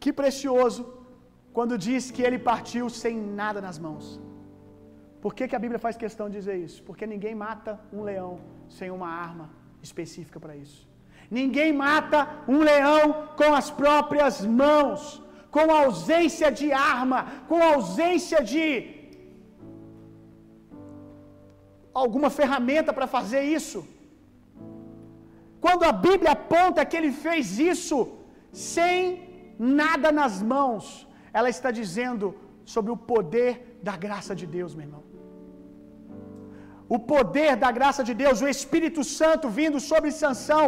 Que 0.03 0.12
precioso 0.20 0.82
quando 1.57 1.82
diz 1.86 2.05
que 2.14 2.24
ele 2.26 2.40
partiu 2.53 2.86
sem 3.03 3.16
nada 3.40 3.61
nas 3.66 3.78
mãos. 3.86 4.07
Por 5.23 5.33
que, 5.37 5.47
que 5.49 5.57
a 5.59 5.64
Bíblia 5.64 5.81
faz 5.85 5.97
questão 6.05 6.27
de 6.29 6.37
dizer 6.39 6.57
isso? 6.66 6.79
Porque 6.87 7.07
ninguém 7.12 7.35
mata 7.47 7.73
um 7.97 8.03
leão 8.11 8.33
sem 8.79 8.89
uma 8.97 9.11
arma 9.27 9.47
específica 9.87 10.39
para 10.45 10.55
isso. 10.64 10.81
Ninguém 11.39 11.70
mata 11.85 12.18
um 12.55 12.59
leão 12.70 13.05
com 13.41 13.51
as 13.61 13.68
próprias 13.83 14.37
mãos, 14.62 15.01
com 15.57 15.66
ausência 15.83 16.49
de 16.61 16.68
arma, 16.97 17.20
com 17.51 17.61
ausência 17.73 18.41
de 18.53 18.66
alguma 22.03 22.31
ferramenta 22.41 22.93
para 22.99 23.09
fazer 23.16 23.43
isso. 23.59 23.81
Quando 25.64 25.85
a 25.91 25.95
Bíblia 26.09 26.33
aponta 26.33 26.87
que 26.89 26.97
ele 27.01 27.12
fez 27.27 27.59
isso 27.73 27.99
sem 28.70 28.97
nada 29.83 30.11
nas 30.20 30.37
mãos, 30.55 30.85
ela 31.39 31.51
está 31.57 31.70
dizendo 31.81 32.27
sobre 32.75 32.91
o 32.91 33.01
poder 33.12 33.79
da 33.89 33.97
graça 34.07 34.35
de 34.41 34.47
Deus, 34.59 34.75
meu 34.75 34.87
irmão. 34.89 35.12
O 36.95 36.99
poder 37.12 37.53
da 37.62 37.70
graça 37.78 38.03
de 38.09 38.14
Deus, 38.22 38.43
o 38.45 38.49
Espírito 38.55 39.03
Santo 39.18 39.47
vindo 39.59 39.78
sobre 39.90 40.16
Sansão, 40.20 40.64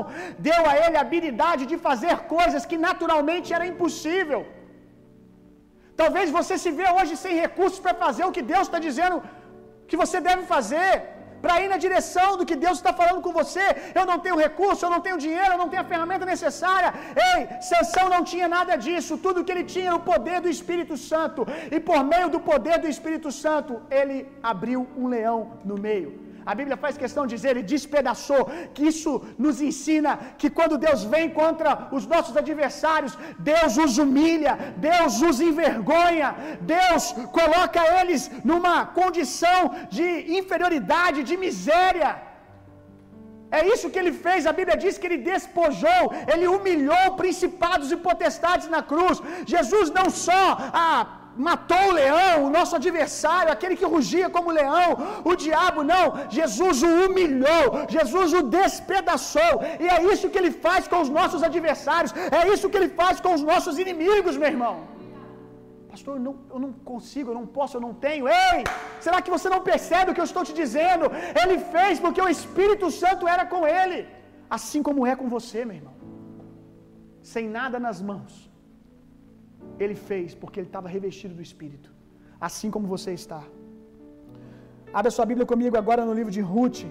deu 0.49 0.61
a 0.70 0.75
ele 0.83 0.97
a 0.99 1.05
habilidade 1.07 1.64
de 1.70 1.77
fazer 1.87 2.14
coisas 2.37 2.66
que 2.70 2.79
naturalmente 2.89 3.49
era 3.57 3.70
impossível. 3.72 4.41
Talvez 6.01 6.29
você 6.39 6.55
se 6.64 6.70
vê 6.79 6.87
hoje 6.99 7.14
sem 7.25 7.35
recursos 7.45 7.81
para 7.85 8.01
fazer 8.05 8.25
o 8.27 8.35
que 8.37 8.45
Deus 8.53 8.64
está 8.68 8.81
dizendo 8.89 9.18
que 9.89 10.01
você 10.03 10.18
deve 10.29 10.45
fazer 10.55 10.91
para 11.45 11.61
ir 11.63 11.69
na 11.73 11.79
direção 11.87 12.29
do 12.39 12.47
que 12.49 12.57
Deus 12.65 12.77
está 12.79 12.93
falando 13.01 13.21
com 13.27 13.33
você. 13.41 13.67
Eu 13.99 14.05
não 14.11 14.19
tenho 14.25 14.43
recurso, 14.47 14.85
eu 14.85 14.93
não 14.95 15.01
tenho 15.07 15.19
dinheiro, 15.25 15.53
eu 15.53 15.61
não 15.63 15.69
tenho 15.73 15.83
a 15.85 15.91
ferramenta 15.93 16.27
necessária. 16.35 16.91
Ei, 17.31 17.41
Sansão 17.71 18.07
não 18.15 18.23
tinha 18.33 18.49
nada 18.57 18.75
disso. 18.87 19.19
Tudo 19.27 19.45
que 19.45 19.53
ele 19.55 19.67
tinha 19.75 19.89
era 19.91 20.01
o 20.03 20.07
poder 20.13 20.39
do 20.45 20.51
Espírito 20.57 20.97
Santo. 21.11 21.47
E 21.75 21.79
por 21.89 22.01
meio 22.13 22.29
do 22.35 22.41
poder 22.53 22.79
do 22.85 22.89
Espírito 22.95 23.31
Santo, 23.45 23.75
ele 24.01 24.19
abriu 24.53 24.81
um 25.03 25.09
leão 25.17 25.41
no 25.71 25.79
meio. 25.89 26.11
A 26.51 26.55
Bíblia 26.59 26.77
faz 26.85 26.97
questão 27.03 27.25
de 27.27 27.35
dizer, 27.37 27.51
ele 27.53 27.71
despedaçou, 27.75 28.43
que 28.75 28.85
isso 28.93 29.13
nos 29.45 29.61
ensina 29.69 30.13
que 30.41 30.51
quando 30.59 30.83
Deus 30.87 31.03
vem 31.15 31.29
contra 31.41 31.71
os 31.97 32.07
nossos 32.13 32.37
adversários, 32.43 33.17
Deus 33.53 33.79
os 33.85 33.97
humilha, 34.05 34.55
Deus 34.91 35.23
os 35.29 35.41
envergonha, 35.49 36.29
Deus 36.77 37.07
coloca 37.39 37.81
eles 38.01 38.31
numa 38.51 38.77
condição 39.01 39.61
de 39.97 40.09
inferioridade, 40.39 41.27
de 41.31 41.37
miséria. 41.47 42.13
É 43.59 43.61
isso 43.73 43.91
que 43.93 44.01
ele 44.03 44.15
fez. 44.25 44.47
A 44.51 44.55
Bíblia 44.59 44.77
diz 44.85 44.95
que 44.99 45.07
ele 45.09 45.21
despojou, 45.33 46.03
ele 46.33 46.47
humilhou 46.55 47.05
principados 47.23 47.91
e 47.95 47.99
potestades 48.09 48.69
na 48.75 48.83
cruz. 48.93 49.19
Jesus 49.55 49.91
não 49.99 50.09
só 50.27 50.43
ah, 50.85 51.03
matou 51.37 51.85
o 51.89 51.93
leão, 51.93 52.45
o 52.45 52.51
nosso 52.51 52.74
adversário, 52.76 53.53
aquele 53.53 53.76
que 53.76 53.85
rugia 53.85 54.28
como 54.30 54.51
leão, 54.51 54.91
o 55.24 55.35
diabo 55.35 55.82
não. 55.82 56.07
Jesus 56.39 56.82
o 56.82 56.91
humilhou, 57.05 57.66
Jesus 57.97 58.32
o 58.32 58.43
despedaçou. 58.43 59.55
E 59.80 59.89
é 59.89 60.03
isso 60.12 60.30
que 60.30 60.39
ele 60.39 60.51
faz 60.51 60.89
com 60.89 61.01
os 61.01 61.09
nossos 61.09 61.43
adversários, 61.43 62.14
é 62.39 62.49
isso 62.53 62.70
que 62.70 62.76
ele 62.80 62.89
faz 62.89 63.20
com 63.20 63.32
os 63.35 63.43
nossos 63.43 63.78
inimigos, 63.78 64.37
meu 64.37 64.49
irmão. 64.49 64.74
Pastor, 65.95 66.14
eu 66.16 66.22
não, 66.26 66.35
eu 66.55 66.59
não 66.64 66.72
consigo, 66.93 67.30
eu 67.30 67.37
não 67.41 67.47
posso, 67.47 67.76
eu 67.76 67.80
não 67.87 67.95
tenho. 68.07 68.24
Ei, 68.28 68.64
será 69.05 69.18
que 69.22 69.30
você 69.35 69.49
não 69.49 69.61
percebe 69.61 70.11
o 70.11 70.14
que 70.14 70.22
eu 70.22 70.30
estou 70.30 70.45
te 70.49 70.53
dizendo? 70.53 71.05
Ele 71.41 71.57
fez 71.74 72.01
porque 72.05 72.20
o 72.20 72.28
Espírito 72.37 72.91
Santo 72.91 73.28
era 73.35 73.45
com 73.53 73.62
ele, 73.64 73.99
assim 74.57 74.82
como 74.82 75.07
é 75.07 75.14
com 75.20 75.28
você, 75.37 75.64
meu 75.64 75.76
irmão. 75.76 75.95
Sem 77.22 77.49
nada 77.49 77.78
nas 77.87 78.01
mãos, 78.11 78.32
ele 79.79 79.95
fez 79.95 80.35
porque 80.35 80.61
ele 80.61 80.66
estava 80.66 80.89
revestido 80.89 81.35
do 81.35 81.43
Espírito, 81.43 81.91
assim 82.41 82.70
como 82.70 82.87
você 82.87 83.12
está. 83.12 83.43
Abra 84.93 85.11
sua 85.11 85.27
Bíblia 85.27 85.47
comigo 85.47 85.77
agora 85.77 86.05
no 86.05 86.12
livro 86.12 86.31
de 86.31 86.41
Ruth, 86.41 86.85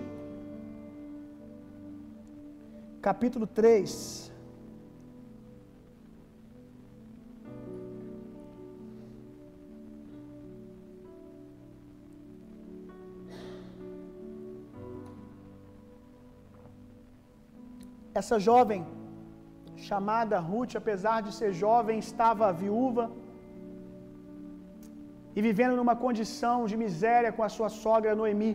capítulo 3.01 3.47
3. 3.47 4.31
Essa 18.13 18.37
jovem 18.39 18.85
chamada 19.87 20.37
Ruth, 20.49 20.75
apesar 20.81 21.17
de 21.25 21.31
ser 21.39 21.51
jovem, 21.63 21.97
estava 22.07 22.55
viúva 22.63 23.05
e 25.35 25.41
vivendo 25.47 25.75
numa 25.79 25.95
condição 26.05 26.57
de 26.71 26.75
miséria 26.83 27.31
com 27.37 27.43
a 27.47 27.51
sua 27.55 27.69
sogra 27.83 28.17
Noemi. 28.21 28.53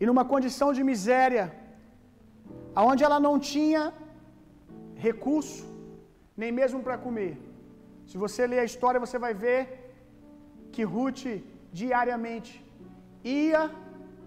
E 0.00 0.06
numa 0.08 0.24
condição 0.32 0.70
de 0.76 0.82
miséria, 0.90 1.44
aonde 2.80 3.04
ela 3.06 3.18
não 3.26 3.34
tinha 3.52 3.82
recurso 5.06 5.64
nem 6.40 6.52
mesmo 6.60 6.80
para 6.86 6.96
comer. 7.06 7.34
Se 8.10 8.16
você 8.24 8.42
ler 8.52 8.60
a 8.62 8.68
história, 8.70 9.04
você 9.04 9.18
vai 9.24 9.32
ver 9.44 9.60
que 10.72 10.84
Ruth 10.94 11.24
diariamente 11.80 12.52
ia 13.42 13.62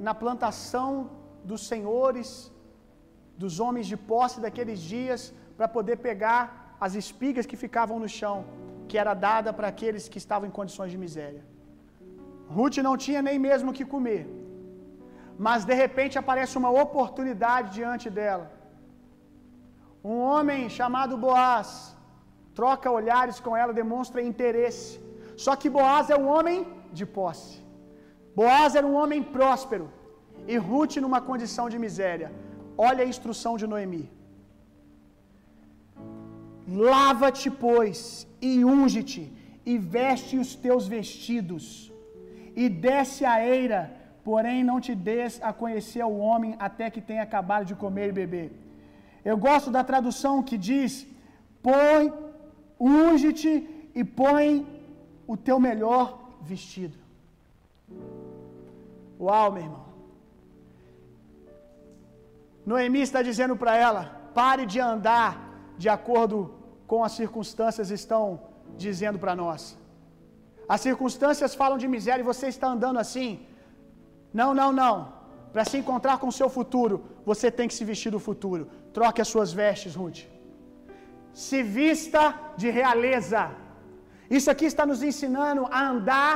na 0.07 0.13
plantação 0.23 0.89
dos 1.49 1.61
senhores, 1.71 2.29
dos 3.37 3.59
homens 3.59 3.87
de 3.91 3.97
posse 4.11 4.39
daqueles 4.45 4.79
dias, 4.93 5.33
para 5.57 5.67
poder 5.77 5.97
pegar 6.07 6.41
as 6.85 6.93
espigas 7.01 7.45
que 7.49 7.61
ficavam 7.63 7.97
no 8.03 8.09
chão, 8.19 8.37
que 8.89 8.97
era 9.03 9.13
dada 9.13 9.49
para 9.57 9.67
aqueles 9.73 10.07
que 10.11 10.19
estavam 10.23 10.47
em 10.47 10.55
condições 10.59 10.91
de 10.93 10.97
miséria. 11.05 11.43
Ruth 12.55 12.77
não 12.87 12.95
tinha 13.05 13.21
nem 13.27 13.37
mesmo 13.47 13.69
o 13.71 13.75
que 13.77 13.85
comer, 13.93 14.23
mas 15.45 15.63
de 15.69 15.75
repente 15.83 16.19
aparece 16.21 16.55
uma 16.61 16.71
oportunidade 16.83 17.69
diante 17.79 18.09
dela. 18.17 18.47
Um 20.03 20.17
homem 20.31 20.61
chamado 20.77 21.21
Boaz 21.25 21.95
troca 22.59 22.95
olhares 22.99 23.39
com 23.45 23.55
ela, 23.61 23.79
demonstra 23.81 24.27
interesse. 24.31 24.99
Só 25.43 25.55
que 25.59 25.69
Boaz 25.77 26.09
é 26.09 26.17
um 26.23 26.27
homem 26.35 26.57
de 26.99 27.05
posse. 27.17 27.53
Boaz 28.39 28.75
era 28.79 28.87
um 28.91 28.95
homem 29.01 29.21
próspero 29.37 29.87
e 30.47 30.57
Ruth 30.67 30.95
numa 31.05 31.21
condição 31.29 31.65
de 31.73 31.77
miséria. 31.85 32.29
Olha 32.87 33.03
a 33.03 33.11
instrução 33.13 33.53
de 33.61 33.65
Noemi. 33.71 34.05
Lava-te, 36.91 37.49
pois, 37.65 37.99
e 38.49 38.51
unge-te, 38.77 39.23
e 39.71 39.73
veste 39.95 40.33
os 40.43 40.51
teus 40.63 40.83
vestidos, 40.95 41.65
e 42.61 42.67
desce 42.87 43.21
a 43.33 43.35
eira, 43.57 43.81
porém 44.27 44.63
não 44.69 44.79
te 44.85 44.93
des 45.09 45.33
a 45.49 45.51
conhecer 45.61 46.01
ao 46.07 46.15
homem 46.27 46.55
até 46.67 46.89
que 46.93 47.05
tenha 47.09 47.23
acabado 47.27 47.65
de 47.71 47.75
comer 47.83 48.07
e 48.09 48.17
beber. 48.21 48.49
Eu 49.29 49.37
gosto 49.47 49.69
da 49.77 49.83
tradução 49.91 50.35
que 50.49 50.57
diz: 50.71 50.91
põe, 51.67 52.11
unge-te 52.79 53.53
e 53.99 54.03
põe 54.03 54.49
o 55.27 55.37
teu 55.37 55.59
melhor 55.69 56.05
vestido. 56.41 56.97
Uau, 59.19 59.47
meu 59.51 59.63
irmão. 59.67 59.90
Noemi 62.65 63.01
está 63.01 63.21
dizendo 63.29 63.55
para 63.61 63.75
ela: 63.75 64.03
pare 64.33 64.65
de 64.65 64.79
andar 64.79 65.29
de 65.77 65.89
acordo 65.97 66.37
com 66.87 67.03
as 67.03 67.13
circunstâncias 67.13 67.89
estão 67.99 68.23
dizendo 68.77 69.17
para 69.23 69.35
nós. 69.43 69.77
As 70.73 70.81
circunstâncias 70.87 71.55
falam 71.61 71.77
de 71.77 71.87
miséria 71.95 72.23
e 72.23 72.31
você 72.33 72.47
está 72.47 72.67
andando 72.75 72.99
assim. 72.99 73.31
Não, 74.39 74.53
não, 74.59 74.71
não. 74.81 74.95
Para 75.53 75.65
se 75.69 75.77
encontrar 75.77 76.17
com 76.19 76.27
o 76.29 76.37
seu 76.39 76.49
futuro, 76.57 76.95
você 77.25 77.47
tem 77.57 77.67
que 77.69 77.73
se 77.79 77.83
vestir 77.91 78.11
do 78.15 78.19
futuro. 78.27 78.69
Troque 78.93 79.21
as 79.23 79.27
suas 79.27 79.51
vestes, 79.51 79.95
Ruth. 79.95 80.21
Se 81.33 81.61
vista 81.61 82.21
de 82.61 82.69
realeza. 82.69 83.51
Isso 84.29 84.49
aqui 84.53 84.65
está 84.65 84.85
nos 84.85 85.03
ensinando 85.03 85.67
a 85.69 85.81
andar 85.93 86.35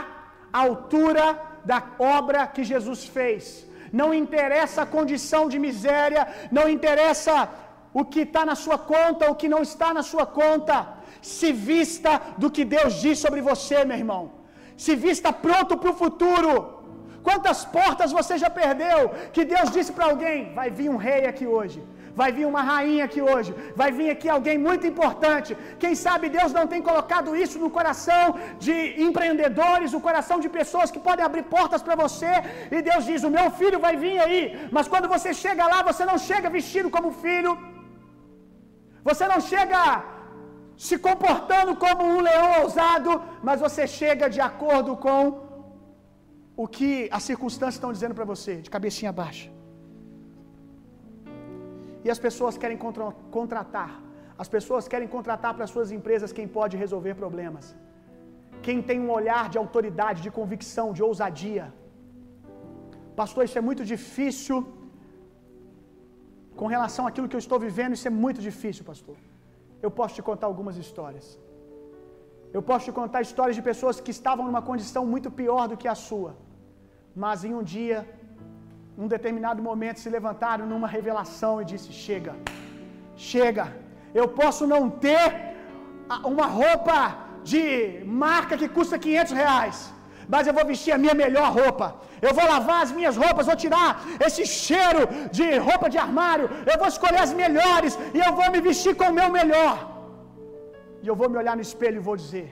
à 0.51 0.59
altura 0.69 1.25
da 1.63 1.79
obra 1.97 2.45
que 2.55 2.63
Jesus 2.63 3.05
fez 3.05 3.65
não 3.99 4.09
interessa 4.23 4.79
a 4.81 4.91
condição 4.95 5.43
de 5.51 5.57
miséria, 5.67 6.23
não 6.57 6.65
interessa 6.75 7.35
o 7.99 8.03
que 8.11 8.21
está 8.27 8.43
na 8.49 8.55
sua 8.63 8.77
conta, 8.93 9.31
o 9.31 9.37
que 9.41 9.49
não 9.53 9.61
está 9.69 9.89
na 9.97 10.03
sua 10.11 10.25
conta. 10.39 10.77
Se 11.35 11.49
vista 11.71 12.11
do 12.41 12.49
que 12.55 12.63
Deus 12.77 12.93
diz 13.03 13.17
sobre 13.25 13.41
você, 13.49 13.77
meu 13.89 13.99
irmão. 14.03 14.23
Se 14.85 14.93
vista 15.07 15.31
pronto 15.47 15.75
para 15.81 15.91
o 15.93 15.99
futuro. 16.03 16.51
Quantas 17.27 17.59
portas 17.77 18.11
você 18.19 18.33
já 18.43 18.49
perdeu? 18.61 18.99
Que 19.35 19.43
Deus 19.53 19.69
disse 19.75 19.91
para 19.95 20.07
alguém: 20.11 20.39
vai 20.59 20.69
vir 20.77 20.89
um 20.95 20.99
rei 21.07 21.21
aqui 21.31 21.47
hoje. 21.57 21.79
Vai 22.19 22.29
vir 22.37 22.45
uma 22.51 22.63
rainha 22.71 23.03
aqui 23.07 23.21
hoje. 23.31 23.51
Vai 23.81 23.89
vir 23.97 24.09
aqui 24.13 24.27
alguém 24.35 24.57
muito 24.67 24.85
importante. 24.91 25.51
Quem 25.83 25.93
sabe 26.05 26.33
Deus 26.37 26.51
não 26.57 26.65
tem 26.73 26.81
colocado 26.89 27.35
isso 27.43 27.57
no 27.63 27.69
coração 27.77 28.23
de 28.65 28.75
empreendedores, 29.07 29.95
no 29.95 30.01
coração 30.07 30.37
de 30.43 30.49
pessoas 30.57 30.91
que 30.95 31.03
podem 31.07 31.25
abrir 31.29 31.45
portas 31.55 31.83
para 31.87 31.97
você. 32.03 32.33
E 32.75 32.81
Deus 32.89 33.03
diz: 33.09 33.23
O 33.29 33.35
meu 33.37 33.47
filho 33.61 33.79
vai 33.85 33.95
vir 34.03 34.17
aí. 34.25 34.43
Mas 34.77 34.89
quando 34.93 35.09
você 35.15 35.31
chega 35.43 35.71
lá, 35.73 35.79
você 35.91 36.05
não 36.11 36.19
chega 36.29 36.55
vestido 36.59 36.91
como 36.97 37.17
filho. 37.25 37.53
Você 39.09 39.25
não 39.33 39.39
chega 39.51 39.81
se 40.87 40.95
comportando 41.07 41.73
como 41.85 42.03
um 42.13 42.21
leão 42.27 42.47
ousado, 42.61 43.11
mas 43.47 43.59
você 43.65 43.83
chega 43.99 44.29
de 44.35 44.41
acordo 44.49 44.93
com 45.05 45.19
o 46.63 46.67
que 46.75 46.91
as 47.17 47.23
circunstâncias 47.29 47.75
estão 47.75 47.93
dizendo 47.95 48.15
para 48.19 48.27
você, 48.33 48.55
de 48.65 48.69
cabecinha 48.75 49.11
baixa. 49.21 49.54
E 52.05 52.09
as 52.13 52.19
pessoas 52.25 52.55
querem 52.61 52.77
contra 52.83 53.05
contratar. 53.37 53.91
As 54.43 54.49
pessoas 54.55 54.83
querem 54.91 55.09
contratar 55.15 55.51
para 55.57 55.67
suas 55.73 55.89
empresas 55.97 56.33
quem 56.37 56.47
pode 56.57 56.75
resolver 56.83 57.13
problemas. 57.23 57.65
Quem 58.65 58.79
tem 58.89 58.97
um 59.05 59.11
olhar 59.19 59.43
de 59.53 59.57
autoridade, 59.63 60.19
de 60.25 60.31
convicção, 60.39 60.87
de 60.97 61.03
ousadia. 61.07 61.65
Pastor, 63.21 63.41
isso 63.47 63.57
é 63.61 63.63
muito 63.69 63.83
difícil. 63.93 64.57
Com 66.59 66.67
relação 66.75 67.05
àquilo 67.09 67.29
que 67.29 67.37
eu 67.39 67.43
estou 67.45 67.59
vivendo, 67.67 67.95
isso 67.97 68.09
é 68.11 68.15
muito 68.25 68.41
difícil, 68.49 68.83
pastor. 68.91 69.17
Eu 69.85 69.91
posso 69.99 70.15
te 70.17 70.23
contar 70.29 70.47
algumas 70.51 70.77
histórias. 70.83 71.27
Eu 72.57 72.61
posso 72.69 72.85
te 72.87 72.93
contar 72.99 73.21
histórias 73.27 73.55
de 73.59 73.63
pessoas 73.69 73.95
que 74.05 74.13
estavam 74.17 74.43
numa 74.49 74.63
condição 74.69 75.03
muito 75.13 75.29
pior 75.39 75.63
do 75.71 75.77
que 75.81 75.89
a 75.93 75.97
sua, 76.07 76.31
mas 77.23 77.43
em 77.47 77.53
um 77.59 77.63
dia 77.75 77.97
num 78.97 79.09
determinado 79.15 79.61
momento 79.69 80.03
se 80.03 80.09
levantaram 80.17 80.65
numa 80.71 80.89
revelação 80.97 81.53
e 81.61 81.65
disse: 81.71 81.89
Chega, 82.05 82.33
chega, 83.31 83.65
eu 84.19 84.27
posso 84.39 84.65
não 84.73 84.83
ter 85.07 85.27
uma 86.33 86.47
roupa 86.61 86.99
de 87.51 87.65
marca 88.23 88.57
que 88.61 88.69
custa 88.77 89.03
500 89.05 89.33
reais, 89.41 89.77
mas 90.33 90.47
eu 90.47 90.53
vou 90.57 90.65
vestir 90.73 90.91
a 90.93 91.01
minha 91.03 91.15
melhor 91.23 91.49
roupa. 91.59 91.87
Eu 92.27 92.33
vou 92.37 92.45
lavar 92.53 92.79
as 92.85 92.91
minhas 92.97 93.15
roupas, 93.23 93.49
vou 93.51 93.57
tirar 93.63 93.89
esse 94.27 94.43
cheiro 94.63 95.01
de 95.37 95.47
roupa 95.67 95.87
de 95.93 95.99
armário. 96.05 96.47
Eu 96.71 96.77
vou 96.81 96.89
escolher 96.93 97.21
as 97.25 97.33
melhores 97.43 97.93
e 98.17 98.19
eu 98.27 98.31
vou 98.39 98.47
me 98.53 98.61
vestir 98.69 98.93
com 99.01 99.07
o 99.09 99.17
meu 99.19 99.29
melhor. 99.39 99.75
E 101.03 101.07
eu 101.11 101.15
vou 101.19 101.29
me 101.31 101.37
olhar 101.41 101.55
no 101.59 101.65
espelho 101.69 101.97
e 101.99 102.07
vou 102.09 102.17
dizer: 102.23 102.47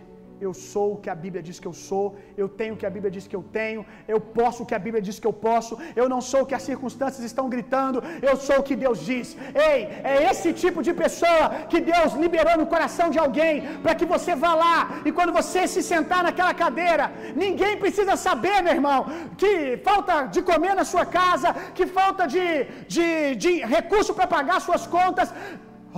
eu 0.49 0.53
sou 0.71 0.87
o 0.93 0.99
que 1.03 1.09
a 1.13 1.17
Bíblia 1.23 1.43
diz 1.47 1.57
que 1.61 1.69
eu 1.71 1.75
sou, 1.87 2.05
eu 2.41 2.47
tenho 2.59 2.73
o 2.73 2.79
que 2.81 2.87
a 2.89 2.93
Bíblia 2.95 3.11
diz 3.15 3.25
que 3.31 3.37
eu 3.39 3.43
tenho, 3.59 3.81
eu 4.13 4.19
posso 4.37 4.59
o 4.63 4.67
que 4.69 4.77
a 4.79 4.83
Bíblia 4.85 5.03
diz 5.07 5.17
que 5.21 5.29
eu 5.31 5.35
posso, 5.47 5.73
eu 6.01 6.07
não 6.13 6.21
sou 6.31 6.41
o 6.43 6.47
que 6.49 6.57
as 6.59 6.65
circunstâncias 6.71 7.23
estão 7.29 7.45
gritando, 7.53 7.97
eu 8.29 8.35
sou 8.47 8.57
o 8.59 8.65
que 8.67 8.75
Deus 8.85 8.99
diz. 9.11 9.27
Ei, 9.69 9.79
é 10.11 10.15
esse 10.29 10.49
tipo 10.63 10.81
de 10.87 10.93
pessoa 11.03 11.43
que 11.71 11.81
Deus 11.91 12.13
liberou 12.23 12.55
no 12.61 12.67
coração 12.73 13.07
de 13.15 13.19
alguém 13.25 13.53
para 13.83 13.95
que 13.99 14.07
você 14.13 14.33
vá 14.43 14.53
lá 14.65 14.77
e 15.07 15.11
quando 15.17 15.33
você 15.39 15.61
se 15.73 15.83
sentar 15.91 16.21
naquela 16.27 16.53
cadeira, 16.63 17.05
ninguém 17.43 17.73
precisa 17.83 18.15
saber, 18.27 18.57
meu 18.61 18.75
irmão, 18.79 18.99
que 19.41 19.51
falta 19.89 20.15
de 20.35 20.41
comer 20.51 20.75
na 20.81 20.85
sua 20.93 21.05
casa, 21.19 21.51
que 21.77 21.85
falta 21.99 22.23
de, 22.35 22.47
de, 22.95 23.09
de 23.43 23.51
recurso 23.75 24.13
para 24.17 24.27
pagar 24.35 24.59
suas 24.67 24.85
contas. 24.97 25.29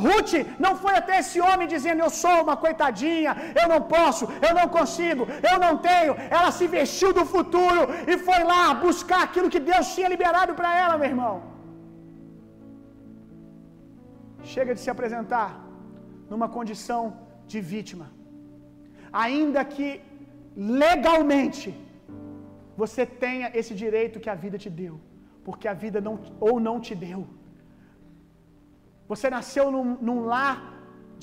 Ruth 0.04 0.34
não 0.64 0.74
foi 0.84 0.93
até 1.02 1.14
esse 1.22 1.39
homem 1.48 1.68
dizendo: 1.74 2.00
Eu 2.06 2.12
sou 2.22 2.36
uma 2.46 2.56
coitadinha, 2.64 3.32
eu 3.62 3.68
não 3.74 3.82
posso, 3.96 4.26
eu 4.48 4.54
não 4.60 4.68
consigo, 4.78 5.24
eu 5.52 5.58
não 5.66 5.74
tenho. 5.89 6.14
Ela 6.38 6.52
se 6.58 6.68
vestiu 6.78 7.12
do 7.18 7.26
futuro 7.34 7.84
e 8.12 8.16
foi 8.28 8.39
lá 8.54 8.64
buscar 8.86 9.22
aquilo 9.28 9.52
que 9.54 9.62
Deus 9.72 9.93
tinha 9.96 10.10
liberado 10.16 10.54
para 10.60 10.72
ela, 10.84 10.98
meu 11.02 11.10
irmão. 11.14 11.36
Chega 14.54 14.74
de 14.76 14.82
se 14.84 14.91
apresentar 14.96 15.50
numa 16.32 16.50
condição 16.58 17.02
de 17.52 17.60
vítima, 17.74 18.06
ainda 19.26 19.64
que 19.74 19.89
legalmente 20.84 21.70
você 22.82 23.04
tenha 23.24 23.48
esse 23.60 23.74
direito 23.84 24.22
que 24.24 24.32
a 24.34 24.39
vida 24.43 24.58
te 24.64 24.70
deu, 24.84 24.96
porque 25.46 25.68
a 25.74 25.76
vida 25.84 26.00
não 26.08 26.16
ou 26.48 26.56
não 26.68 26.78
te 26.88 26.96
deu. 27.08 27.22
Você 29.12 29.28
nasceu 29.38 29.66
num, 29.76 29.89
num 30.08 30.20
lar 30.32 30.56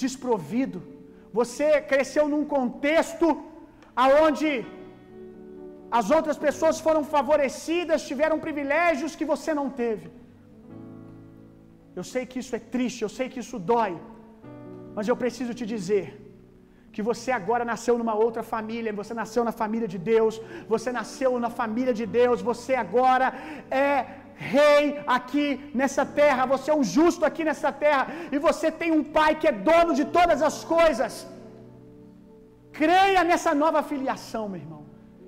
desprovido. 0.02 0.78
Você 1.40 1.66
cresceu 1.90 2.24
num 2.32 2.44
contexto 2.56 3.26
aonde 4.04 4.50
as 5.98 6.08
outras 6.16 6.38
pessoas 6.46 6.76
foram 6.86 7.02
favorecidas, 7.14 8.06
tiveram 8.10 8.38
privilégios 8.46 9.16
que 9.18 9.26
você 9.32 9.52
não 9.60 9.68
teve. 9.82 10.08
Eu 11.98 12.04
sei 12.12 12.22
que 12.30 12.38
isso 12.42 12.54
é 12.58 12.62
triste, 12.74 13.00
eu 13.06 13.12
sei 13.16 13.26
que 13.32 13.40
isso 13.44 13.58
dói, 13.72 13.92
mas 14.96 15.08
eu 15.10 15.16
preciso 15.22 15.52
te 15.58 15.66
dizer 15.74 16.06
que 16.94 17.02
você 17.10 17.30
agora 17.40 17.64
nasceu 17.72 17.94
numa 18.00 18.14
outra 18.24 18.42
família, 18.52 18.98
você 19.00 19.14
nasceu 19.20 19.42
na 19.48 19.54
família 19.60 19.88
de 19.94 19.98
Deus, 20.12 20.34
você 20.74 20.90
nasceu 20.98 21.30
na 21.44 21.50
família 21.60 21.94
de 22.00 22.06
Deus, 22.18 22.46
você 22.50 22.74
agora 22.84 23.28
é 23.84 23.92
rei 24.54 24.84
aqui 25.16 25.46
nessa 25.80 26.04
terra, 26.20 26.50
você 26.54 26.68
é 26.72 26.76
um 26.80 26.86
justo 26.96 27.22
aqui 27.28 27.42
nessa 27.48 27.70
terra, 27.84 28.06
e 28.34 28.38
você 28.46 28.68
tem 28.80 28.90
um 28.98 29.04
pai 29.18 29.30
que 29.40 29.48
é 29.50 29.54
dono 29.70 29.92
de 30.00 30.04
todas 30.18 30.40
as 30.48 30.58
coisas. 30.76 31.14
Creia 32.80 33.22
nessa 33.30 33.52
nova 33.64 33.80
filiação, 33.90 34.44
meu 34.52 34.60
irmão, 34.64 34.82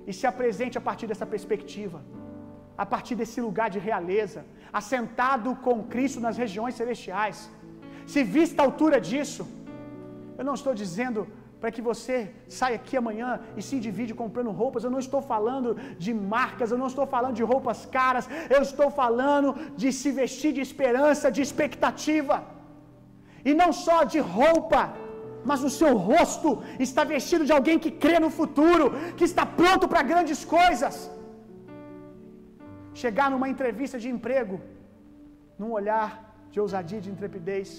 e 0.09 0.13
se 0.19 0.25
apresente 0.31 0.77
a 0.79 0.85
partir 0.87 1.07
dessa 1.11 1.27
perspectiva, 1.33 1.99
a 2.83 2.85
partir 2.93 3.15
desse 3.21 3.39
lugar 3.47 3.69
de 3.75 3.79
realeza, 3.89 4.41
assentado 4.81 5.49
com 5.65 5.83
Cristo 5.93 6.19
nas 6.27 6.37
regiões 6.43 6.75
celestiais. 6.81 7.37
Se 8.13 8.21
vista 8.37 8.59
a 8.61 8.65
altura 8.69 8.97
disso, 9.09 9.43
eu 10.39 10.45
não 10.49 10.55
estou 10.59 10.73
dizendo 10.83 11.21
para 11.59 11.71
que 11.75 11.81
você 11.89 12.17
saia 12.57 12.77
aqui 12.79 12.95
amanhã 13.01 13.29
e 13.57 13.61
se 13.67 13.77
divide 13.85 14.13
comprando 14.21 14.57
roupas. 14.61 14.83
Eu 14.83 14.93
não 14.95 15.03
estou 15.05 15.21
falando 15.33 15.69
de 16.05 16.11
marcas, 16.35 16.71
eu 16.71 16.79
não 16.81 16.89
estou 16.91 17.07
falando 17.13 17.35
de 17.39 17.45
roupas 17.53 17.79
caras, 17.97 18.27
eu 18.55 18.61
estou 18.69 18.89
falando 19.01 19.49
de 19.81 19.91
se 19.99 20.11
vestir 20.21 20.51
de 20.57 20.63
esperança, 20.67 21.33
de 21.37 21.41
expectativa. 21.47 22.37
E 23.49 23.53
não 23.61 23.71
só 23.85 23.97
de 24.13 24.19
roupa, 24.37 24.81
mas 25.49 25.63
o 25.67 25.71
seu 25.79 25.91
rosto 26.11 26.49
está 26.87 27.03
vestido 27.15 27.43
de 27.49 27.55
alguém 27.57 27.77
que 27.83 27.91
crê 28.03 28.17
no 28.25 28.31
futuro, 28.39 28.85
que 29.17 29.25
está 29.31 29.45
pronto 29.61 29.87
para 29.91 30.07
grandes 30.11 30.39
coisas. 30.57 30.95
Chegar 33.03 33.27
numa 33.33 33.49
entrevista 33.53 33.97
de 34.03 34.09
emprego, 34.15 34.57
num 35.59 35.71
olhar 35.79 36.09
de 36.53 36.59
ousadia, 36.63 37.01
de 37.05 37.11
intrepidez, 37.13 37.69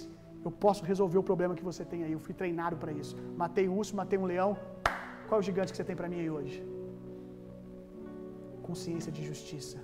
eu 0.47 0.53
posso 0.65 0.83
resolver 0.91 1.19
o 1.21 1.27
problema 1.31 1.57
que 1.59 1.69
você 1.71 1.85
tem 1.93 2.01
aí. 2.05 2.13
Eu 2.17 2.23
fui 2.27 2.35
treinado 2.43 2.77
para 2.83 2.93
isso. 3.01 3.15
Matei 3.43 3.65
um 3.71 3.77
urso, 3.81 3.97
matei 4.01 4.19
um 4.23 4.29
leão. 4.33 4.51
Qual 5.27 5.39
é 5.39 5.43
o 5.43 5.47
gigante 5.49 5.73
que 5.73 5.79
você 5.79 5.87
tem 5.89 5.97
para 6.01 6.11
mim 6.13 6.21
aí 6.23 6.31
hoje? 6.37 6.59
Consciência 8.69 9.11
de 9.17 9.23
justiça. 9.31 9.79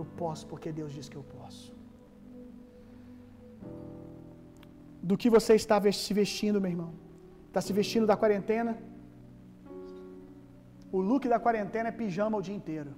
Eu 0.00 0.04
posso 0.22 0.44
porque 0.52 0.70
Deus 0.80 0.92
diz 0.98 1.08
que 1.08 1.18
eu 1.20 1.24
posso. 1.36 1.66
Do 5.08 5.16
que 5.20 5.30
você 5.36 5.54
está 5.62 5.76
se 6.04 6.14
vestindo, 6.22 6.60
meu 6.64 6.72
irmão? 6.76 6.92
Está 7.48 7.60
se 7.66 7.72
vestindo 7.80 8.06
da 8.12 8.16
quarentena? 8.22 8.72
O 10.96 11.00
look 11.10 11.24
da 11.34 11.40
quarentena 11.46 11.88
é 11.90 12.00
pijama 12.02 12.38
o 12.38 12.44
dia 12.48 12.58
inteiro. 12.60 12.92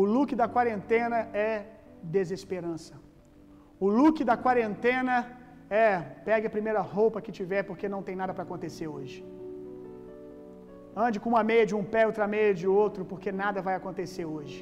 O 0.00 0.04
look 0.16 0.30
da 0.42 0.48
quarentena 0.56 1.18
é 1.48 1.52
desesperança. 2.16 3.03
O 3.80 3.88
look 3.88 4.24
da 4.24 4.36
quarentena 4.36 5.16
é: 5.68 5.98
pegue 6.28 6.46
a 6.46 6.54
primeira 6.56 6.80
roupa 6.80 7.22
que 7.24 7.32
tiver, 7.32 7.62
porque 7.70 7.88
não 7.94 8.02
tem 8.02 8.16
nada 8.22 8.32
para 8.34 8.44
acontecer 8.48 8.86
hoje. 8.86 9.18
Ande 11.04 11.18
com 11.18 11.30
uma 11.34 11.42
meia 11.42 11.66
de 11.66 11.74
um 11.74 11.84
pé, 11.92 12.06
outra 12.06 12.26
meia 12.34 12.54
de 12.54 12.66
outro, 12.68 13.04
porque 13.04 13.30
nada 13.32 13.60
vai 13.68 13.74
acontecer 13.74 14.24
hoje. 14.24 14.58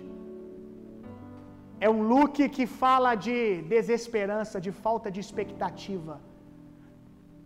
É 1.86 1.88
um 1.90 2.02
look 2.12 2.36
que 2.56 2.64
fala 2.82 3.10
de 3.26 3.38
desesperança, 3.72 4.60
de 4.66 4.72
falta 4.84 5.10
de 5.14 5.20
expectativa. 5.24 6.14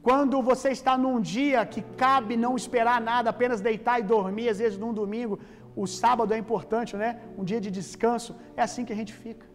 Quando 0.06 0.40
você 0.48 0.68
está 0.78 0.94
num 1.04 1.18
dia 1.20 1.60
que 1.66 1.82
cabe 2.04 2.34
não 2.44 2.54
esperar 2.62 3.00
nada, 3.00 3.30
apenas 3.30 3.60
deitar 3.68 3.98
e 3.98 4.04
dormir, 4.14 4.48
às 4.50 4.60
vezes 4.62 4.78
num 4.82 4.92
domingo, 5.02 5.36
o 5.74 5.86
sábado 6.00 6.32
é 6.36 6.38
importante, 6.44 6.92
né? 7.02 7.10
Um 7.36 7.44
dia 7.50 7.60
de 7.64 7.70
descanso, 7.78 8.36
é 8.56 8.62
assim 8.66 8.84
que 8.84 8.92
a 8.92 9.00
gente 9.00 9.14
fica. 9.24 9.46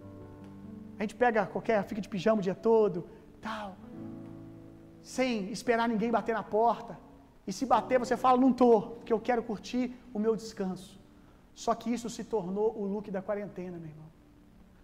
A 1.02 1.04
gente 1.04 1.16
pega 1.22 1.48
qualquer, 1.54 1.78
fica 1.92 2.02
de 2.06 2.08
pijama 2.14 2.40
o 2.42 2.44
dia 2.48 2.54
todo, 2.54 2.98
tal, 3.46 3.70
sem 5.02 5.30
esperar 5.56 5.86
ninguém 5.92 6.12
bater 6.18 6.36
na 6.40 6.44
porta. 6.44 6.94
E 7.48 7.52
se 7.52 7.66
bater, 7.66 7.98
você 8.04 8.16
fala, 8.16 8.38
não 8.44 8.54
tô, 8.54 8.74
porque 8.98 9.12
eu 9.12 9.20
quero 9.28 9.42
curtir 9.42 9.84
o 10.14 10.20
meu 10.20 10.34
descanso. 10.42 10.92
Só 11.64 11.74
que 11.74 11.92
isso 11.96 12.08
se 12.16 12.24
tornou 12.24 12.68
o 12.80 12.86
look 12.86 13.10
da 13.10 13.20
quarentena, 13.20 13.80
meu 13.80 13.90
irmão. 13.94 14.10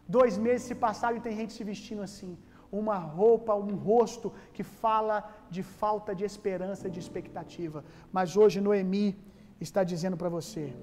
Dois 0.07 0.39
meses 0.45 0.63
se 0.70 0.74
passaram 0.86 1.18
e 1.18 1.20
tem 1.20 1.36
gente 1.41 1.53
se 1.53 1.63
vestindo 1.63 2.01
assim. 2.01 2.36
Uma 2.72 2.97
roupa, 2.97 3.53
um 3.53 3.76
rosto 3.76 4.34
que 4.55 4.63
fala 4.63 5.18
de 5.51 5.61
falta 5.61 6.15
de 6.15 6.26
esperança, 6.26 6.89
de 6.89 6.99
expectativa. 6.99 7.86
Mas 8.11 8.36
hoje 8.36 8.59
Noemi 8.59 9.15
está 9.61 9.84
dizendo 9.84 10.18
para 10.18 10.30
você: 10.30 10.74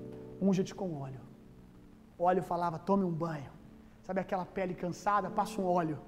unja-te 0.41 0.77
com 0.77 0.95
óleo. 0.95 1.23
O 2.17 2.23
óleo 2.23 2.45
falava: 2.53 2.79
tome 2.79 3.05
um 3.05 3.17
banho. 3.27 3.53
Sabe 4.07 4.21
aquela 4.21 4.47
pele 4.57 4.75
cansada? 4.83 5.29
Passa 5.39 5.61
um 5.61 5.69
óleo. 5.81 5.99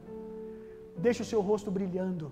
Deixa 1.07 1.23
o 1.25 1.31
seu 1.33 1.41
rosto 1.51 1.71
brilhando. 1.77 2.27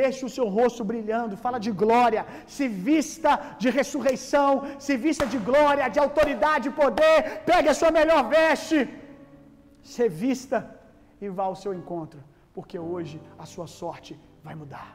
Deixa 0.00 0.24
o 0.26 0.32
seu 0.36 0.46
rosto 0.56 0.82
brilhando, 0.90 1.40
fala 1.44 1.58
de 1.66 1.70
glória, 1.82 2.22
se 2.54 2.64
vista 2.88 3.30
de 3.62 3.68
ressurreição, 3.78 4.50
se 4.84 4.94
vista 5.06 5.24
de 5.32 5.38
glória, 5.48 5.88
de 5.94 5.98
autoridade 6.04 6.68
e 6.68 6.76
poder, 6.82 7.16
pegue 7.50 7.68
a 7.72 7.74
sua 7.80 7.90
melhor 7.98 8.20
veste, 8.36 8.78
se 9.92 10.08
vista 10.08 10.58
e 11.20 11.28
vá 11.28 11.44
ao 11.48 11.56
seu 11.62 11.72
encontro, 11.80 12.20
porque 12.54 12.78
hoje 12.92 13.16
a 13.36 13.46
sua 13.52 13.66
sorte 13.80 14.12
vai 14.46 14.54
mudar. 14.62 14.90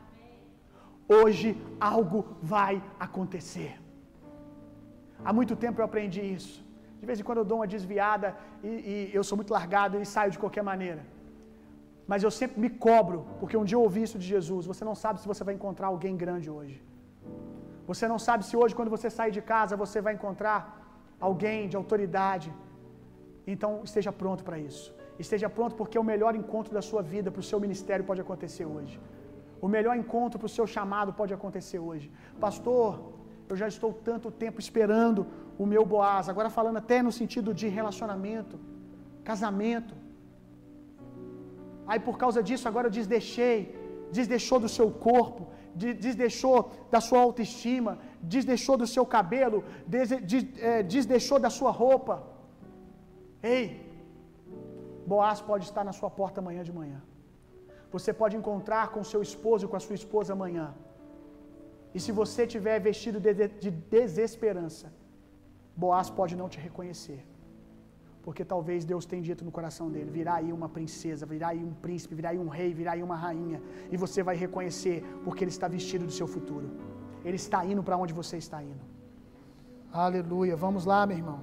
Hoje 1.20 1.50
algo 1.80 2.20
vai 2.42 2.82
acontecer. 3.08 3.74
Há 5.26 5.34
muito 5.34 5.56
tempo 5.56 5.82
eu 5.82 5.86
aprendi 5.86 6.22
isso. 6.38 6.65
De 7.06 7.10
vez 7.12 7.20
em 7.22 7.26
quando 7.28 7.42
eu 7.42 7.50
dou 7.52 7.58
uma 7.60 7.70
desviada 7.74 8.28
e, 8.70 8.72
e 8.92 8.94
eu 9.18 9.24
sou 9.30 9.36
muito 9.40 9.52
largado 9.58 9.96
e 10.04 10.06
saio 10.14 10.32
de 10.36 10.40
qualquer 10.44 10.64
maneira. 10.72 11.02
Mas 12.12 12.24
eu 12.26 12.32
sempre 12.40 12.58
me 12.64 12.70
cobro, 12.86 13.20
porque 13.40 13.58
um 13.62 13.66
dia 13.70 13.78
eu 13.80 13.84
ouvi 13.88 14.02
isso 14.08 14.18
de 14.22 14.28
Jesus. 14.34 14.64
Você 14.72 14.84
não 14.90 14.96
sabe 15.04 15.20
se 15.22 15.28
você 15.32 15.44
vai 15.50 15.54
encontrar 15.58 15.88
alguém 15.94 16.16
grande 16.24 16.48
hoje. 16.56 16.78
Você 17.90 18.06
não 18.12 18.20
sabe 18.28 18.42
se 18.48 18.56
hoje, 18.62 18.78
quando 18.80 18.94
você 18.96 19.10
sair 19.18 19.34
de 19.38 19.44
casa, 19.54 19.82
você 19.84 20.00
vai 20.08 20.14
encontrar 20.18 20.60
alguém 21.28 21.60
de 21.72 21.78
autoridade. 21.82 22.50
Então 23.54 23.72
esteja 23.90 24.12
pronto 24.22 24.44
para 24.48 24.58
isso. 24.70 24.88
Esteja 25.26 25.50
pronto 25.58 25.76
porque 25.82 26.00
o 26.04 26.08
melhor 26.12 26.34
encontro 26.42 26.74
da 26.78 26.84
sua 26.90 27.04
vida 27.14 27.30
para 27.34 27.44
o 27.46 27.50
seu 27.52 27.60
ministério 27.66 28.08
pode 28.10 28.22
acontecer 28.26 28.66
hoje. 28.76 28.96
O 29.66 29.70
melhor 29.76 29.96
encontro 30.04 30.40
para 30.40 30.52
o 30.52 30.56
seu 30.58 30.68
chamado 30.76 31.14
pode 31.22 31.36
acontecer 31.38 31.80
hoje. 31.90 32.08
Pastor, 32.46 32.88
eu 33.54 33.58
já 33.62 33.68
estou 33.74 33.92
tanto 34.10 34.30
tempo 34.44 34.60
esperando 34.66 35.22
o 35.64 35.66
meu 35.74 35.84
Boaz. 35.94 36.28
Agora 36.34 36.50
falando 36.50 36.78
até 36.84 36.98
no 37.08 37.12
sentido 37.20 37.54
de 37.60 37.68
relacionamento, 37.80 38.56
casamento. 39.24 39.94
Aí 41.88 42.00
por 42.08 42.18
causa 42.24 42.42
disso 42.48 42.68
agora 42.68 42.88
eu 42.88 42.96
desdeixei, 43.00 43.58
desdeixou 44.18 44.60
do 44.66 44.70
seu 44.78 44.88
corpo, 45.08 45.42
desdeixou 46.06 46.58
da 46.94 47.02
sua 47.08 47.20
autoestima, 47.28 47.94
desdeixou 48.36 48.76
do 48.84 48.88
seu 48.96 49.06
cabelo, 49.06 49.60
é, 50.72 50.84
desdeixou 50.96 51.40
da 51.46 51.52
sua 51.58 51.72
roupa. 51.84 52.16
Ei, 53.44 53.64
Boaz 55.12 55.40
pode 55.50 55.66
estar 55.70 55.84
na 55.90 55.94
sua 56.00 56.10
porta 56.20 56.40
amanhã 56.42 56.64
de 56.70 56.74
manhã. 56.80 57.00
Você 57.96 58.12
pode 58.22 58.36
encontrar 58.40 58.86
com 58.94 59.10
seu 59.12 59.22
esposo 59.22 59.70
com 59.72 59.78
a 59.80 59.84
sua 59.88 59.98
esposa 60.02 60.34
amanhã. 60.34 60.68
E 61.96 62.00
se 62.06 62.12
você 62.20 62.42
tiver 62.54 62.78
vestido 62.90 63.20
de, 63.26 63.34
de 63.64 63.72
desesperança, 63.96 64.88
Boaz 65.84 66.10
pode 66.20 66.34
não 66.42 66.48
te 66.54 66.60
reconhecer. 66.68 67.22
Porque 68.26 68.44
talvez 68.54 68.80
Deus 68.92 69.06
tenha 69.12 69.24
dito 69.30 69.44
no 69.48 69.52
coração 69.58 69.88
dele: 69.94 70.10
virá 70.20 70.34
aí 70.40 70.52
uma 70.58 70.70
princesa, 70.78 71.26
virá 71.34 71.50
aí 71.54 71.62
um 71.70 71.74
príncipe, 71.86 72.14
virá 72.20 72.30
aí 72.32 72.40
um 72.46 72.50
rei, 72.60 72.70
virá 72.80 72.92
aí 72.94 73.04
uma 73.10 73.18
rainha. 73.26 73.60
E 73.94 73.98
você 74.04 74.22
vai 74.30 74.36
reconhecer, 74.46 74.98
porque 75.24 75.44
ele 75.44 75.54
está 75.56 75.68
vestido 75.68 76.06
do 76.10 76.16
seu 76.20 76.28
futuro. 76.36 76.70
Ele 77.28 77.38
está 77.44 77.60
indo 77.72 77.84
para 77.88 77.98
onde 78.04 78.14
você 78.22 78.38
está 78.46 78.60
indo. 78.72 78.84
Aleluia. 79.92 80.56
Vamos 80.66 80.86
lá, 80.92 81.00
meu 81.06 81.18
irmão. 81.18 81.40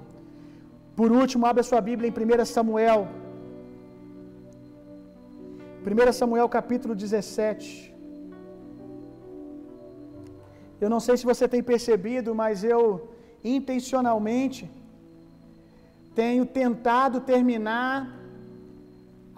Por 0.99 1.11
último, 1.21 1.45
abra 1.51 1.63
sua 1.63 1.81
Bíblia 1.89 2.09
em 2.09 2.13
1 2.13 2.45
Samuel. 2.45 3.01
1 5.85 6.13
Samuel 6.21 6.47
capítulo 6.57 6.93
17. 6.93 7.92
Eu 10.83 10.89
não 10.93 11.01
sei 11.05 11.15
se 11.17 11.25
você 11.31 11.45
tem 11.53 11.63
percebido, 11.71 12.29
mas 12.39 12.63
eu 12.73 12.81
intencionalmente 13.55 14.63
tenho 16.21 16.45
tentado 16.59 17.17
terminar 17.33 17.93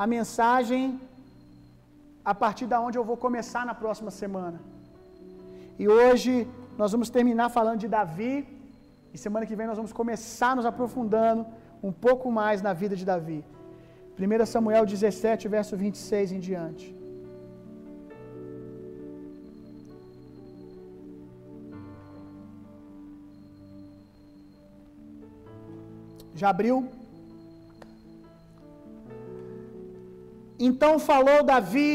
a 0.04 0.06
mensagem 0.16 1.00
a 2.32 2.34
partir 2.44 2.66
da 2.72 2.80
onde 2.86 2.98
eu 2.98 3.06
vou 3.10 3.18
começar 3.26 3.64
na 3.70 3.76
próxima 3.84 4.12
semana. 4.22 4.60
E 5.82 5.88
hoje 5.88 6.32
nós 6.80 6.92
vamos 6.94 7.10
terminar 7.18 7.50
falando 7.58 7.80
de 7.86 7.90
Davi, 7.98 8.34
e 9.14 9.18
semana 9.26 9.46
que 9.46 9.58
vem 9.60 9.68
nós 9.68 9.78
vamos 9.82 9.94
começar 10.02 10.54
nos 10.56 10.70
aprofundando 10.72 11.46
um 11.88 11.92
pouco 12.06 12.32
mais 12.42 12.62
na 12.68 12.74
vida 12.82 12.96
de 12.96 13.06
Davi. 13.14 13.40
1 14.20 14.46
Samuel 14.46 14.86
17, 14.86 15.48
verso 15.48 15.76
26 15.78 16.32
em 16.32 16.40
diante. 16.40 16.95
Já 26.40 26.50
abriu? 26.50 26.78
Então 30.68 30.92
falou 31.10 31.40
Davi 31.52 31.90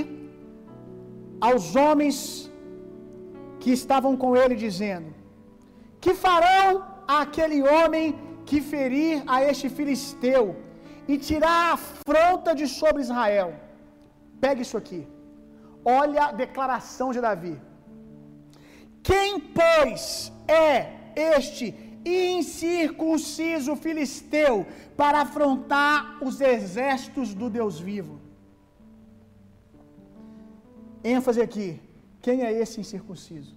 aos 1.49 1.67
homens 1.83 2.19
que 3.61 3.71
estavam 3.81 4.13
com 4.23 4.31
ele, 4.43 4.55
dizendo: 4.67 5.09
Que 6.03 6.13
farão 6.25 6.85
aquele 7.23 7.61
homem 7.75 8.07
que 8.49 8.61
ferir 8.73 9.23
a 9.35 9.39
este 9.51 9.69
filisteu 9.79 10.45
e 11.09 11.17
tirar 11.29 11.57
a 11.63 11.73
afronta 11.79 12.55
de 12.61 12.67
sobre 12.81 13.03
Israel? 13.07 13.51
Pegue 14.45 14.63
isso 14.67 14.77
aqui. 14.83 15.03
Olha 15.85 16.23
a 16.27 16.33
declaração 16.45 17.11
de 17.15 17.21
Davi. 17.27 17.57
Quem, 19.09 19.41
pois, 19.61 20.05
é 20.47 20.73
este 21.35 21.65
incircunciso 22.05 23.77
filisteu 23.77 24.67
para 24.97 25.21
afrontar 25.23 26.19
os 26.23 26.41
exércitos 26.41 27.35
do 27.35 27.49
Deus 27.51 27.79
vivo. 27.79 28.19
ênfase 31.03 31.41
aqui. 31.41 31.81
Quem 32.21 32.43
é 32.43 32.53
esse 32.53 32.81
incircunciso? 32.81 33.55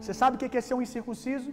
Você 0.00 0.14
sabe 0.14 0.36
o 0.36 0.38
que 0.38 0.56
é 0.56 0.60
ser 0.60 0.74
um 0.74 0.80
incircunciso? 0.80 1.50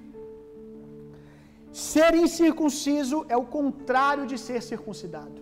Ser 1.71 2.13
incircunciso 2.15 3.25
é 3.27 3.35
o 3.35 3.45
contrário 3.45 4.25
de 4.25 4.37
ser 4.37 4.61
circuncidado. 4.61 5.41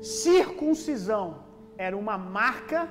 Circuncisão 0.00 1.26
era 1.76 1.96
uma 1.96 2.16
marca 2.16 2.88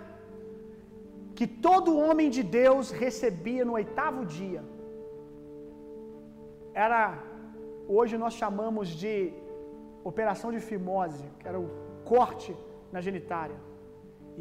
que 1.33 1.47
todo 1.47 1.97
homem 1.97 2.29
de 2.29 2.43
Deus 2.43 2.91
recebia 2.91 3.65
no 3.65 3.73
oitavo 3.73 4.25
dia 4.25 4.63
era 6.83 6.99
hoje 7.97 8.15
nós 8.23 8.33
chamamos 8.41 8.87
de 9.01 9.13
operação 10.11 10.49
de 10.55 10.59
fimose, 10.69 11.25
que 11.39 11.47
era 11.51 11.59
o 11.65 11.69
corte 12.11 12.51
na 12.93 13.01
genitária. 13.07 13.57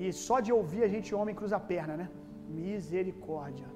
E 0.03 0.13
só 0.27 0.37
de 0.47 0.53
ouvir 0.59 0.83
a 0.87 0.91
gente 0.95 1.15
homem 1.19 1.35
cruza 1.41 1.57
a 1.61 1.67
perna, 1.73 1.95
né? 2.01 2.07
Misericórdia. 2.63 3.69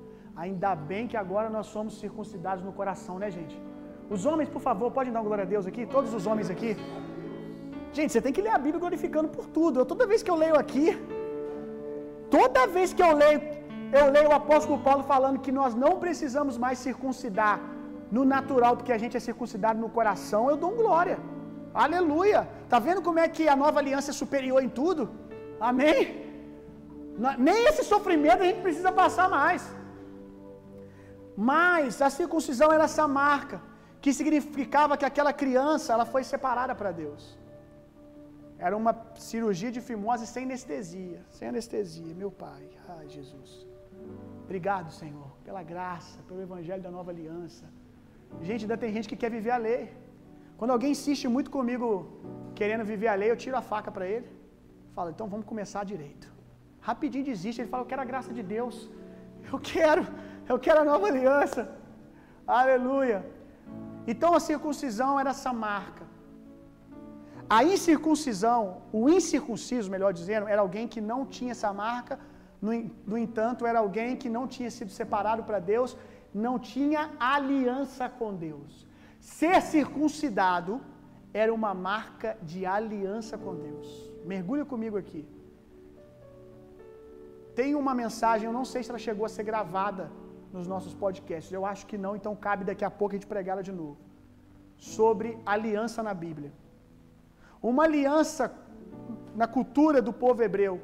Ainda 0.45 0.71
bem 0.91 1.05
que 1.11 1.17
agora 1.25 1.49
nós 1.57 1.67
somos 1.75 1.95
circuncidados 2.03 2.65
no 2.69 2.73
coração, 2.81 3.17
né, 3.23 3.31
gente? 3.39 3.57
Os 4.15 4.25
homens, 4.29 4.49
por 4.57 4.63
favor, 4.69 4.89
podem 4.99 5.13
dar 5.17 5.23
glória 5.29 5.45
a 5.47 5.51
Deus 5.55 5.65
aqui? 5.71 5.85
Todos 5.97 6.13
os 6.19 6.27
homens 6.29 6.51
aqui. 6.55 6.71
Gente, 7.97 8.13
você 8.13 8.23
tem 8.25 8.35
que 8.37 8.45
ler 8.47 8.55
a 8.57 8.63
Bíblia 8.67 8.81
glorificando 8.85 9.29
por 9.37 9.47
tudo. 9.57 9.81
Eu, 9.81 9.87
toda 9.93 10.07
vez 10.13 10.23
que 10.25 10.31
eu 10.35 10.39
leio 10.45 10.57
aqui, 10.65 10.87
toda 12.37 12.67
vez 12.77 12.93
que 12.93 13.03
eu 13.07 13.13
leio, 13.23 13.41
eu 14.01 14.07
leio 14.17 14.29
o 14.31 14.39
apóstolo 14.43 14.79
Paulo 14.87 15.05
falando 15.15 15.43
que 15.47 15.53
nós 15.61 15.75
não 15.85 15.93
precisamos 16.05 16.57
mais 16.65 16.79
circuncidar 16.87 17.57
no 18.17 18.25
natural, 18.25 18.77
porque 18.77 18.95
a 18.97 19.01
gente 19.03 19.17
é 19.17 19.21
circuncidado 19.29 19.79
no 19.85 19.91
coração, 19.99 20.43
eu 20.51 20.57
dou 20.65 20.73
glória. 20.83 21.19
Aleluia. 21.85 22.41
Tá 22.69 22.79
vendo 22.87 23.03
como 23.07 23.19
é 23.25 23.29
que 23.37 23.45
a 23.55 23.57
nova 23.65 23.79
aliança 23.83 24.11
é 24.11 24.21
superior 24.23 24.63
em 24.63 24.71
tudo? 24.81 25.03
Amém? 25.71 25.99
Nem 27.47 27.67
esse 27.71 27.85
sofrimento 27.93 28.43
a 28.43 28.47
gente 28.47 28.63
precisa 28.67 28.93
passar 28.93 29.29
mais. 29.29 29.63
Mas 31.37 32.01
a 32.07 32.11
circuncisão 32.11 32.71
era 32.77 32.85
essa 32.91 33.07
marca 33.07 33.61
que 34.03 34.13
significava 34.13 34.97
que 34.97 35.05
aquela 35.11 35.33
criança 35.33 35.93
ela 35.93 36.07
foi 36.15 36.23
separada 36.33 36.75
para 36.75 36.91
Deus. 37.03 37.23
Era 38.67 38.77
uma 38.77 38.93
cirurgia 39.15 39.71
de 39.71 39.81
fimose 39.81 40.27
sem 40.27 40.45
anestesia, 40.45 41.21
sem 41.31 41.49
anestesia, 41.49 42.15
meu 42.23 42.31
Pai. 42.45 42.65
Ai, 42.97 43.09
Jesus. 43.09 43.51
Obrigado, 44.45 44.91
Senhor, 44.93 45.31
pela 45.45 45.63
graça, 45.63 46.19
pelo 46.27 46.41
evangelho 46.43 46.83
da 46.83 46.91
nova 46.91 47.11
aliança. 47.13 47.65
Gente, 48.49 48.63
ainda 48.65 48.79
tem 48.83 48.93
gente 48.97 49.09
que 49.11 49.19
quer 49.23 49.31
viver 49.39 49.53
a 49.57 49.61
lei. 49.69 49.83
Quando 50.59 50.73
alguém 50.75 50.93
insiste 50.97 51.27
muito 51.37 51.51
comigo 51.57 51.87
querendo 52.59 52.85
viver 52.93 53.09
a 53.13 53.17
lei, 53.21 53.31
eu 53.31 53.41
tiro 53.45 53.57
a 53.61 53.65
faca 53.73 53.91
para 53.97 54.07
ele. 54.15 54.29
Falo, 54.95 55.11
então 55.15 55.29
vamos 55.35 55.47
começar 55.53 55.83
direito. 55.95 56.27
Rapidinho 56.89 57.25
desiste, 57.33 57.61
ele 57.61 57.73
fala, 57.73 57.83
eu 57.85 57.91
quero 57.93 58.03
a 58.03 58.11
graça 58.13 58.33
de 58.39 58.45
Deus. 58.55 58.77
Eu 59.51 59.59
quero, 59.59 60.03
eu 60.51 60.57
quero 60.65 60.81
a 60.81 60.87
nova 60.89 61.07
aliança. 61.11 61.61
Aleluia. 62.47 63.19
Então 64.13 64.31
a 64.39 64.41
circuncisão 64.49 65.13
era 65.21 65.31
essa 65.37 65.53
marca. 65.67 66.05
A 67.57 67.59
incircuncisão, 67.75 68.61
o 69.01 69.03
incircunciso, 69.17 69.93
melhor 69.95 70.13
dizendo, 70.19 70.49
era 70.53 70.61
alguém 70.67 70.87
que 70.93 71.01
não 71.11 71.21
tinha 71.37 71.53
essa 71.57 71.71
marca, 71.73 72.15
no, 72.61 72.73
no 73.11 73.17
entanto, 73.17 73.67
era 73.71 73.79
alguém 73.79 74.17
que 74.23 74.29
não 74.37 74.45
tinha 74.55 74.71
sido 74.71 74.91
separado 75.01 75.43
para 75.49 75.59
Deus 75.73 75.97
não 76.35 76.59
tinha 76.59 77.11
aliança 77.19 78.09
com 78.09 78.35
Deus. 78.35 78.87
Ser 79.21 79.61
circuncidado 79.63 80.81
era 81.33 81.53
uma 81.53 81.73
marca 81.75 82.37
de 82.43 82.65
aliança 82.65 83.37
com 83.37 83.55
Deus. 83.55 84.11
Mergulhe 84.25 84.65
comigo 84.65 84.97
aqui. 84.97 85.27
Tem 87.55 87.75
uma 87.75 87.95
mensagem, 87.95 88.47
eu 88.47 88.53
não 88.53 88.65
sei 88.65 88.83
se 88.83 88.91
ela 88.91 88.99
chegou 88.99 89.27
a 89.27 89.29
ser 89.29 89.43
gravada 89.43 90.11
nos 90.53 90.67
nossos 90.67 90.95
podcasts. 90.95 91.53
Eu 91.53 91.67
acho 91.67 91.87
que 91.87 91.99
não, 91.99 92.15
então 92.15 92.35
cabe 92.37 92.65
daqui 92.65 92.85
a 92.85 92.91
pouco 92.91 93.15
a 93.15 93.17
gente 93.17 93.27
pregar 93.27 93.55
ela 93.55 93.63
de 93.63 93.73
novo. 93.73 93.99
Sobre 94.77 95.39
aliança 95.45 96.03
na 96.03 96.15
Bíblia. 96.15 96.53
Uma 97.61 97.85
aliança 97.85 98.53
na 99.35 99.49
cultura 99.49 100.01
do 100.01 100.13
povo 100.13 100.43
hebreu. 100.43 100.81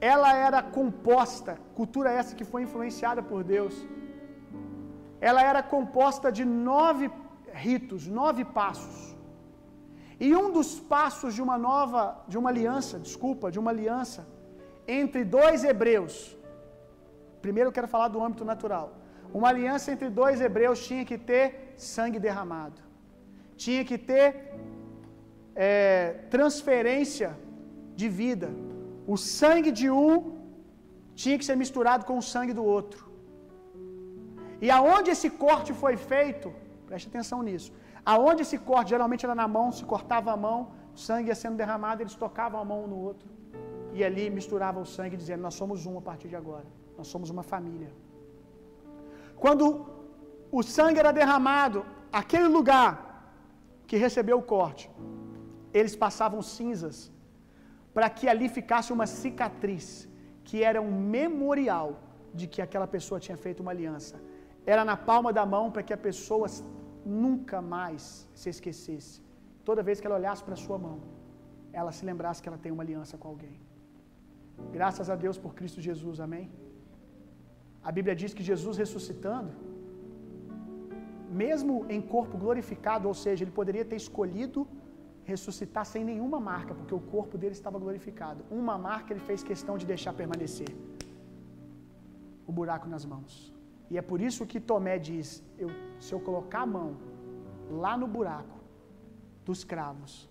Ela 0.00 0.34
era 0.34 0.60
composta, 0.62 1.58
cultura 1.74 2.10
essa 2.10 2.34
que 2.34 2.44
foi 2.44 2.62
influenciada 2.62 3.22
por 3.22 3.42
Deus 3.44 3.74
ela 5.20 5.42
era 5.42 5.62
composta 5.62 6.30
de 6.30 6.44
nove 6.44 7.10
ritos, 7.52 8.06
nove 8.06 8.44
passos. 8.44 9.16
E 10.20 10.34
um 10.34 10.50
dos 10.52 10.78
passos 10.80 11.34
de 11.34 11.42
uma 11.42 11.56
nova, 11.56 12.24
de 12.26 12.36
uma 12.36 12.50
aliança, 12.50 12.98
desculpa, 12.98 13.50
de 13.50 13.58
uma 13.58 13.70
aliança 13.70 14.26
entre 14.86 15.24
dois 15.24 15.62
hebreus. 15.64 16.36
Primeiro 17.40 17.68
eu 17.68 17.72
quero 17.72 17.88
falar 17.88 18.08
do 18.08 18.22
âmbito 18.22 18.44
natural. 18.44 18.86
Uma 19.32 19.48
aliança 19.48 19.92
entre 19.92 20.08
dois 20.08 20.40
hebreus 20.40 20.84
tinha 20.86 21.04
que 21.04 21.18
ter 21.30 21.74
sangue 21.76 22.18
derramado, 22.18 22.80
tinha 23.56 23.84
que 23.84 23.98
ter 23.98 24.26
é, 25.54 26.14
transferência 26.30 27.38
de 27.94 28.08
vida. 28.08 28.50
O 29.06 29.16
sangue 29.16 29.70
de 29.70 29.90
um 29.90 30.38
tinha 31.14 31.36
que 31.38 31.44
ser 31.44 31.56
misturado 31.56 32.04
com 32.04 32.16
o 32.18 32.22
sangue 32.22 32.52
do 32.52 32.64
outro. 32.64 33.07
E 34.64 34.68
aonde 34.78 35.10
esse 35.14 35.28
corte 35.44 35.72
foi 35.82 35.94
feito, 36.12 36.48
preste 36.88 37.08
atenção 37.12 37.40
nisso. 37.48 37.70
Aonde 38.14 38.42
esse 38.46 38.58
corte 38.70 38.90
geralmente 38.94 39.24
era 39.28 39.34
na 39.42 39.48
mão, 39.56 39.66
se 39.78 39.84
cortava 39.92 40.30
a 40.32 40.38
mão, 40.46 40.58
o 40.96 40.98
sangue 41.06 41.28
ia 41.30 41.38
sendo 41.42 41.56
derramado, 41.62 42.02
eles 42.02 42.16
tocavam 42.24 42.58
a 42.60 42.64
mão 42.70 42.78
um 42.84 42.90
no 42.94 42.98
outro. 43.10 43.28
E 43.96 44.02
ali 44.08 44.24
misturavam 44.38 44.82
o 44.86 44.90
sangue, 44.96 45.16
dizendo: 45.22 45.42
Nós 45.48 45.54
somos 45.60 45.86
um 45.90 45.96
a 46.00 46.04
partir 46.08 46.28
de 46.32 46.36
agora. 46.42 46.66
Nós 46.98 47.08
somos 47.14 47.30
uma 47.34 47.44
família. 47.52 47.90
Quando 49.44 49.64
o 50.58 50.62
sangue 50.76 50.98
era 51.04 51.12
derramado, 51.20 51.84
aquele 52.20 52.48
lugar 52.56 52.92
que 53.88 53.96
recebeu 54.06 54.38
o 54.38 54.46
corte, 54.54 54.90
eles 55.78 55.94
passavam 56.04 56.40
cinzas 56.56 56.96
para 57.94 58.08
que 58.16 58.26
ali 58.32 58.48
ficasse 58.58 58.90
uma 58.96 59.06
cicatriz, 59.06 59.86
que 60.44 60.62
era 60.70 60.80
um 60.88 60.92
memorial 61.18 61.88
de 62.38 62.46
que 62.52 62.60
aquela 62.66 62.88
pessoa 62.96 63.18
tinha 63.24 63.38
feito 63.44 63.60
uma 63.64 63.72
aliança. 63.76 64.14
Era 64.72 64.84
na 64.90 64.96
palma 65.10 65.30
da 65.38 65.44
mão 65.54 65.64
para 65.74 65.82
que 65.86 65.94
a 65.96 66.02
pessoa 66.08 66.46
nunca 67.24 67.58
mais 67.74 68.04
se 68.40 68.48
esquecesse. 68.54 69.14
Toda 69.68 69.86
vez 69.88 70.00
que 70.00 70.06
ela 70.08 70.18
olhasse 70.20 70.42
para 70.46 70.62
sua 70.64 70.78
mão, 70.86 70.96
ela 71.80 71.92
se 71.96 72.04
lembrasse 72.08 72.42
que 72.42 72.48
ela 72.50 72.60
tem 72.64 72.72
uma 72.76 72.84
aliança 72.86 73.16
com 73.20 73.28
alguém. 73.32 73.56
Graças 74.76 75.08
a 75.14 75.16
Deus 75.24 75.38
por 75.44 75.52
Cristo 75.58 75.80
Jesus, 75.88 76.18
amém? 76.26 76.46
A 77.88 77.92
Bíblia 77.96 78.14
diz 78.22 78.32
que 78.38 78.44
Jesus 78.50 78.76
ressuscitando, 78.84 79.52
mesmo 81.42 81.74
em 81.94 82.00
corpo 82.14 82.36
glorificado, 82.44 83.06
ou 83.10 83.14
seja, 83.24 83.42
ele 83.44 83.56
poderia 83.60 83.84
ter 83.90 83.98
escolhido 84.04 84.60
ressuscitar 85.32 85.84
sem 85.92 86.02
nenhuma 86.10 86.38
marca, 86.50 86.72
porque 86.78 86.94
o 86.94 87.04
corpo 87.14 87.36
dele 87.40 87.56
estava 87.60 87.78
glorificado. 87.84 88.40
Uma 88.60 88.76
marca 88.88 89.12
ele 89.12 89.24
fez 89.28 89.42
questão 89.50 89.76
de 89.80 89.86
deixar 89.92 90.14
permanecer: 90.20 90.70
o 92.46 92.52
buraco 92.58 92.88
nas 92.94 93.04
mãos. 93.14 93.57
E 93.90 93.96
é 93.96 94.02
por 94.02 94.20
isso 94.20 94.46
que 94.46 94.60
Tomé 94.60 94.98
diz: 94.98 95.42
eu, 95.58 95.70
se 95.98 96.12
eu 96.14 96.20
colocar 96.20 96.62
a 96.62 96.66
mão 96.66 96.96
lá 97.70 97.96
no 97.96 98.06
buraco 98.06 98.58
dos 99.44 99.64
cravos, 99.64 100.28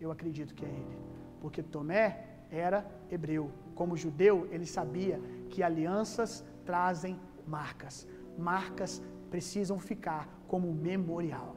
eu 0.00 0.10
acredito 0.10 0.54
que 0.54 0.64
é 0.64 0.68
ele. 0.68 0.98
Porque 1.40 1.62
Tomé 1.62 2.06
era 2.50 2.86
hebreu. 3.10 3.50
Como 3.74 3.96
judeu, 3.96 4.46
ele 4.50 4.66
sabia 4.66 5.20
que 5.50 5.62
alianças 5.62 6.44
trazem 6.64 7.18
marcas. 7.46 8.06
Marcas 8.38 9.02
precisam 9.30 9.78
ficar 9.78 10.28
como 10.46 10.72
memorial. 10.72 11.56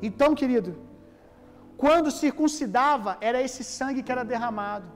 Então, 0.00 0.34
querido, 0.34 0.76
quando 1.76 2.10
circuncidava, 2.10 3.16
era 3.20 3.40
esse 3.40 3.64
sangue 3.64 4.02
que 4.02 4.12
era 4.12 4.24
derramado. 4.24 4.88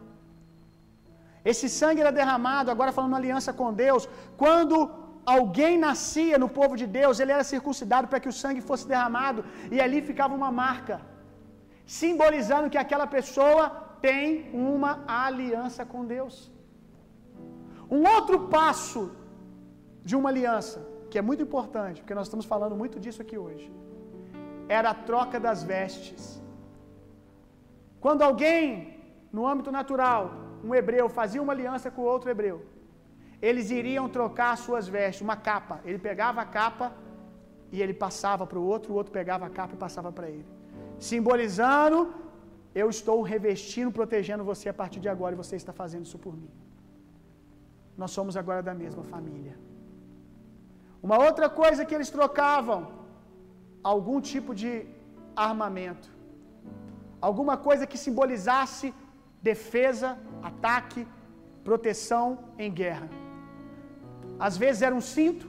Esse 1.44 1.68
sangue 1.68 2.00
era 2.00 2.10
derramado, 2.10 2.70
agora 2.70 2.92
falando 2.92 3.14
aliança 3.14 3.52
com 3.52 3.72
Deus, 3.72 4.08
quando 4.36 5.05
alguém 5.34 5.74
nascia 5.86 6.36
no 6.42 6.48
povo 6.58 6.74
de 6.80 6.86
Deus, 6.98 7.18
ele 7.18 7.32
era 7.36 7.44
circuncidado 7.54 8.06
para 8.10 8.20
que 8.22 8.30
o 8.32 8.36
sangue 8.42 8.62
fosse 8.68 8.86
derramado, 8.92 9.44
e 9.74 9.80
ali 9.84 10.00
ficava 10.10 10.34
uma 10.40 10.50
marca, 10.64 10.96
simbolizando 12.00 12.70
que 12.72 12.82
aquela 12.84 13.08
pessoa 13.16 13.62
tem 14.06 14.24
uma 14.70 14.92
aliança 15.24 15.84
com 15.92 16.10
Deus. 16.14 16.34
Um 17.96 18.02
outro 18.16 18.38
passo 18.56 19.02
de 20.08 20.14
uma 20.18 20.28
aliança, 20.32 20.78
que 21.10 21.18
é 21.20 21.22
muito 21.28 21.42
importante, 21.48 22.00
porque 22.00 22.18
nós 22.18 22.26
estamos 22.28 22.46
falando 22.52 22.76
muito 22.82 22.96
disso 23.04 23.20
aqui 23.24 23.36
hoje, 23.46 23.66
era 24.78 24.90
a 24.90 24.98
troca 25.10 25.38
das 25.46 25.62
vestes. 25.72 26.22
Quando 28.04 28.22
alguém, 28.22 28.64
no 29.36 29.44
âmbito 29.52 29.70
natural, 29.80 30.22
um 30.66 30.74
hebreu 30.78 31.08
fazia 31.20 31.42
uma 31.44 31.54
aliança 31.56 31.90
com 31.94 32.02
outro 32.14 32.30
hebreu, 32.32 32.58
eles 33.40 33.70
iriam 33.70 34.08
trocar 34.08 34.56
suas 34.56 34.86
vestes, 34.88 35.22
uma 35.22 35.36
capa. 35.36 35.80
Ele 35.84 35.98
pegava 35.98 36.40
a 36.42 36.44
capa 36.44 36.92
e 37.70 37.82
ele 37.82 37.94
passava 37.94 38.46
para 38.46 38.58
o 38.58 38.64
outro, 38.64 38.92
o 38.92 38.96
outro 38.96 39.12
pegava 39.12 39.46
a 39.46 39.50
capa 39.50 39.74
e 39.74 39.76
passava 39.76 40.10
para 40.10 40.28
ele, 40.28 40.46
simbolizando: 40.98 42.14
eu 42.74 42.88
estou 42.90 43.22
revestindo, 43.22 43.90
protegendo 43.98 44.44
você 44.44 44.68
a 44.68 44.74
partir 44.74 45.00
de 45.00 45.08
agora 45.08 45.34
e 45.34 45.42
você 45.42 45.56
está 45.56 45.72
fazendo 45.72 46.04
isso 46.08 46.18
por 46.18 46.34
mim. 46.36 46.50
Nós 47.96 48.10
somos 48.10 48.36
agora 48.36 48.62
da 48.62 48.74
mesma 48.74 49.02
família. 49.02 49.54
Uma 51.02 51.18
outra 51.26 51.48
coisa 51.48 51.84
que 51.86 51.94
eles 51.94 52.10
trocavam, 52.10 52.78
algum 53.82 54.20
tipo 54.20 54.54
de 54.54 54.70
armamento, 55.34 56.08
alguma 57.20 57.56
coisa 57.56 57.86
que 57.86 57.98
simbolizasse 58.04 58.94
defesa, 59.42 60.18
ataque, 60.42 61.06
proteção 61.64 62.26
em 62.58 62.70
guerra. 62.80 63.08
Às 64.38 64.56
vezes 64.56 64.82
era 64.82 64.94
um 64.94 65.00
cinto, 65.00 65.46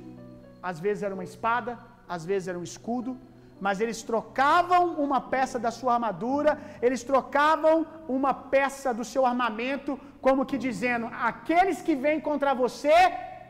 às 0.61 0.79
vezes 0.79 1.03
era 1.03 1.13
uma 1.13 1.23
espada, 1.23 1.77
às 2.07 2.25
vezes 2.25 2.47
era 2.47 2.59
um 2.59 2.63
escudo, 2.63 3.17
mas 3.59 3.81
eles 3.81 4.01
trocavam 4.03 4.93
uma 5.05 5.19
peça 5.19 5.57
da 5.59 5.71
sua 5.71 5.93
armadura, 5.95 6.59
eles 6.81 7.03
trocavam 7.03 7.85
uma 8.07 8.33
peça 8.33 8.93
do 8.93 9.03
seu 9.03 9.25
armamento, 9.25 9.99
como 10.21 10.45
que 10.45 10.57
dizendo: 10.57 11.07
aqueles 11.31 11.81
que 11.81 11.95
vêm 11.95 12.19
contra 12.19 12.53
você, 12.53 12.97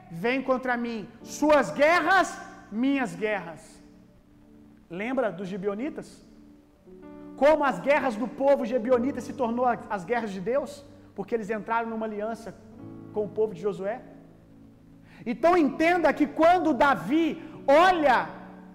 vêm 0.10 0.42
contra 0.42 0.76
mim, 0.78 1.08
suas 1.24 1.70
guerras, 1.72 2.40
minhas 2.72 3.14
guerras. 3.16 3.62
Lembra 4.90 5.32
dos 5.32 5.48
gibionitas? 5.48 6.26
Como 7.36 7.64
as 7.64 7.80
guerras 7.80 8.16
do 8.16 8.28
povo 8.28 8.66
gibeonita 8.66 9.22
se 9.22 9.34
tornou 9.34 9.66
as 9.68 10.04
guerras 10.04 10.32
de 10.32 10.40
Deus, 10.40 10.84
porque 11.16 11.36
eles 11.36 11.50
entraram 11.50 11.90
numa 11.90 12.06
aliança 12.06 12.56
com 13.14 13.26
o 13.26 13.30
povo 13.30 13.54
de 13.54 13.62
Josué. 13.62 14.02
Então 15.26 15.58
entenda 15.58 16.12
que 16.14 16.28
quando 16.28 16.74
Davi 16.74 17.42
olha, 17.68 18.30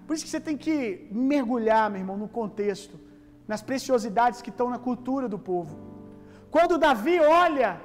por 0.07 0.15
isso 0.15 0.25
que 0.25 0.31
você 0.31 0.41
tem 0.41 0.57
que 0.57 1.09
mergulhar, 1.11 1.89
meu 1.91 2.01
irmão, 2.01 2.17
no 2.17 2.29
contexto, 2.29 2.99
nas 3.47 3.63
preciosidades 3.63 4.43
que 4.43 4.51
estão 4.51 4.69
na 4.69 4.79
cultura 4.79 5.29
do 5.29 5.39
povo. 5.39 5.79
Quando 6.51 6.79
Davi 6.79 7.19
olha 7.19 7.81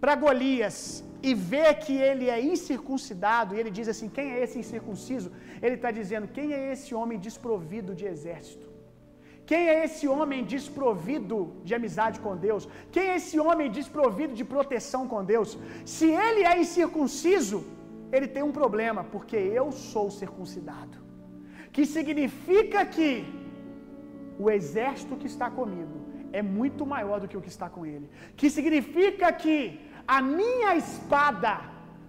para 0.00 0.14
Golias 0.14 1.04
e 1.22 1.34
vê 1.34 1.72
que 1.74 1.94
ele 1.96 2.28
é 2.28 2.40
incircuncidado, 2.40 3.54
e 3.54 3.60
ele 3.60 3.70
diz 3.70 3.88
assim: 3.88 4.08
Quem 4.08 4.32
é 4.32 4.42
esse 4.42 4.58
incircunciso? 4.58 5.30
Ele 5.60 5.76
está 5.76 5.90
dizendo: 5.90 6.26
Quem 6.26 6.52
é 6.52 6.72
esse 6.72 6.94
homem 6.94 7.18
desprovido 7.18 7.94
de 7.94 8.06
exército? 8.06 8.71
Quem 9.50 9.68
é 9.68 9.84
esse 9.84 10.06
homem 10.06 10.44
desprovido 10.44 11.36
de 11.64 11.74
amizade 11.74 12.20
com 12.24 12.36
Deus? 12.36 12.68
Quem 12.94 13.04
é 13.10 13.16
esse 13.16 13.38
homem 13.38 13.70
desprovido 13.70 14.34
de 14.40 14.44
proteção 14.44 15.02
com 15.12 15.24
Deus? 15.24 15.58
Se 15.84 16.08
ele 16.26 16.42
é 16.44 16.60
incircunciso, 16.60 17.64
ele 18.12 18.28
tem 18.28 18.42
um 18.42 18.52
problema, 18.52 19.02
porque 19.02 19.36
eu 19.36 19.66
sou 19.72 20.10
circuncidado. 20.10 20.98
Que 21.74 21.84
significa 21.96 22.80
que 22.94 23.10
o 24.38 24.50
exército 24.50 25.16
que 25.16 25.26
está 25.26 25.50
comigo 25.50 25.96
é 26.32 26.42
muito 26.42 26.84
maior 26.94 27.18
do 27.20 27.28
que 27.28 27.36
o 27.36 27.44
que 27.44 27.52
está 27.56 27.68
com 27.68 27.84
ele. 27.84 28.08
Que 28.36 28.48
significa 28.56 29.32
que 29.32 29.56
a 30.06 30.20
minha 30.22 30.76
espada 30.76 31.54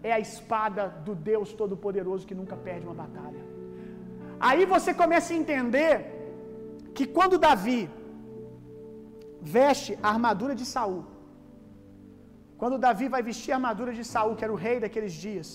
é 0.01 0.11
a 0.11 0.19
espada 0.19 0.87
do 1.05 1.15
Deus 1.15 1.53
Todo-Poderoso 1.53 2.27
que 2.27 2.35
nunca 2.35 2.55
perde 2.55 2.85
uma 2.85 2.99
batalha. 3.03 3.43
Aí 4.39 4.65
você 4.65 4.93
começa 4.93 5.33
a 5.33 5.37
entender 5.37 6.22
que 6.97 7.05
quando 7.17 7.41
Davi 7.47 7.79
veste 9.57 9.91
a 10.05 10.09
armadura 10.15 10.55
de 10.61 10.65
Saul, 10.73 11.01
quando 12.61 12.77
Davi 12.87 13.07
vai 13.15 13.21
vestir 13.29 13.51
a 13.51 13.57
armadura 13.59 13.93
de 13.99 14.03
Saul, 14.13 14.35
que 14.37 14.45
era 14.45 14.55
o 14.55 14.61
rei 14.65 14.77
daqueles 14.83 15.13
dias, 15.25 15.49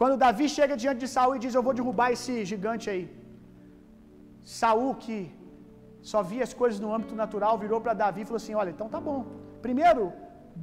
quando 0.00 0.20
Davi 0.24 0.46
chega 0.56 0.74
diante 0.82 1.00
de 1.04 1.08
Saul 1.14 1.34
e 1.36 1.42
diz: 1.44 1.54
Eu 1.54 1.64
vou 1.66 1.74
derrubar 1.78 2.08
esse 2.16 2.34
gigante 2.50 2.86
aí. 2.92 3.04
Saul, 4.58 4.92
que 5.02 5.18
só 6.10 6.20
via 6.30 6.44
as 6.48 6.54
coisas 6.60 6.78
no 6.84 6.92
âmbito 6.96 7.14
natural, 7.22 7.58
virou 7.64 7.80
para 7.84 7.94
Davi 8.04 8.22
e 8.22 8.28
falou 8.30 8.40
assim: 8.42 8.54
Olha, 8.62 8.70
então 8.74 8.88
tá 8.94 9.00
bom. 9.08 9.18
Primeiro, 9.66 10.04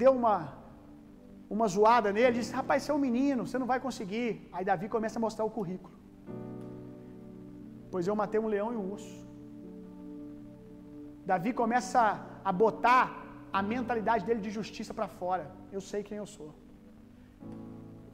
deu 0.01 0.13
uma, 0.19 0.35
uma 1.55 1.67
zoada 1.75 2.11
nele, 2.17 2.39
disse: 2.39 2.57
Rapaz, 2.61 2.81
você 2.81 2.91
é 2.91 2.97
um 2.97 3.05
menino, 3.07 3.45
você 3.45 3.59
não 3.63 3.69
vai 3.73 3.79
conseguir. 3.87 4.49
Aí 4.53 4.65
Davi 4.71 4.89
começa 4.95 5.19
a 5.19 5.25
mostrar 5.27 5.45
o 5.45 5.55
currículo. 5.59 5.95
Pois 7.91 8.07
eu 8.07 8.15
matei 8.21 8.39
um 8.39 8.51
leão 8.55 8.71
e 8.73 8.77
um 8.77 8.91
urso. 8.97 9.26
Davi 11.29 11.51
começa 11.61 12.01
a 12.49 12.51
botar 12.63 13.05
a 13.59 13.61
mentalidade 13.73 14.23
dele 14.27 14.41
de 14.45 14.51
justiça 14.57 14.93
para 14.97 15.07
fora. 15.19 15.45
Eu 15.75 15.81
sei 15.89 16.01
quem 16.07 16.17
eu 16.23 16.27
sou. 16.35 16.51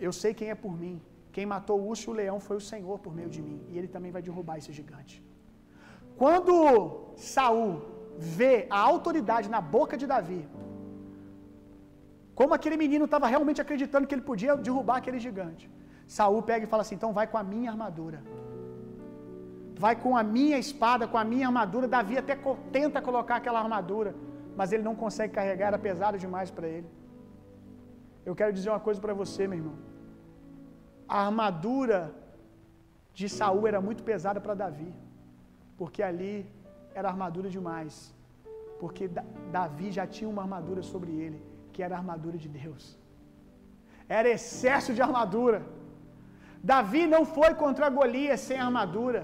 Eu 0.08 0.12
sei 0.22 0.32
quem 0.40 0.50
é 0.54 0.58
por 0.64 0.74
mim. 0.84 0.96
Quem 1.36 1.46
matou 1.54 1.78
o 1.80 1.86
urso 1.92 2.06
e 2.08 2.12
o 2.12 2.18
leão 2.22 2.40
foi 2.48 2.58
o 2.62 2.66
Senhor 2.72 2.98
por 3.06 3.14
meio 3.20 3.30
de 3.36 3.42
mim. 3.48 3.60
E 3.70 3.78
ele 3.78 3.90
também 3.96 4.12
vai 4.16 4.24
derrubar 4.28 4.58
esse 4.62 4.72
gigante. 4.80 5.16
Quando 6.22 6.54
Saul 7.34 7.70
vê 8.40 8.56
a 8.78 8.80
autoridade 8.94 9.48
na 9.56 9.62
boca 9.76 9.96
de 10.02 10.08
Davi, 10.14 10.42
como 12.40 12.54
aquele 12.58 12.78
menino 12.84 13.06
estava 13.10 13.28
realmente 13.36 13.62
acreditando 13.66 14.08
que 14.08 14.16
ele 14.18 14.28
podia 14.32 14.56
derrubar 14.70 14.98
aquele 15.02 15.20
gigante, 15.28 15.66
Saul 16.18 16.42
pega 16.52 16.66
e 16.66 16.72
fala 16.74 16.84
assim: 16.86 16.98
então 17.00 17.14
vai 17.20 17.28
com 17.32 17.40
a 17.42 17.46
minha 17.54 17.70
armadura 17.74 18.22
vai 19.84 19.96
com 20.04 20.12
a 20.20 20.24
minha 20.36 20.58
espada, 20.66 21.08
com 21.12 21.20
a 21.22 21.26
minha 21.32 21.46
armadura. 21.50 21.94
Davi 21.96 22.16
até 22.22 22.36
tenta 22.76 23.00
colocar 23.08 23.36
aquela 23.38 23.60
armadura, 23.66 24.12
mas 24.58 24.72
ele 24.74 24.86
não 24.90 24.96
consegue 25.02 25.34
carregar, 25.38 25.68
era 25.72 25.80
pesado 25.88 26.18
demais 26.26 26.50
para 26.58 26.68
ele. 26.76 26.90
Eu 28.28 28.34
quero 28.40 28.54
dizer 28.58 28.70
uma 28.74 28.84
coisa 28.88 29.00
para 29.06 29.16
você, 29.22 29.42
meu 29.46 29.60
irmão. 29.62 29.78
A 31.16 31.18
armadura 31.26 32.00
de 33.20 33.28
Saul 33.38 33.68
era 33.72 33.82
muito 33.88 34.04
pesada 34.12 34.40
para 34.46 34.56
Davi, 34.64 34.90
porque 35.80 36.02
ali 36.10 36.34
era 37.00 37.10
armadura 37.14 37.50
demais. 37.58 37.94
Porque 38.82 39.06
Davi 39.58 39.90
já 40.00 40.08
tinha 40.16 40.30
uma 40.34 40.44
armadura 40.48 40.82
sobre 40.94 41.12
ele, 41.26 41.40
que 41.74 41.84
era 41.86 41.96
a 41.96 42.02
armadura 42.04 42.38
de 42.46 42.50
Deus. 42.62 42.84
Era 44.18 44.30
excesso 44.38 44.92
de 44.98 45.04
armadura. 45.10 45.62
Davi 46.74 47.06
não 47.16 47.24
foi 47.38 47.54
contra 47.64 47.96
Golias 48.00 48.42
sem 48.50 48.60
armadura 48.68 49.24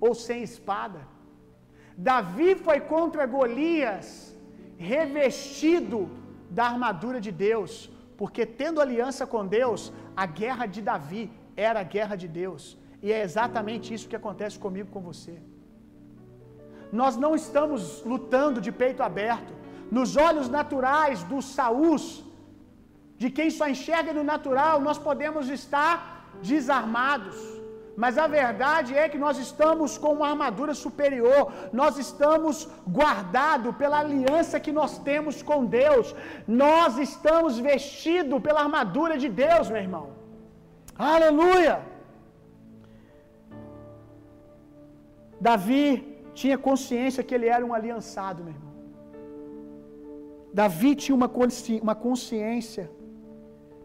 ou 0.00 0.12
sem 0.26 0.42
espada. 0.50 1.00
Davi 1.96 2.50
foi 2.66 2.78
contra 2.94 3.26
Golias 3.36 4.34
revestido 4.92 6.00
da 6.58 6.64
armadura 6.72 7.20
de 7.26 7.32
Deus, 7.48 7.72
Porque 8.20 8.44
tendo 8.60 8.82
aliança 8.84 9.24
com 9.32 9.42
Deus, 9.58 9.82
a 10.22 10.26
guerra 10.40 10.64
de 10.74 10.80
Davi 10.88 11.22
era 11.66 11.78
a 11.80 11.88
guerra 11.94 12.16
de 12.22 12.28
Deus. 12.40 12.62
E 13.04 13.08
é 13.16 13.20
exatamente 13.26 13.94
isso 13.94 14.10
que 14.10 14.18
acontece 14.20 14.56
comigo 14.64 14.88
com 14.94 15.02
você. 15.10 15.36
Nós 17.00 17.14
não 17.22 17.32
estamos 17.40 17.80
lutando 18.12 18.60
de 18.66 18.72
peito 18.82 19.02
aberto. 19.08 19.52
Nos 19.98 20.10
olhos 20.26 20.48
naturais 20.58 21.22
dos 21.32 21.46
Saús, 21.58 22.04
de 23.22 23.30
quem 23.36 23.48
só 23.58 23.66
enxerga 23.74 24.12
no 24.18 24.24
natural, 24.34 24.76
nós 24.88 24.98
podemos 25.08 25.48
estar 25.58 25.96
desarmados. 26.52 27.38
Mas 28.02 28.14
a 28.24 28.26
verdade 28.40 28.90
é 29.02 29.06
que 29.12 29.18
nós 29.24 29.36
estamos 29.46 29.98
com 30.02 30.10
uma 30.16 30.28
armadura 30.32 30.74
superior, 30.82 31.42
nós 31.80 31.94
estamos 32.04 32.56
guardados 32.98 33.72
pela 33.80 33.98
aliança 34.04 34.62
que 34.64 34.72
nós 34.78 34.92
temos 35.08 35.36
com 35.48 35.58
Deus, 35.80 36.06
nós 36.66 36.96
estamos 37.08 37.58
vestidos 37.70 38.40
pela 38.46 38.62
armadura 38.66 39.16
de 39.24 39.28
Deus, 39.44 39.66
meu 39.72 39.82
irmão. 39.86 40.06
Aleluia! 41.14 41.74
Davi 45.48 45.84
tinha 46.40 46.58
consciência 46.70 47.26
que 47.26 47.34
ele 47.38 47.50
era 47.56 47.64
um 47.68 47.74
aliançado, 47.80 48.40
meu 48.46 48.54
irmão. 48.56 48.74
Davi 50.62 50.94
tinha 51.02 51.16
uma 51.86 51.96
consciência 52.06 52.86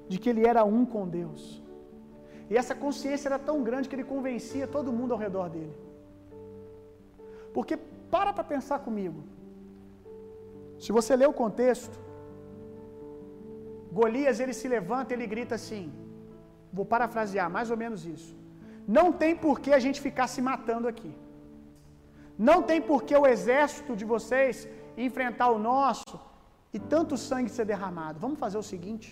de 0.09 0.17
que 0.21 0.29
ele 0.31 0.45
era 0.53 0.63
um 0.77 0.83
com 0.95 1.05
Deus. 1.19 1.64
E 2.49 2.57
essa 2.61 2.75
consciência 2.83 3.27
era 3.29 3.39
tão 3.49 3.57
grande 3.67 3.89
que 3.89 3.95
ele 3.97 4.11
convencia 4.15 4.67
todo 4.75 4.95
mundo 4.97 5.13
ao 5.13 5.19
redor 5.25 5.49
dele. 5.55 5.75
Porque 7.55 7.75
para 8.15 8.31
para 8.37 8.43
pensar 8.53 8.79
comigo. 8.87 9.21
Se 10.83 10.91
você 10.97 11.15
ler 11.15 11.29
o 11.33 11.39
contexto, 11.43 11.97
Golias 13.99 14.39
ele 14.43 14.55
se 14.61 14.67
levanta 14.75 15.13
ele 15.13 15.27
grita 15.33 15.55
assim: 15.59 15.85
Vou 16.77 16.85
parafrasear 16.93 17.49
mais 17.57 17.69
ou 17.73 17.77
menos 17.83 18.01
isso. 18.15 18.31
Não 18.97 19.07
tem 19.21 19.33
por 19.43 19.59
que 19.63 19.71
a 19.77 19.81
gente 19.85 19.99
ficar 20.07 20.27
se 20.33 20.41
matando 20.49 20.87
aqui. 20.93 21.11
Não 22.37 22.57
tem 22.69 22.79
por 22.89 22.99
que 23.03 23.15
o 23.15 23.27
exército 23.33 23.95
de 23.99 24.05
vocês 24.13 24.67
enfrentar 25.07 25.49
o 25.49 25.59
nosso 25.71 26.19
e 26.75 26.79
tanto 26.93 27.17
sangue 27.17 27.49
ser 27.57 27.65
derramado. 27.65 28.19
Vamos 28.25 28.39
fazer 28.43 28.57
o 28.57 28.67
seguinte: 28.73 29.07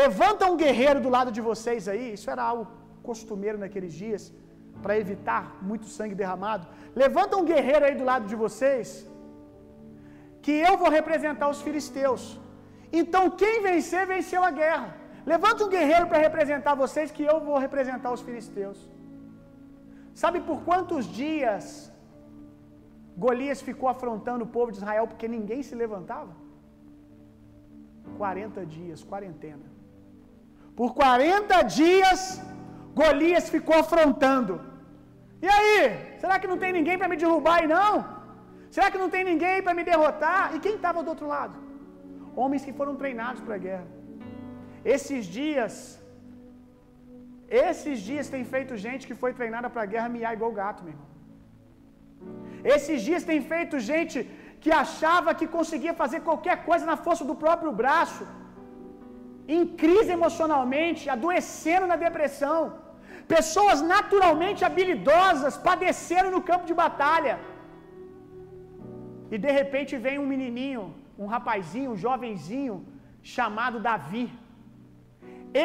Levanta 0.00 0.50
um 0.50 0.56
guerreiro 0.62 1.00
do 1.04 1.10
lado 1.16 1.30
de 1.36 1.42
vocês 1.48 1.86
aí, 1.92 2.04
isso 2.16 2.28
era 2.34 2.42
algo 2.50 2.64
costumeiro 3.08 3.58
naqueles 3.62 3.92
dias, 4.02 4.22
para 4.82 4.98
evitar 5.02 5.42
muito 5.70 5.86
sangue 5.96 6.14
derramado. 6.20 6.64
Levanta 7.02 7.38
um 7.40 7.44
guerreiro 7.50 7.84
aí 7.86 7.94
do 8.00 8.06
lado 8.10 8.26
de 8.30 8.36
vocês, 8.44 8.88
que 10.44 10.54
eu 10.68 10.74
vou 10.82 10.90
representar 10.98 11.48
os 11.54 11.60
filisteus. 11.66 12.22
Então 13.00 13.22
quem 13.42 13.56
vencer, 13.68 14.04
venceu 14.14 14.42
a 14.50 14.52
guerra. 14.62 14.88
Levanta 15.32 15.64
um 15.66 15.72
guerreiro 15.76 16.06
para 16.10 16.24
representar 16.26 16.74
vocês, 16.84 17.14
que 17.16 17.24
eu 17.32 17.36
vou 17.48 17.58
representar 17.66 18.12
os 18.16 18.22
filisteus. 18.28 18.78
Sabe 20.22 20.40
por 20.48 20.58
quantos 20.68 21.04
dias 21.20 21.64
Golias 23.24 23.60
ficou 23.68 23.88
afrontando 23.94 24.44
o 24.46 24.52
povo 24.56 24.72
de 24.72 24.78
Israel 24.78 25.06
porque 25.06 25.28
ninguém 25.36 25.62
se 25.68 25.74
levantava? 25.74 26.32
40 28.16 28.64
dias, 28.78 29.04
quarentena. 29.12 29.71
Por 30.80 30.90
40 30.94 31.62
dias, 31.80 32.20
Golias 33.00 33.46
ficou 33.54 33.76
afrontando. 33.84 34.54
E 35.46 35.48
aí? 35.56 35.80
Será 36.22 36.34
que 36.40 36.50
não 36.52 36.58
tem 36.62 36.72
ninguém 36.78 36.96
para 37.00 37.10
me 37.12 37.18
derrubar 37.22 37.56
aí 37.60 37.68
não? 37.76 37.92
Será 38.74 38.86
que 38.92 39.00
não 39.02 39.10
tem 39.14 39.22
ninguém 39.30 39.56
para 39.64 39.76
me 39.78 39.84
derrotar? 39.90 40.44
E 40.54 40.60
quem 40.64 40.74
estava 40.76 41.02
do 41.04 41.10
outro 41.14 41.28
lado? 41.34 41.56
Homens 42.42 42.64
que 42.66 42.74
foram 42.80 42.94
treinados 43.02 43.42
para 43.46 43.56
a 43.58 43.64
guerra. 43.66 43.88
Esses 44.94 45.24
dias, 45.38 45.74
esses 47.70 47.98
dias 48.08 48.28
tem 48.34 48.44
feito 48.52 48.82
gente 48.86 49.06
que 49.08 49.18
foi 49.22 49.32
treinada 49.40 49.68
para 49.72 49.82
a 49.86 49.90
guerra 49.94 50.14
miar 50.16 50.32
igual 50.38 50.52
gato, 50.60 50.84
meu 50.84 50.94
irmão. 50.94 51.10
Esses 52.76 52.98
dias 53.08 53.24
tem 53.30 53.40
feito 53.52 53.76
gente 53.92 54.16
que 54.62 54.72
achava 54.84 55.36
que 55.38 55.46
conseguia 55.58 55.94
fazer 56.02 56.20
qualquer 56.28 56.56
coisa 56.68 56.84
na 56.90 56.96
força 57.06 57.24
do 57.30 57.36
próprio 57.44 57.72
braço 57.82 58.24
em 59.48 59.62
crise 59.82 60.10
emocionalmente, 60.18 61.10
adoecendo 61.14 61.86
na 61.86 61.96
depressão. 61.96 62.60
Pessoas 63.34 63.80
naturalmente 63.94 64.64
habilidosas 64.68 65.56
padeceram 65.56 66.30
no 66.30 66.42
campo 66.50 66.66
de 66.70 66.74
batalha. 66.74 67.34
E 69.30 69.38
de 69.44 69.50
repente 69.60 69.96
vem 69.96 70.18
um 70.18 70.30
menininho, 70.34 70.94
um 71.18 71.26
rapazinho, 71.34 71.92
um 71.92 72.00
jovenzinho 72.06 72.76
chamado 73.34 73.84
Davi. 73.88 74.26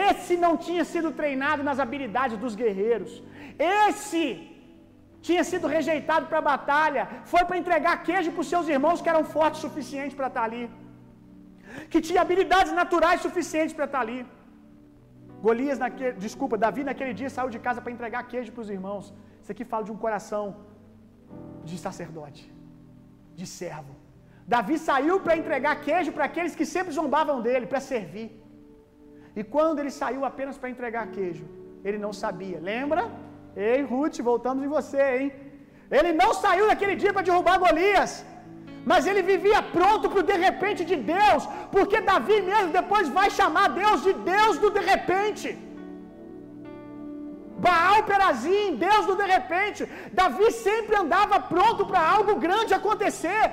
Esse 0.10 0.36
não 0.46 0.54
tinha 0.66 0.84
sido 0.94 1.12
treinado 1.20 1.64
nas 1.68 1.80
habilidades 1.86 2.38
dos 2.44 2.56
guerreiros. 2.62 3.12
Esse 3.86 4.22
tinha 5.28 5.44
sido 5.44 5.68
rejeitado 5.76 6.28
para 6.28 6.40
a 6.40 6.50
batalha, 6.54 7.04
foi 7.32 7.44
para 7.46 7.58
entregar 7.62 8.04
queijo 8.08 8.32
para 8.32 8.42
os 8.46 8.52
seus 8.54 8.68
irmãos 8.76 9.02
que 9.02 9.10
eram 9.14 9.24
fortes 9.36 9.60
o 9.62 9.68
suficiente 9.68 10.16
para 10.16 10.28
estar 10.32 10.44
ali 10.44 10.70
que 11.92 12.00
tinha 12.08 12.22
habilidades 12.26 12.74
naturais 12.82 13.22
suficientes 13.28 13.76
para 13.78 13.88
estar 13.90 14.02
ali. 14.06 14.20
Golias, 15.46 15.80
naquele, 15.84 16.16
desculpa, 16.26 16.58
Davi 16.66 16.84
naquele 16.90 17.14
dia 17.20 17.30
saiu 17.36 17.50
de 17.56 17.60
casa 17.68 17.82
para 17.84 17.96
entregar 17.96 18.28
queijo 18.32 18.52
para 18.56 18.66
os 18.66 18.72
irmãos. 18.78 19.06
Isso 19.42 19.52
aqui 19.54 19.66
fala 19.72 19.84
de 19.88 19.94
um 19.96 20.00
coração 20.06 20.44
de 21.70 21.78
sacerdote, 21.86 22.44
de 23.40 23.48
servo. 23.60 23.94
Davi 24.56 24.76
saiu 24.90 25.16
para 25.24 25.38
entregar 25.42 25.74
queijo 25.88 26.12
para 26.16 26.26
aqueles 26.30 26.56
que 26.60 26.66
sempre 26.76 26.92
zombavam 27.00 27.38
dele, 27.46 27.66
para 27.72 27.82
servir. 27.92 28.30
E 29.40 29.44
quando 29.56 29.80
ele 29.82 29.94
saiu 30.02 30.22
apenas 30.30 30.58
para 30.60 30.70
entregar 30.76 31.06
queijo, 31.16 31.46
ele 31.88 32.00
não 32.06 32.14
sabia. 32.24 32.60
Lembra? 32.72 33.04
Ei, 33.56 33.82
Ruth, 33.92 34.18
voltamos 34.32 34.64
em 34.66 34.72
você, 34.78 35.04
hein? 35.18 35.28
Ele 35.98 36.12
não 36.22 36.32
saiu 36.44 36.66
naquele 36.72 36.96
dia 37.02 37.14
para 37.14 37.28
derrubar 37.28 37.58
Golias 37.66 38.12
mas 38.90 39.08
ele 39.10 39.22
vivia 39.32 39.60
pronto 39.78 40.06
para 40.10 40.22
o 40.24 40.28
de 40.32 40.38
repente 40.48 40.82
de 40.92 40.98
Deus, 41.14 41.44
porque 41.76 42.00
Davi 42.10 42.38
mesmo 42.52 42.72
depois 42.80 43.08
vai 43.20 43.30
chamar 43.38 43.66
Deus 43.84 44.00
de 44.08 44.14
Deus 44.34 44.54
do 44.64 44.70
de 44.78 44.84
repente. 44.92 45.48
Baal 47.66 48.00
Perazim, 48.10 48.66
Deus 48.88 49.04
do 49.10 49.16
de 49.22 49.28
repente. 49.36 49.82
Davi 50.20 50.50
sempre 50.68 50.96
andava 51.04 51.38
pronto 51.54 51.84
para 51.90 52.04
algo 52.16 52.36
grande 52.46 52.78
acontecer. 52.80 53.46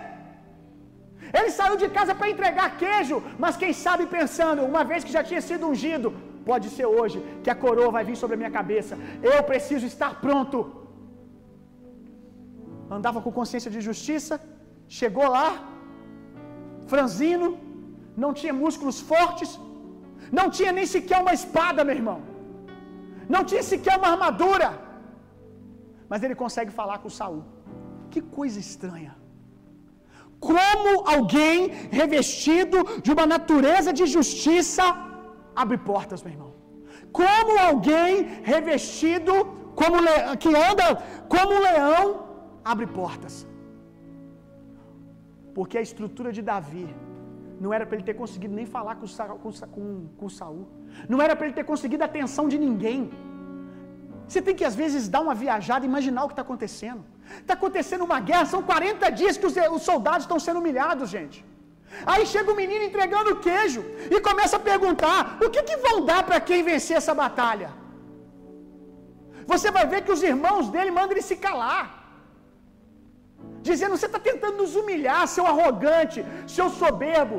Ele 1.39 1.51
saiu 1.59 1.77
de 1.83 1.89
casa 1.99 2.15
para 2.19 2.31
entregar 2.35 2.77
queijo, 2.83 3.19
mas 3.43 3.59
quem 3.63 3.73
sabe 3.85 4.05
pensando, 4.19 4.69
uma 4.73 4.85
vez 4.91 5.03
que 5.07 5.17
já 5.19 5.23
tinha 5.31 5.43
sido 5.49 5.69
ungido, 5.73 6.09
pode 6.51 6.67
ser 6.77 6.87
hoje 6.97 7.19
que 7.43 7.53
a 7.55 7.61
coroa 7.65 7.91
vai 7.97 8.05
vir 8.09 8.19
sobre 8.23 8.35
a 8.37 8.41
minha 8.43 8.55
cabeça. 8.59 8.97
Eu 9.33 9.39
preciso 9.53 9.87
estar 9.93 10.13
pronto. 10.25 10.59
Andava 12.97 13.21
com 13.25 13.39
consciência 13.41 13.71
de 13.77 13.81
justiça, 13.89 14.35
Chegou 14.99 15.29
lá, 15.37 15.49
franzino, 16.93 17.49
não 18.23 18.31
tinha 18.39 18.55
músculos 18.63 18.99
fortes, 19.11 19.51
não 20.39 20.47
tinha 20.57 20.73
nem 20.77 20.87
sequer 20.95 21.19
uma 21.25 21.35
espada, 21.39 21.87
meu 21.89 21.97
irmão, 22.01 22.19
não 23.35 23.43
tinha 23.51 23.63
sequer 23.73 23.95
uma 24.01 24.11
armadura, 24.15 24.69
mas 26.11 26.23
ele 26.25 26.37
consegue 26.43 26.73
falar 26.81 26.99
com 27.03 27.17
Saul. 27.19 27.43
Que 28.13 28.21
coisa 28.39 28.59
estranha. 28.67 29.13
Como 30.49 30.91
alguém 31.15 31.57
revestido 32.01 32.79
de 33.05 33.11
uma 33.15 33.27
natureza 33.35 33.93
de 33.99 34.07
justiça 34.17 34.85
abre 35.63 35.79
portas, 35.91 36.23
meu 36.25 36.33
irmão. 36.35 36.53
Como 37.21 37.53
alguém 37.69 38.13
revestido 38.53 39.35
como 39.81 39.97
que 40.43 40.53
anda 40.69 40.87
como 41.35 41.51
um 41.57 41.65
leão 41.69 42.03
abre 42.73 42.87
portas. 43.01 43.35
Porque 45.57 45.77
a 45.79 45.85
estrutura 45.89 46.31
de 46.37 46.43
Davi 46.43 46.87
não 47.63 47.73
era 47.77 47.85
para 47.87 47.97
ele 47.97 48.07
ter 48.11 48.15
conseguido 48.23 48.55
nem 48.61 48.67
falar 48.67 48.97
com, 48.97 49.07
com, 49.43 49.53
com, 49.75 49.87
com 50.19 50.29
Saul. 50.29 50.67
Não 51.09 51.21
era 51.23 51.35
para 51.37 51.47
ele 51.47 51.55
ter 51.55 51.65
conseguido 51.73 52.03
a 52.03 52.07
atenção 52.07 52.49
de 52.53 52.59
ninguém. 52.59 53.01
Você 54.29 54.41
tem 54.43 54.55
que 54.55 54.65
às 54.65 54.75
vezes 54.75 55.09
dar 55.09 55.21
uma 55.21 55.35
viajada 55.35 55.85
e 55.85 55.89
imaginar 55.89 56.25
o 56.25 56.29
que 56.29 56.33
está 56.33 56.43
acontecendo. 56.43 57.05
Está 57.41 57.55
acontecendo 57.55 58.05
uma 58.05 58.21
guerra, 58.21 58.47
são 58.47 58.63
40 58.63 59.11
dias 59.11 59.37
que 59.37 59.47
os, 59.47 59.55
os 59.77 59.83
soldados 59.83 60.25
estão 60.25 60.39
sendo 60.47 60.61
humilhados, 60.61 61.09
gente. 61.11 61.45
Aí 62.05 62.27
chega 62.27 62.53
o 62.53 62.57
menino 62.57 62.85
entregando 62.85 63.37
queijo 63.37 63.85
e 64.11 64.21
começa 64.21 64.57
a 64.57 64.61
perguntar: 64.71 65.39
o 65.47 65.51
que, 65.51 65.63
que 65.63 65.77
vão 65.77 66.05
dar 66.05 66.23
para 66.25 66.41
quem 66.41 66.63
vencer 66.63 66.97
essa 66.97 67.15
batalha? 67.15 67.71
Você 69.47 69.71
vai 69.71 69.87
ver 69.87 70.03
que 70.03 70.13
os 70.13 70.23
irmãos 70.23 70.69
dele 70.71 70.91
mandam 70.91 71.13
ele 71.13 71.23
se 71.23 71.37
calar 71.37 72.04
dizendo: 73.69 73.97
Você 73.97 74.09
está 74.11 74.21
tentando 74.31 74.57
nos 74.63 74.75
humilhar, 74.81 75.23
seu 75.37 75.47
arrogante, 75.53 76.21
seu 76.57 76.69
soberbo. 76.81 77.39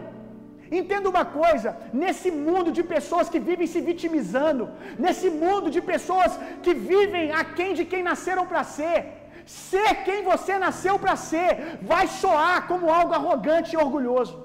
Entenda 0.79 1.11
uma 1.13 1.25
coisa: 1.41 1.69
nesse 2.01 2.29
mundo 2.45 2.69
de 2.77 2.83
pessoas 2.95 3.29
que 3.33 3.41
vivem 3.49 3.67
se 3.73 3.81
vitimizando, 3.89 4.63
nesse 5.05 5.29
mundo 5.43 5.69
de 5.75 5.81
pessoas 5.91 6.31
que 6.63 6.73
vivem 6.91 7.25
aquém 7.43 7.71
de 7.79 7.85
quem 7.91 8.03
nasceram 8.09 8.45
para 8.51 8.63
ser, 8.77 8.99
ser 9.45 9.91
quem 10.07 10.19
você 10.31 10.55
nasceu 10.65 10.95
para 11.03 11.15
ser 11.29 11.51
vai 11.91 12.05
soar 12.21 12.57
como 12.71 12.93
algo 12.99 13.13
arrogante 13.19 13.71
e 13.75 13.81
orgulhoso. 13.85 14.35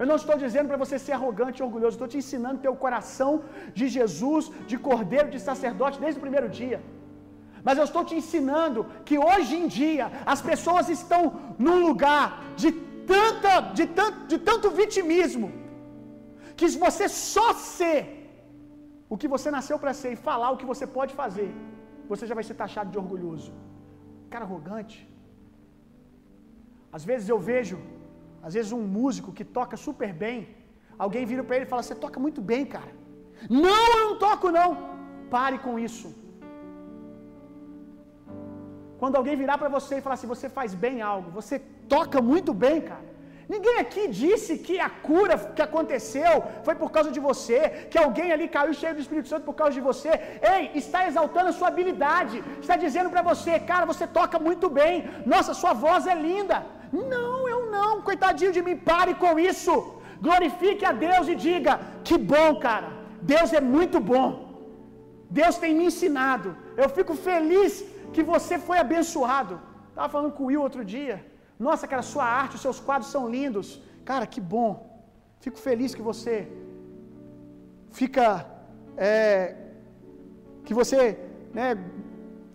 Eu 0.00 0.06
não 0.10 0.16
estou 0.20 0.36
dizendo 0.44 0.68
para 0.70 0.82
você 0.84 0.96
ser 1.04 1.12
arrogante 1.16 1.58
e 1.60 1.64
orgulhoso, 1.66 1.94
estou 1.94 2.10
te 2.12 2.18
ensinando 2.22 2.62
ter 2.64 2.72
o 2.72 2.80
coração 2.84 3.32
de 3.78 3.86
Jesus, 3.96 4.44
de 4.70 4.76
cordeiro, 4.88 5.28
de 5.34 5.40
sacerdote 5.48 6.00
desde 6.04 6.18
o 6.20 6.24
primeiro 6.26 6.48
dia. 6.60 6.78
Mas 7.66 7.78
eu 7.78 7.84
estou 7.88 8.02
te 8.08 8.14
ensinando 8.20 8.80
que 9.08 9.16
hoje 9.28 9.54
em 9.60 9.66
dia 9.78 10.06
as 10.32 10.40
pessoas 10.50 10.88
estão 10.96 11.22
num 11.66 11.78
lugar 11.88 12.24
de 12.62 12.70
tanta 13.12 13.52
de 13.78 13.86
tanto, 13.98 14.18
de 14.32 14.38
tanto 14.48 14.66
vitimismo 14.80 15.48
que 16.58 16.68
se 16.72 16.78
você 16.86 17.06
só 17.34 17.48
ser 17.76 18.00
o 19.12 19.16
que 19.20 19.28
você 19.34 19.48
nasceu 19.56 19.76
para 19.82 19.94
ser 20.00 20.10
e 20.12 20.22
falar 20.28 20.50
o 20.50 20.58
que 20.60 20.70
você 20.72 20.86
pode 20.98 21.12
fazer, 21.22 21.50
você 22.10 22.24
já 22.28 22.34
vai 22.38 22.44
ser 22.48 22.56
taxado 22.62 22.90
de 22.94 22.98
orgulhoso. 23.02 23.52
Cara 24.32 24.44
arrogante. 24.48 24.98
Às 26.96 27.04
vezes 27.10 27.28
eu 27.34 27.38
vejo, 27.50 27.78
às 28.46 28.54
vezes 28.56 28.72
um 28.78 28.84
músico 28.98 29.32
que 29.38 29.46
toca 29.58 29.76
super 29.86 30.10
bem, 30.24 30.38
alguém 31.04 31.24
vira 31.30 31.44
para 31.44 31.56
ele 31.56 31.66
e 31.66 31.72
fala: 31.72 31.86
"Você 31.86 31.96
toca 32.04 32.20
muito 32.26 32.42
bem, 32.52 32.64
cara". 32.76 32.92
Não, 33.64 33.80
eu 33.94 34.02
não 34.08 34.16
toco 34.26 34.50
não. 34.58 34.70
Pare 35.36 35.58
com 35.66 35.74
isso. 35.88 36.08
Quando 39.04 39.18
alguém 39.20 39.40
virar 39.40 39.56
para 39.62 39.70
você 39.78 39.92
e 39.96 40.04
falar 40.04 40.16
assim: 40.18 40.32
"Você 40.34 40.48
faz 40.58 40.70
bem 40.84 40.96
algo, 41.12 41.28
você 41.40 41.56
toca 41.94 42.18
muito 42.30 42.52
bem, 42.62 42.76
cara". 42.90 43.06
Ninguém 43.52 43.76
aqui 43.82 44.02
disse 44.20 44.52
que 44.66 44.76
a 44.86 44.88
cura 45.08 45.34
que 45.56 45.62
aconteceu 45.66 46.32
foi 46.66 46.74
por 46.82 46.90
causa 46.94 47.10
de 47.16 47.20
você, 47.26 47.58
que 47.90 47.98
alguém 48.04 48.28
ali 48.34 48.46
caiu 48.54 48.72
cheio 48.80 48.94
do 48.96 49.02
Espírito 49.04 49.28
Santo 49.32 49.48
por 49.48 49.56
causa 49.60 49.74
de 49.78 49.82
você. 49.88 50.10
Ei, 50.52 50.62
está 50.82 51.00
exaltando 51.08 51.50
a 51.50 51.56
sua 51.58 51.68
habilidade, 51.72 52.36
está 52.62 52.76
dizendo 52.84 53.10
para 53.14 53.24
você, 53.30 53.52
cara, 53.72 53.90
você 53.92 54.06
toca 54.18 54.38
muito 54.48 54.68
bem, 54.80 54.94
nossa, 55.32 55.58
sua 55.62 55.74
voz 55.86 56.06
é 56.14 56.16
linda. 56.28 56.58
Não, 57.14 57.34
eu 57.54 57.60
não, 57.76 57.92
coitadinho 58.08 58.54
de 58.56 58.64
mim, 58.68 58.78
pare 58.92 59.14
com 59.24 59.32
isso. 59.50 59.74
Glorifique 60.26 60.86
a 60.92 60.94
Deus 61.06 61.26
e 61.34 61.36
diga: 61.48 61.74
que 62.08 62.18
bom, 62.32 62.50
cara, 62.68 62.90
Deus 63.34 63.52
é 63.60 63.64
muito 63.76 64.00
bom. 64.12 64.28
Deus 65.40 65.56
tem 65.62 65.74
me 65.78 65.86
ensinado. 65.90 66.48
Eu 66.82 66.88
fico 66.96 67.14
feliz 67.30 67.72
que 68.14 68.24
você 68.32 68.54
foi 68.66 68.78
abençoado. 68.84 69.54
Estava 69.90 70.08
falando 70.14 70.34
com 70.36 70.44
o 70.44 70.48
Will 70.48 70.66
outro 70.68 70.84
dia. 70.94 71.16
Nossa, 71.66 71.88
cara, 71.90 72.10
sua 72.12 72.26
arte, 72.42 72.56
os 72.58 72.64
seus 72.66 72.80
quadros 72.86 73.10
são 73.14 73.24
lindos. 73.36 73.68
Cara, 74.10 74.26
que 74.32 74.40
bom. 74.54 74.70
Fico 75.44 75.58
feliz 75.68 75.90
que 75.96 76.06
você 76.10 76.34
fica, 77.98 78.26
é, 79.08 79.54
que 80.66 80.74
você, 80.80 80.98
né, 81.58 81.68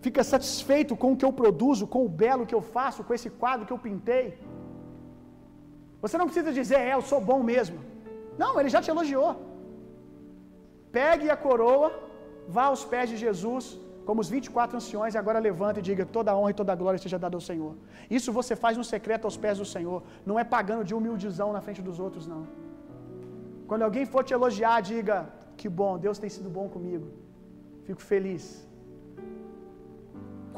fica 0.04 0.22
satisfeito 0.32 0.94
com 1.02 1.10
o 1.12 1.18
que 1.18 1.26
eu 1.28 1.34
produzo, 1.40 1.90
com 1.94 2.02
o 2.04 2.14
belo 2.22 2.48
que 2.50 2.56
eu 2.58 2.64
faço, 2.76 3.04
com 3.06 3.14
esse 3.18 3.30
quadro 3.42 3.66
que 3.68 3.74
eu 3.76 3.84
pintei. 3.88 4.26
Você 6.02 6.16
não 6.18 6.28
precisa 6.28 6.52
dizer, 6.60 6.78
é, 6.88 6.94
eu 6.98 7.04
sou 7.10 7.20
bom 7.30 7.40
mesmo. 7.52 7.78
Não, 8.42 8.52
ele 8.58 8.72
já 8.74 8.80
te 8.84 8.90
elogiou. 8.94 9.32
Pegue 10.98 11.26
a 11.30 11.40
coroa, 11.46 11.88
vá 12.56 12.64
aos 12.68 12.84
pés 12.92 13.08
de 13.10 13.16
Jesus, 13.24 13.64
como 14.10 14.22
os 14.24 14.30
24 14.34 14.76
anciões, 14.80 15.14
e 15.14 15.18
agora 15.22 15.44
levanta 15.48 15.78
e 15.80 15.84
diga: 15.88 16.04
toda 16.16 16.36
honra 16.38 16.52
e 16.52 16.56
toda 16.60 16.78
glória 16.80 16.98
seja 17.04 17.18
dada 17.24 17.36
ao 17.38 17.44
Senhor. 17.48 17.72
Isso 18.18 18.32
você 18.38 18.54
faz 18.62 18.74
no 18.80 18.86
secreto 18.92 19.24
aos 19.28 19.36
pés 19.44 19.58
do 19.62 19.66
Senhor, 19.74 19.98
não 20.28 20.36
é 20.42 20.44
pagando 20.54 20.84
de 20.88 20.94
humildizão 20.98 21.48
na 21.56 21.60
frente 21.66 21.82
dos 21.88 21.98
outros, 22.06 22.24
não. 22.32 22.42
Quando 23.68 23.84
alguém 23.88 24.04
for 24.12 24.22
te 24.28 24.34
elogiar, 24.38 24.78
diga: 24.92 25.16
que 25.60 25.68
bom, 25.80 25.92
Deus 26.06 26.18
tem 26.22 26.30
sido 26.36 26.50
bom 26.58 26.66
comigo. 26.76 27.06
Fico 27.88 28.02
feliz. 28.12 28.44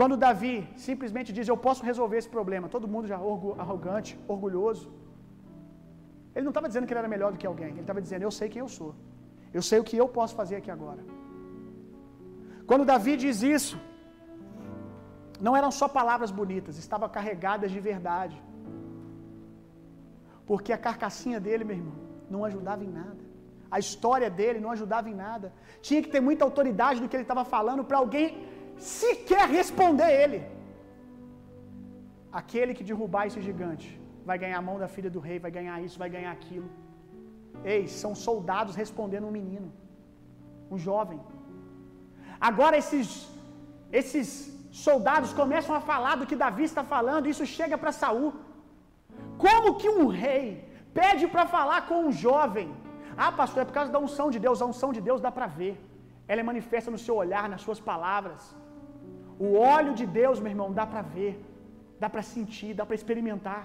Quando 0.01 0.21
Davi 0.27 0.55
simplesmente 0.89 1.31
diz: 1.39 1.47
Eu 1.53 1.59
posso 1.69 1.85
resolver 1.91 2.19
esse 2.23 2.33
problema, 2.37 2.75
todo 2.77 2.93
mundo 2.95 3.09
já 3.13 3.19
arrogante, 3.65 4.13
orgulhoso. 4.35 4.87
Ele 6.35 6.47
não 6.49 6.55
estava 6.55 6.69
dizendo 6.71 6.87
que 6.87 6.95
ele 6.95 7.03
era 7.05 7.15
melhor 7.17 7.33
do 7.35 7.41
que 7.43 7.51
alguém, 7.53 7.73
ele 7.73 7.87
estava 7.89 8.03
dizendo: 8.07 8.23
Eu 8.29 8.35
sei 8.39 8.49
quem 8.55 8.63
eu 8.67 8.71
sou, 8.79 8.93
eu 9.59 9.65
sei 9.71 9.81
o 9.83 9.85
que 9.91 9.99
eu 10.05 10.09
posso 10.21 10.35
fazer 10.41 10.57
aqui 10.63 10.73
agora. 10.79 11.03
Quando 12.69 12.89
Davi 12.93 13.15
diz 13.25 13.39
isso, 13.57 13.77
não 15.47 15.55
eram 15.61 15.71
só 15.81 15.87
palavras 15.99 16.31
bonitas, 16.41 16.79
estavam 16.85 17.09
carregadas 17.17 17.71
de 17.75 17.81
verdade. 17.91 18.37
Porque 20.49 20.73
a 20.73 20.83
carcassinha 20.87 21.41
dele, 21.47 21.65
meu 21.69 21.77
irmão, 21.81 21.99
não 22.35 22.45
ajudava 22.49 22.83
em 22.89 22.93
nada. 23.01 23.23
A 23.77 23.79
história 23.85 24.29
dele 24.39 24.59
não 24.65 24.71
ajudava 24.77 25.09
em 25.13 25.19
nada. 25.27 25.47
Tinha 25.87 26.03
que 26.05 26.11
ter 26.15 26.23
muita 26.29 26.45
autoridade 26.49 27.01
do 27.01 27.09
que 27.09 27.17
ele 27.17 27.29
estava 27.29 27.45
falando 27.55 27.83
para 27.89 27.99
alguém 28.03 28.29
sequer 28.77 29.45
responder 29.59 30.11
ele. 30.23 30.41
Aquele 32.41 32.75
que 32.77 32.85
derrubar 32.91 33.27
esse 33.27 33.41
gigante 33.49 33.89
vai 34.29 34.37
ganhar 34.43 34.59
a 34.59 34.67
mão 34.69 34.79
da 34.83 34.89
filha 34.95 35.11
do 35.17 35.21
rei, 35.29 35.39
vai 35.47 35.53
ganhar 35.59 35.77
isso, 35.87 35.99
vai 36.05 36.11
ganhar 36.17 36.33
aquilo. 36.39 36.69
Ei, 37.75 37.83
são 38.03 38.13
soldados 38.27 38.75
respondendo 38.83 39.27
um 39.27 39.35
menino, 39.41 39.71
um 40.71 40.79
jovem. 40.79 41.21
Agora 42.51 42.77
esses 42.83 43.09
esses 44.01 44.29
soldados 44.85 45.31
começam 45.41 45.75
a 45.79 45.83
falar 45.91 46.15
do 46.21 46.27
que 46.29 46.41
Davi 46.43 46.65
está 46.71 46.83
falando, 46.95 47.31
isso 47.33 47.47
chega 47.57 47.77
para 47.83 47.93
Saul. 48.01 48.33
Como 49.45 49.77
que 49.81 49.89
um 49.99 50.07
rei 50.23 50.45
pede 51.01 51.25
para 51.35 51.45
falar 51.57 51.81
com 51.89 51.99
um 52.07 52.13
jovem? 52.27 52.69
Ah, 53.25 53.31
pastor, 53.41 53.61
é 53.63 53.67
por 53.69 53.75
causa 53.79 53.93
da 53.95 54.01
unção 54.07 54.29
de 54.35 54.39
Deus. 54.45 54.63
A 54.63 54.71
unção 54.73 54.91
de 54.97 55.01
Deus 55.09 55.21
dá 55.27 55.31
para 55.39 55.49
ver. 55.61 55.75
Ela 56.31 56.41
é 56.43 56.51
manifesta 56.51 56.91
no 56.95 57.01
seu 57.05 57.15
olhar, 57.23 57.45
nas 57.53 57.63
suas 57.67 57.81
palavras. 57.91 58.43
O 59.47 59.49
óleo 59.77 59.93
de 60.01 60.07
Deus, 60.21 60.41
meu 60.41 60.53
irmão, 60.55 60.69
dá 60.81 60.87
para 60.93 61.03
ver, 61.17 61.35
dá 62.03 62.09
para 62.15 62.23
sentir, 62.35 62.73
dá 62.81 62.85
para 62.87 62.99
experimentar. 63.01 63.63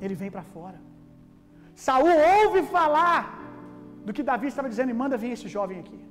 Ele 0.00 0.14
vem 0.22 0.30
para 0.36 0.44
fora. 0.54 0.78
Saul 1.86 2.14
ouve 2.34 2.62
falar 2.76 3.18
do 4.04 4.12
que 4.12 4.22
Davi 4.30 4.46
estava 4.48 4.68
dizendo 4.72 4.92
e 4.94 5.00
manda 5.02 5.22
vir 5.22 5.32
esse 5.36 5.48
jovem 5.56 5.78
aqui. 5.80 6.07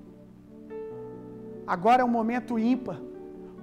Agora 1.76 2.02
é 2.02 2.06
um 2.10 2.16
momento 2.20 2.60
ímpar, 2.74 3.00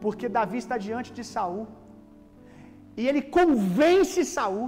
porque 0.05 0.29
Davi 0.39 0.59
está 0.65 0.77
diante 0.87 1.11
de 1.19 1.25
Saul. 1.35 1.67
E 3.01 3.09
ele 3.11 3.23
convence 3.39 4.25
Saul. 4.37 4.67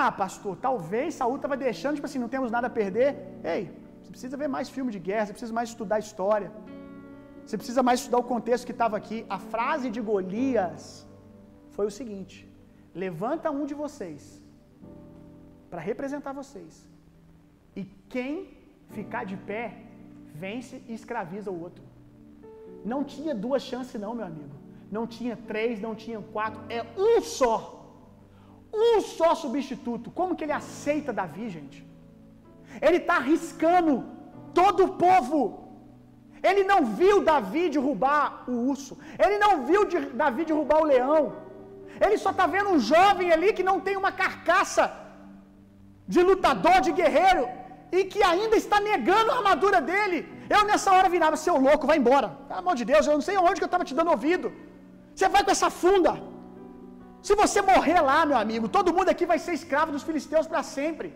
Ah, 0.00 0.10
pastor, 0.22 0.54
talvez 0.68 1.14
Saul 1.20 1.36
estava 1.36 1.56
deixando, 1.66 1.96
tipo 1.98 2.08
assim, 2.08 2.22
não 2.24 2.32
temos 2.34 2.50
nada 2.56 2.66
a 2.68 2.76
perder. 2.80 3.10
Ei, 3.54 3.62
você 4.00 4.10
precisa 4.14 4.36
ver 4.42 4.48
mais 4.56 4.68
filme 4.76 4.90
de 4.96 5.00
guerra, 5.08 5.26
você 5.26 5.34
precisa 5.36 5.56
mais 5.60 5.68
estudar 5.72 5.98
história. 6.06 6.50
Você 7.44 7.56
precisa 7.60 7.82
mais 7.88 8.00
estudar 8.00 8.18
o 8.24 8.30
contexto 8.34 8.66
que 8.68 8.76
estava 8.78 8.96
aqui. 9.00 9.18
A 9.36 9.38
frase 9.52 9.88
de 9.96 10.00
Golias 10.08 10.82
foi 11.76 11.86
o 11.90 11.94
seguinte: 11.98 12.36
Levanta 13.04 13.50
um 13.58 13.64
de 13.70 13.74
vocês 13.82 14.22
para 15.70 15.80
representar 15.90 16.32
vocês. 16.42 16.74
E 17.76 17.84
quem 18.12 18.30
ficar 18.96 19.24
de 19.30 19.36
pé, 19.50 19.64
vence 20.44 20.82
e 20.88 20.94
escraviza 21.00 21.50
o 21.50 21.60
outro. 21.66 21.87
Não 22.84 23.04
tinha 23.04 23.34
duas 23.34 23.62
chances, 23.62 24.00
não, 24.00 24.14
meu 24.14 24.26
amigo. 24.26 24.54
Não 24.90 25.06
tinha 25.06 25.36
três, 25.36 25.80
não 25.80 25.94
tinha 25.94 26.20
quatro. 26.20 26.60
É 26.68 26.84
um 26.96 27.20
só. 27.20 27.58
Um 28.72 29.00
só 29.00 29.34
substituto. 29.34 30.10
Como 30.10 30.36
que 30.36 30.44
ele 30.44 30.52
aceita 30.52 31.12
Davi, 31.12 31.48
gente? 31.48 31.86
Ele 32.80 32.98
está 32.98 33.16
arriscando 33.16 34.04
todo 34.54 34.84
o 34.84 34.94
povo. 35.06 35.68
Ele 36.42 36.62
não 36.64 36.84
viu 36.84 37.24
Davi 37.24 37.68
derrubar 37.68 38.44
o 38.48 38.52
urso. 38.70 38.96
Ele 39.18 39.38
não 39.38 39.66
viu 39.66 39.82
Davi 40.14 40.44
derrubar 40.44 40.80
o 40.80 40.84
leão. 40.84 41.22
Ele 42.04 42.16
só 42.16 42.30
está 42.30 42.46
vendo 42.46 42.70
um 42.70 42.78
jovem 42.78 43.32
ali 43.32 43.52
que 43.52 43.62
não 43.70 43.80
tem 43.80 43.96
uma 43.96 44.12
carcaça 44.12 44.84
de 46.06 46.22
lutador, 46.22 46.80
de 46.80 46.92
guerreiro, 46.92 47.48
e 47.90 48.04
que 48.04 48.22
ainda 48.22 48.56
está 48.56 48.80
negando 48.80 49.30
a 49.30 49.36
armadura 49.36 49.80
dele. 49.80 50.37
Eu 50.54 50.60
nessa 50.70 50.90
hora 50.94 51.08
virava, 51.14 51.36
seu 51.44 51.56
louco, 51.66 51.88
vai 51.90 51.98
embora. 52.02 52.28
Pelo 52.48 52.60
amor 52.62 52.74
de 52.80 52.84
Deus, 52.90 53.06
eu 53.06 53.16
não 53.18 53.26
sei 53.28 53.36
onde 53.46 53.58
que 53.60 53.66
eu 53.66 53.72
estava 53.72 53.86
te 53.90 53.94
dando 53.98 54.12
ouvido. 54.16 54.48
Você 55.14 55.28
vai 55.34 55.42
com 55.46 55.54
essa 55.56 55.70
funda. 55.82 56.12
Se 57.26 57.34
você 57.42 57.60
morrer 57.70 58.00
lá, 58.10 58.18
meu 58.30 58.38
amigo, 58.44 58.66
todo 58.76 58.94
mundo 58.96 59.10
aqui 59.14 59.24
vai 59.32 59.38
ser 59.44 59.54
escravo 59.60 59.92
dos 59.94 60.04
filisteus 60.08 60.46
para 60.52 60.62
sempre. 60.76 61.08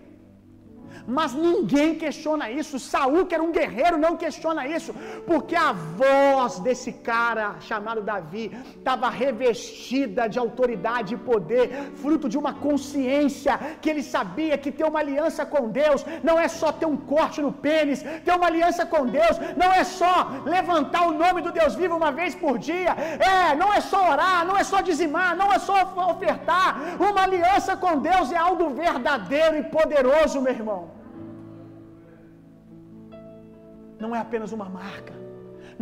Mas 1.07 1.33
ninguém 1.35 1.95
questiona 1.95 2.51
isso. 2.51 2.79
Saul, 2.79 3.27
que 3.27 3.35
era 3.35 3.43
um 3.43 3.53
guerreiro, 3.53 3.99
não 3.99 4.17
questiona 4.17 4.67
isso, 4.67 4.95
porque 5.27 5.57
a 5.57 5.73
voz 5.73 6.59
desse 6.61 6.93
cara 6.93 7.57
chamado 7.61 8.03
Davi 8.03 8.51
estava 8.77 9.09
revestida 9.09 10.29
de 10.29 10.39
autoridade 10.39 11.15
e 11.15 11.19
poder, 11.19 11.93
fruto 12.03 12.29
de 12.29 12.39
uma 12.39 12.55
consciência 12.55 13.59
que 13.81 13.91
ele 13.91 14.03
sabia 14.03 14.59
que 14.59 14.71
ter 14.71 14.85
uma 14.85 15.01
aliança 15.01 15.45
com 15.45 15.69
Deus 15.69 16.05
não 16.23 16.39
é 16.39 16.49
só 16.49 16.71
ter 16.73 16.87
um 16.87 16.97
corte 16.97 17.41
no 17.41 17.53
pênis, 17.53 18.03
ter 18.25 18.35
uma 18.35 18.47
aliança 18.47 18.85
com 18.87 19.07
Deus 19.07 19.37
não 19.57 19.73
é 19.73 19.85
só 19.85 20.15
levantar 20.45 21.07
o 21.09 21.13
nome 21.13 21.43
do 21.43 21.53
Deus 21.53 21.75
vivo 21.75 21.97
uma 21.97 22.13
vez 22.13 22.35
por 22.35 22.59
dia, 22.59 22.93
é, 23.33 23.55
não 23.55 23.73
é 23.73 23.81
só 23.81 24.11
orar, 24.13 24.47
não 24.47 24.57
é 24.57 24.65
só 24.65 24.81
dizimar, 24.81 25.37
não 25.37 25.53
é 25.53 25.59
só 25.59 25.77
ofertar. 26.11 26.69
Uma 26.99 27.23
aliança 27.23 27.77
com 27.77 27.99
Deus 27.99 28.33
é 28.33 28.37
algo 28.37 28.71
verdadeiro 28.71 29.57
e 29.59 29.63
poderoso, 29.65 30.41
meu 30.41 30.53
irmão 30.53 30.82
não 34.03 34.13
é 34.17 34.21
apenas 34.27 34.51
uma 34.57 34.69
marca, 34.81 35.15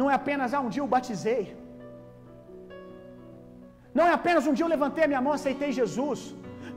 não 0.01 0.09
é 0.11 0.15
apenas, 0.21 0.55
ah, 0.57 0.63
um 0.67 0.73
dia 0.75 0.83
eu 0.85 0.93
batizei, 0.97 1.45
não 3.99 4.07
é 4.11 4.13
apenas 4.19 4.47
um 4.49 4.55
dia 4.57 4.65
eu 4.67 4.75
levantei 4.77 5.05
a 5.05 5.11
minha 5.13 5.25
mão 5.27 5.35
aceitei 5.39 5.73
Jesus, 5.81 6.21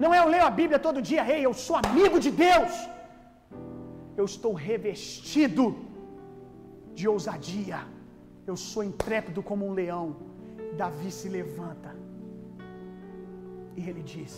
Não 0.01 0.11
é 0.13 0.19
eu 0.19 0.27
leio 0.33 0.45
a 0.45 0.53
Bíblia 0.59 0.79
todo 0.85 1.05
dia, 1.09 1.23
rei, 1.31 1.41
eu 1.45 1.53
sou 1.65 1.75
amigo 1.83 2.17
de 2.25 2.31
Deus. 2.31 2.73
Eu 4.19 4.25
estou 4.31 4.53
revestido 4.53 5.65
de 6.97 7.07
ousadia. 7.13 7.79
Eu 8.45 8.55
sou 8.55 8.83
intrépido 8.83 9.41
como 9.49 9.67
um 9.67 9.73
leão. 9.79 10.05
Davi 10.81 11.11
se 11.19 11.29
levanta. 11.37 11.91
E 13.79 13.89
ele 13.89 14.03
diz: 14.13 14.33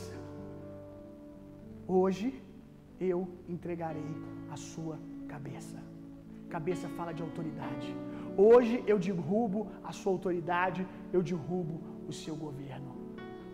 Hoje 1.88 2.28
eu 3.00 3.20
entregarei 3.56 4.12
a 4.54 4.58
sua 4.70 4.98
cabeça. 5.34 5.85
Cabeça 6.50 6.88
fala 6.90 7.14
de 7.14 7.22
autoridade. 7.22 7.96
Hoje 8.38 8.84
eu 8.86 8.98
derrubo 9.00 9.68
a 9.84 9.92
sua 9.92 10.12
autoridade, 10.12 10.86
eu 11.12 11.22
derrubo 11.24 11.82
o 12.08 12.14
seu 12.14 12.36
governo, 12.36 12.96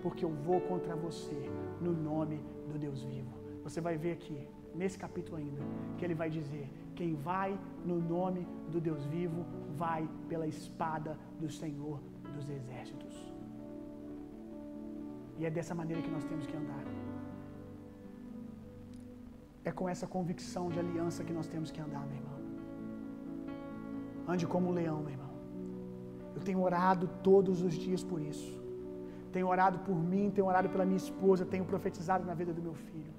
porque 0.02 0.26
eu 0.26 0.32
vou 0.48 0.60
contra 0.62 0.96
você 0.96 1.50
no 1.80 1.94
nome 1.94 2.40
do 2.72 2.78
Deus 2.80 3.04
vivo. 3.04 3.34
Você 3.64 3.80
vai 3.80 3.96
ver 3.98 4.14
aqui, 4.14 4.48
nesse 4.74 4.98
capítulo 4.98 5.38
ainda, 5.38 5.62
que 5.98 6.04
ele 6.06 6.16
vai 6.16 6.30
dizer: 6.30 6.68
quem 6.96 7.14
vai 7.16 7.58
no 7.86 8.00
nome 8.00 8.48
do 8.72 8.82
Deus 8.82 9.06
vivo, 9.06 9.46
vai 9.76 10.10
pela 10.28 10.48
espada 10.48 11.18
do 11.40 11.50
Senhor 11.50 12.00
dos 12.36 12.50
exércitos. 12.50 13.16
E 15.38 15.46
é 15.46 15.50
dessa 15.50 15.74
maneira 15.74 16.02
que 16.02 16.12
nós 16.12 16.24
temos 16.24 16.46
que 16.46 16.56
andar. 16.56 16.84
É 19.64 19.72
com 19.72 19.88
essa 19.88 20.08
convicção 20.08 20.70
de 20.70 20.80
aliança 20.80 21.24
que 21.24 21.34
nós 21.34 21.48
temos 21.48 21.72
que 21.72 21.80
andar, 21.80 22.06
meu 22.08 22.18
irmão. 22.18 22.41
Ande 24.28 24.46
como 24.48 24.70
um 24.70 24.74
leão, 24.74 25.00
meu 25.02 25.12
irmão. 25.12 25.32
Eu 26.36 26.42
tenho 26.42 26.62
orado 26.62 27.08
todos 27.24 27.62
os 27.62 27.74
dias 27.74 28.04
por 28.04 28.22
isso. 28.22 28.60
Tenho 29.32 29.48
orado 29.48 29.80
por 29.80 29.96
mim, 29.96 30.30
tenho 30.30 30.48
orado 30.48 30.70
pela 30.70 30.86
minha 30.86 30.98
esposa, 30.98 31.46
tenho 31.46 31.66
profetizado 31.66 32.26
na 32.26 32.34
vida 32.34 32.54
do 32.54 32.62
meu 32.62 32.74
filho. 32.74 33.14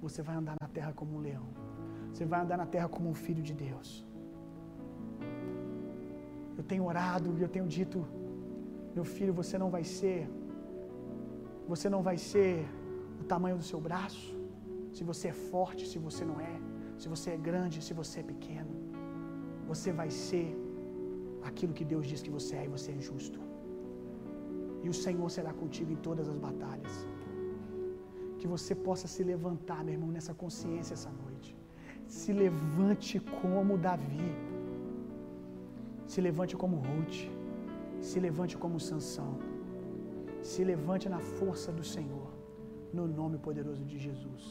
Você 0.00 0.22
vai 0.22 0.36
andar 0.36 0.56
na 0.60 0.68
terra 0.68 0.92
como 0.92 1.16
um 1.16 1.20
leão. 1.20 1.46
Você 2.12 2.24
vai 2.24 2.40
andar 2.40 2.56
na 2.56 2.66
terra 2.66 2.88
como 2.88 3.08
um 3.08 3.14
filho 3.14 3.42
de 3.42 3.54
Deus. 3.54 4.06
Eu 6.58 6.64
tenho 6.64 6.84
orado 6.84 7.36
e 7.38 7.42
eu 7.42 7.48
tenho 7.48 7.66
dito, 7.66 8.04
meu 8.94 9.04
filho, 9.04 9.32
você 9.40 9.58
não 9.58 9.68
vai 9.68 9.84
ser, 9.84 10.28
você 11.68 11.88
não 11.94 12.02
vai 12.02 12.16
ser 12.16 12.66
o 13.20 13.24
tamanho 13.24 13.56
do 13.56 13.62
seu 13.62 13.80
braço, 13.80 14.34
se 14.96 15.04
você 15.04 15.28
é 15.28 15.32
forte, 15.32 15.86
se 15.86 15.98
você 15.98 16.24
não 16.24 16.40
é, 16.40 16.56
se 16.96 17.08
você 17.08 17.30
é 17.32 17.36
grande, 17.36 17.82
se 17.82 17.92
você 17.92 18.20
é 18.20 18.22
pequeno. 18.22 18.75
Você 19.70 19.90
vai 20.00 20.10
ser 20.26 20.46
aquilo 21.48 21.76
que 21.78 21.86
Deus 21.92 22.04
diz 22.10 22.20
que 22.26 22.34
você 22.38 22.52
é 22.60 22.64
e 22.66 22.72
você 22.76 22.90
é 22.96 23.00
justo. 23.10 23.38
E 24.84 24.88
o 24.94 24.96
Senhor 25.04 25.28
será 25.36 25.52
contigo 25.60 25.90
em 25.94 26.00
todas 26.08 26.26
as 26.32 26.38
batalhas. 26.46 26.96
Que 28.40 28.46
você 28.54 28.72
possa 28.88 29.06
se 29.14 29.22
levantar, 29.32 29.80
meu 29.84 29.94
irmão, 29.96 30.10
nessa 30.16 30.34
consciência 30.42 30.94
essa 30.98 31.12
noite. 31.24 31.50
Se 32.18 32.32
levante 32.44 33.14
como 33.40 33.78
Davi. 33.86 34.30
Se 36.12 36.20
levante 36.28 36.54
como 36.62 36.76
Ruth. 36.88 37.18
Se 38.08 38.20
levante 38.26 38.56
como 38.64 38.84
Sansão. 38.88 39.32
Se 40.50 40.62
levante 40.72 41.06
na 41.14 41.20
força 41.38 41.70
do 41.78 41.84
Senhor, 41.94 42.28
no 42.98 43.06
nome 43.20 43.36
poderoso 43.46 43.84
de 43.92 43.98
Jesus. 44.06 44.44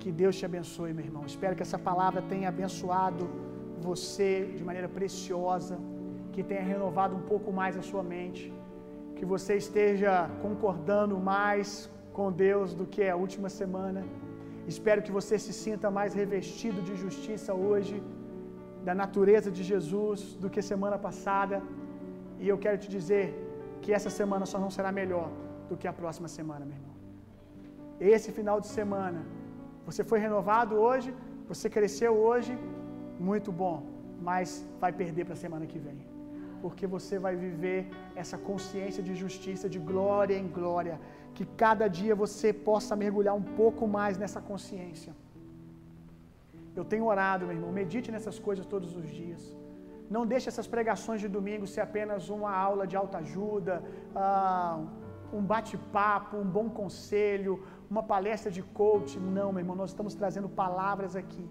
Que 0.00 0.10
Deus 0.20 0.36
te 0.38 0.44
abençoe, 0.50 0.92
meu 0.98 1.04
irmão. 1.08 1.24
Espero 1.32 1.56
que 1.56 1.64
essa 1.66 1.78
palavra 1.88 2.22
tenha 2.32 2.48
abençoado 2.54 3.24
você 3.90 4.30
de 4.58 4.64
maneira 4.68 4.88
preciosa, 4.98 5.76
que 6.34 6.42
tenha 6.50 6.64
renovado 6.72 7.14
um 7.20 7.24
pouco 7.32 7.50
mais 7.60 7.74
a 7.80 7.84
sua 7.90 8.02
mente, 8.14 8.44
que 9.16 9.24
você 9.32 9.52
esteja 9.64 10.12
concordando 10.44 11.16
mais 11.32 11.68
com 12.16 12.26
Deus 12.46 12.68
do 12.80 12.86
que 12.94 13.02
a 13.14 13.16
última 13.24 13.48
semana. 13.60 14.00
Espero 14.72 15.02
que 15.06 15.14
você 15.18 15.36
se 15.44 15.52
sinta 15.64 15.90
mais 15.98 16.12
revestido 16.22 16.80
de 16.88 16.94
justiça 17.04 17.52
hoje, 17.66 17.96
da 18.88 18.94
natureza 19.02 19.50
de 19.56 19.62
Jesus, 19.72 20.20
do 20.42 20.50
que 20.52 20.70
semana 20.72 20.98
passada. 21.06 21.56
E 22.42 22.48
eu 22.52 22.58
quero 22.64 22.78
te 22.82 22.88
dizer 22.96 23.26
que 23.82 23.92
essa 23.98 24.10
semana 24.20 24.46
só 24.52 24.58
não 24.64 24.70
será 24.76 24.90
melhor 25.00 25.28
do 25.68 25.76
que 25.80 25.88
a 25.92 25.96
próxima 26.00 26.28
semana, 26.38 26.64
meu 26.70 26.78
irmão. 26.80 26.96
Esse 28.14 28.30
final 28.38 28.58
de 28.64 28.68
semana, 28.78 29.20
você 29.88 30.02
foi 30.10 30.18
renovado 30.26 30.74
hoje, 30.86 31.10
você 31.50 31.66
cresceu 31.76 32.12
hoje, 32.28 32.52
muito 33.28 33.50
bom, 33.62 33.76
mas 34.28 34.48
vai 34.82 34.92
perder 35.00 35.24
para 35.26 35.36
a 35.38 35.42
semana 35.44 35.66
que 35.72 35.80
vem. 35.86 35.98
Porque 36.62 36.86
você 36.96 37.16
vai 37.24 37.34
viver 37.46 37.80
essa 38.22 38.36
consciência 38.48 39.02
de 39.08 39.14
justiça, 39.22 39.72
de 39.74 39.80
glória 39.90 40.36
em 40.42 40.48
glória. 40.58 40.96
Que 41.36 41.44
cada 41.64 41.86
dia 41.98 42.14
você 42.24 42.48
possa 42.68 42.94
mergulhar 43.04 43.34
um 43.42 43.46
pouco 43.60 43.86
mais 43.96 44.16
nessa 44.22 44.40
consciência. 44.50 45.12
Eu 46.78 46.84
tenho 46.92 47.06
orado, 47.12 47.46
meu 47.46 47.56
irmão, 47.56 47.72
medite 47.82 48.10
nessas 48.16 48.38
coisas 48.46 48.64
todos 48.74 48.90
os 49.00 49.08
dias. 49.20 49.42
Não 50.14 50.22
deixe 50.32 50.46
essas 50.52 50.68
pregações 50.74 51.20
de 51.24 51.28
domingo 51.36 51.66
ser 51.74 51.82
apenas 51.88 52.28
uma 52.36 52.52
aula 52.68 52.84
de 52.90 52.96
alta 53.02 53.18
ajuda, 53.24 53.74
uh, 54.22 54.76
um 55.38 55.42
bate-papo, 55.52 56.36
um 56.44 56.50
bom 56.58 56.68
conselho, 56.80 57.52
uma 57.92 58.04
palestra 58.14 58.50
de 58.56 58.62
coach. 58.80 59.12
Não, 59.38 59.48
meu 59.52 59.62
irmão, 59.64 59.76
nós 59.82 59.90
estamos 59.92 60.14
trazendo 60.20 60.48
palavras 60.62 61.14
aqui 61.22 61.44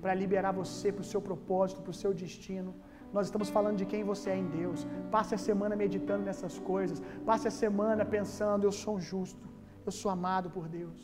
para 0.00 0.14
liberar 0.22 0.52
você 0.52 0.88
para 0.96 1.04
o 1.06 1.10
seu 1.12 1.20
propósito, 1.28 1.82
para 1.84 1.94
o 1.96 2.00
seu 2.02 2.12
destino. 2.22 2.74
Nós 3.16 3.26
estamos 3.28 3.48
falando 3.56 3.78
de 3.82 3.86
quem 3.92 4.02
você 4.12 4.30
é 4.30 4.38
em 4.42 4.48
Deus. 4.60 4.86
Passe 5.10 5.34
a 5.34 5.40
semana 5.48 5.74
meditando 5.84 6.24
nessas 6.24 6.58
coisas. 6.72 7.02
Passe 7.30 7.46
a 7.48 7.54
semana 7.62 8.04
pensando: 8.16 8.64
eu 8.64 8.72
sou 8.84 8.96
justo, 9.00 9.46
eu 9.84 9.92
sou 10.00 10.10
amado 10.10 10.50
por 10.56 10.66
Deus. 10.68 11.00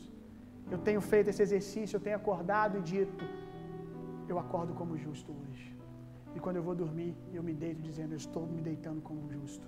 Eu 0.73 0.79
tenho 0.87 1.01
feito 1.11 1.29
esse 1.29 1.41
exercício, 1.47 1.95
eu 1.97 2.03
tenho 2.07 2.17
acordado 2.21 2.77
e 2.79 2.81
dito: 2.81 3.25
eu 4.31 4.39
acordo 4.45 4.73
como 4.73 4.97
justo 4.97 5.31
hoje. 5.41 5.67
E 6.35 6.39
quando 6.39 6.57
eu 6.57 6.63
vou 6.63 6.75
dormir, 6.75 7.13
eu 7.33 7.43
me 7.43 7.53
deito 7.53 7.81
dizendo: 7.81 8.13
eu 8.13 8.21
estou 8.25 8.45
me 8.55 8.61
deitando 8.61 9.01
como 9.01 9.29
justo. 9.37 9.67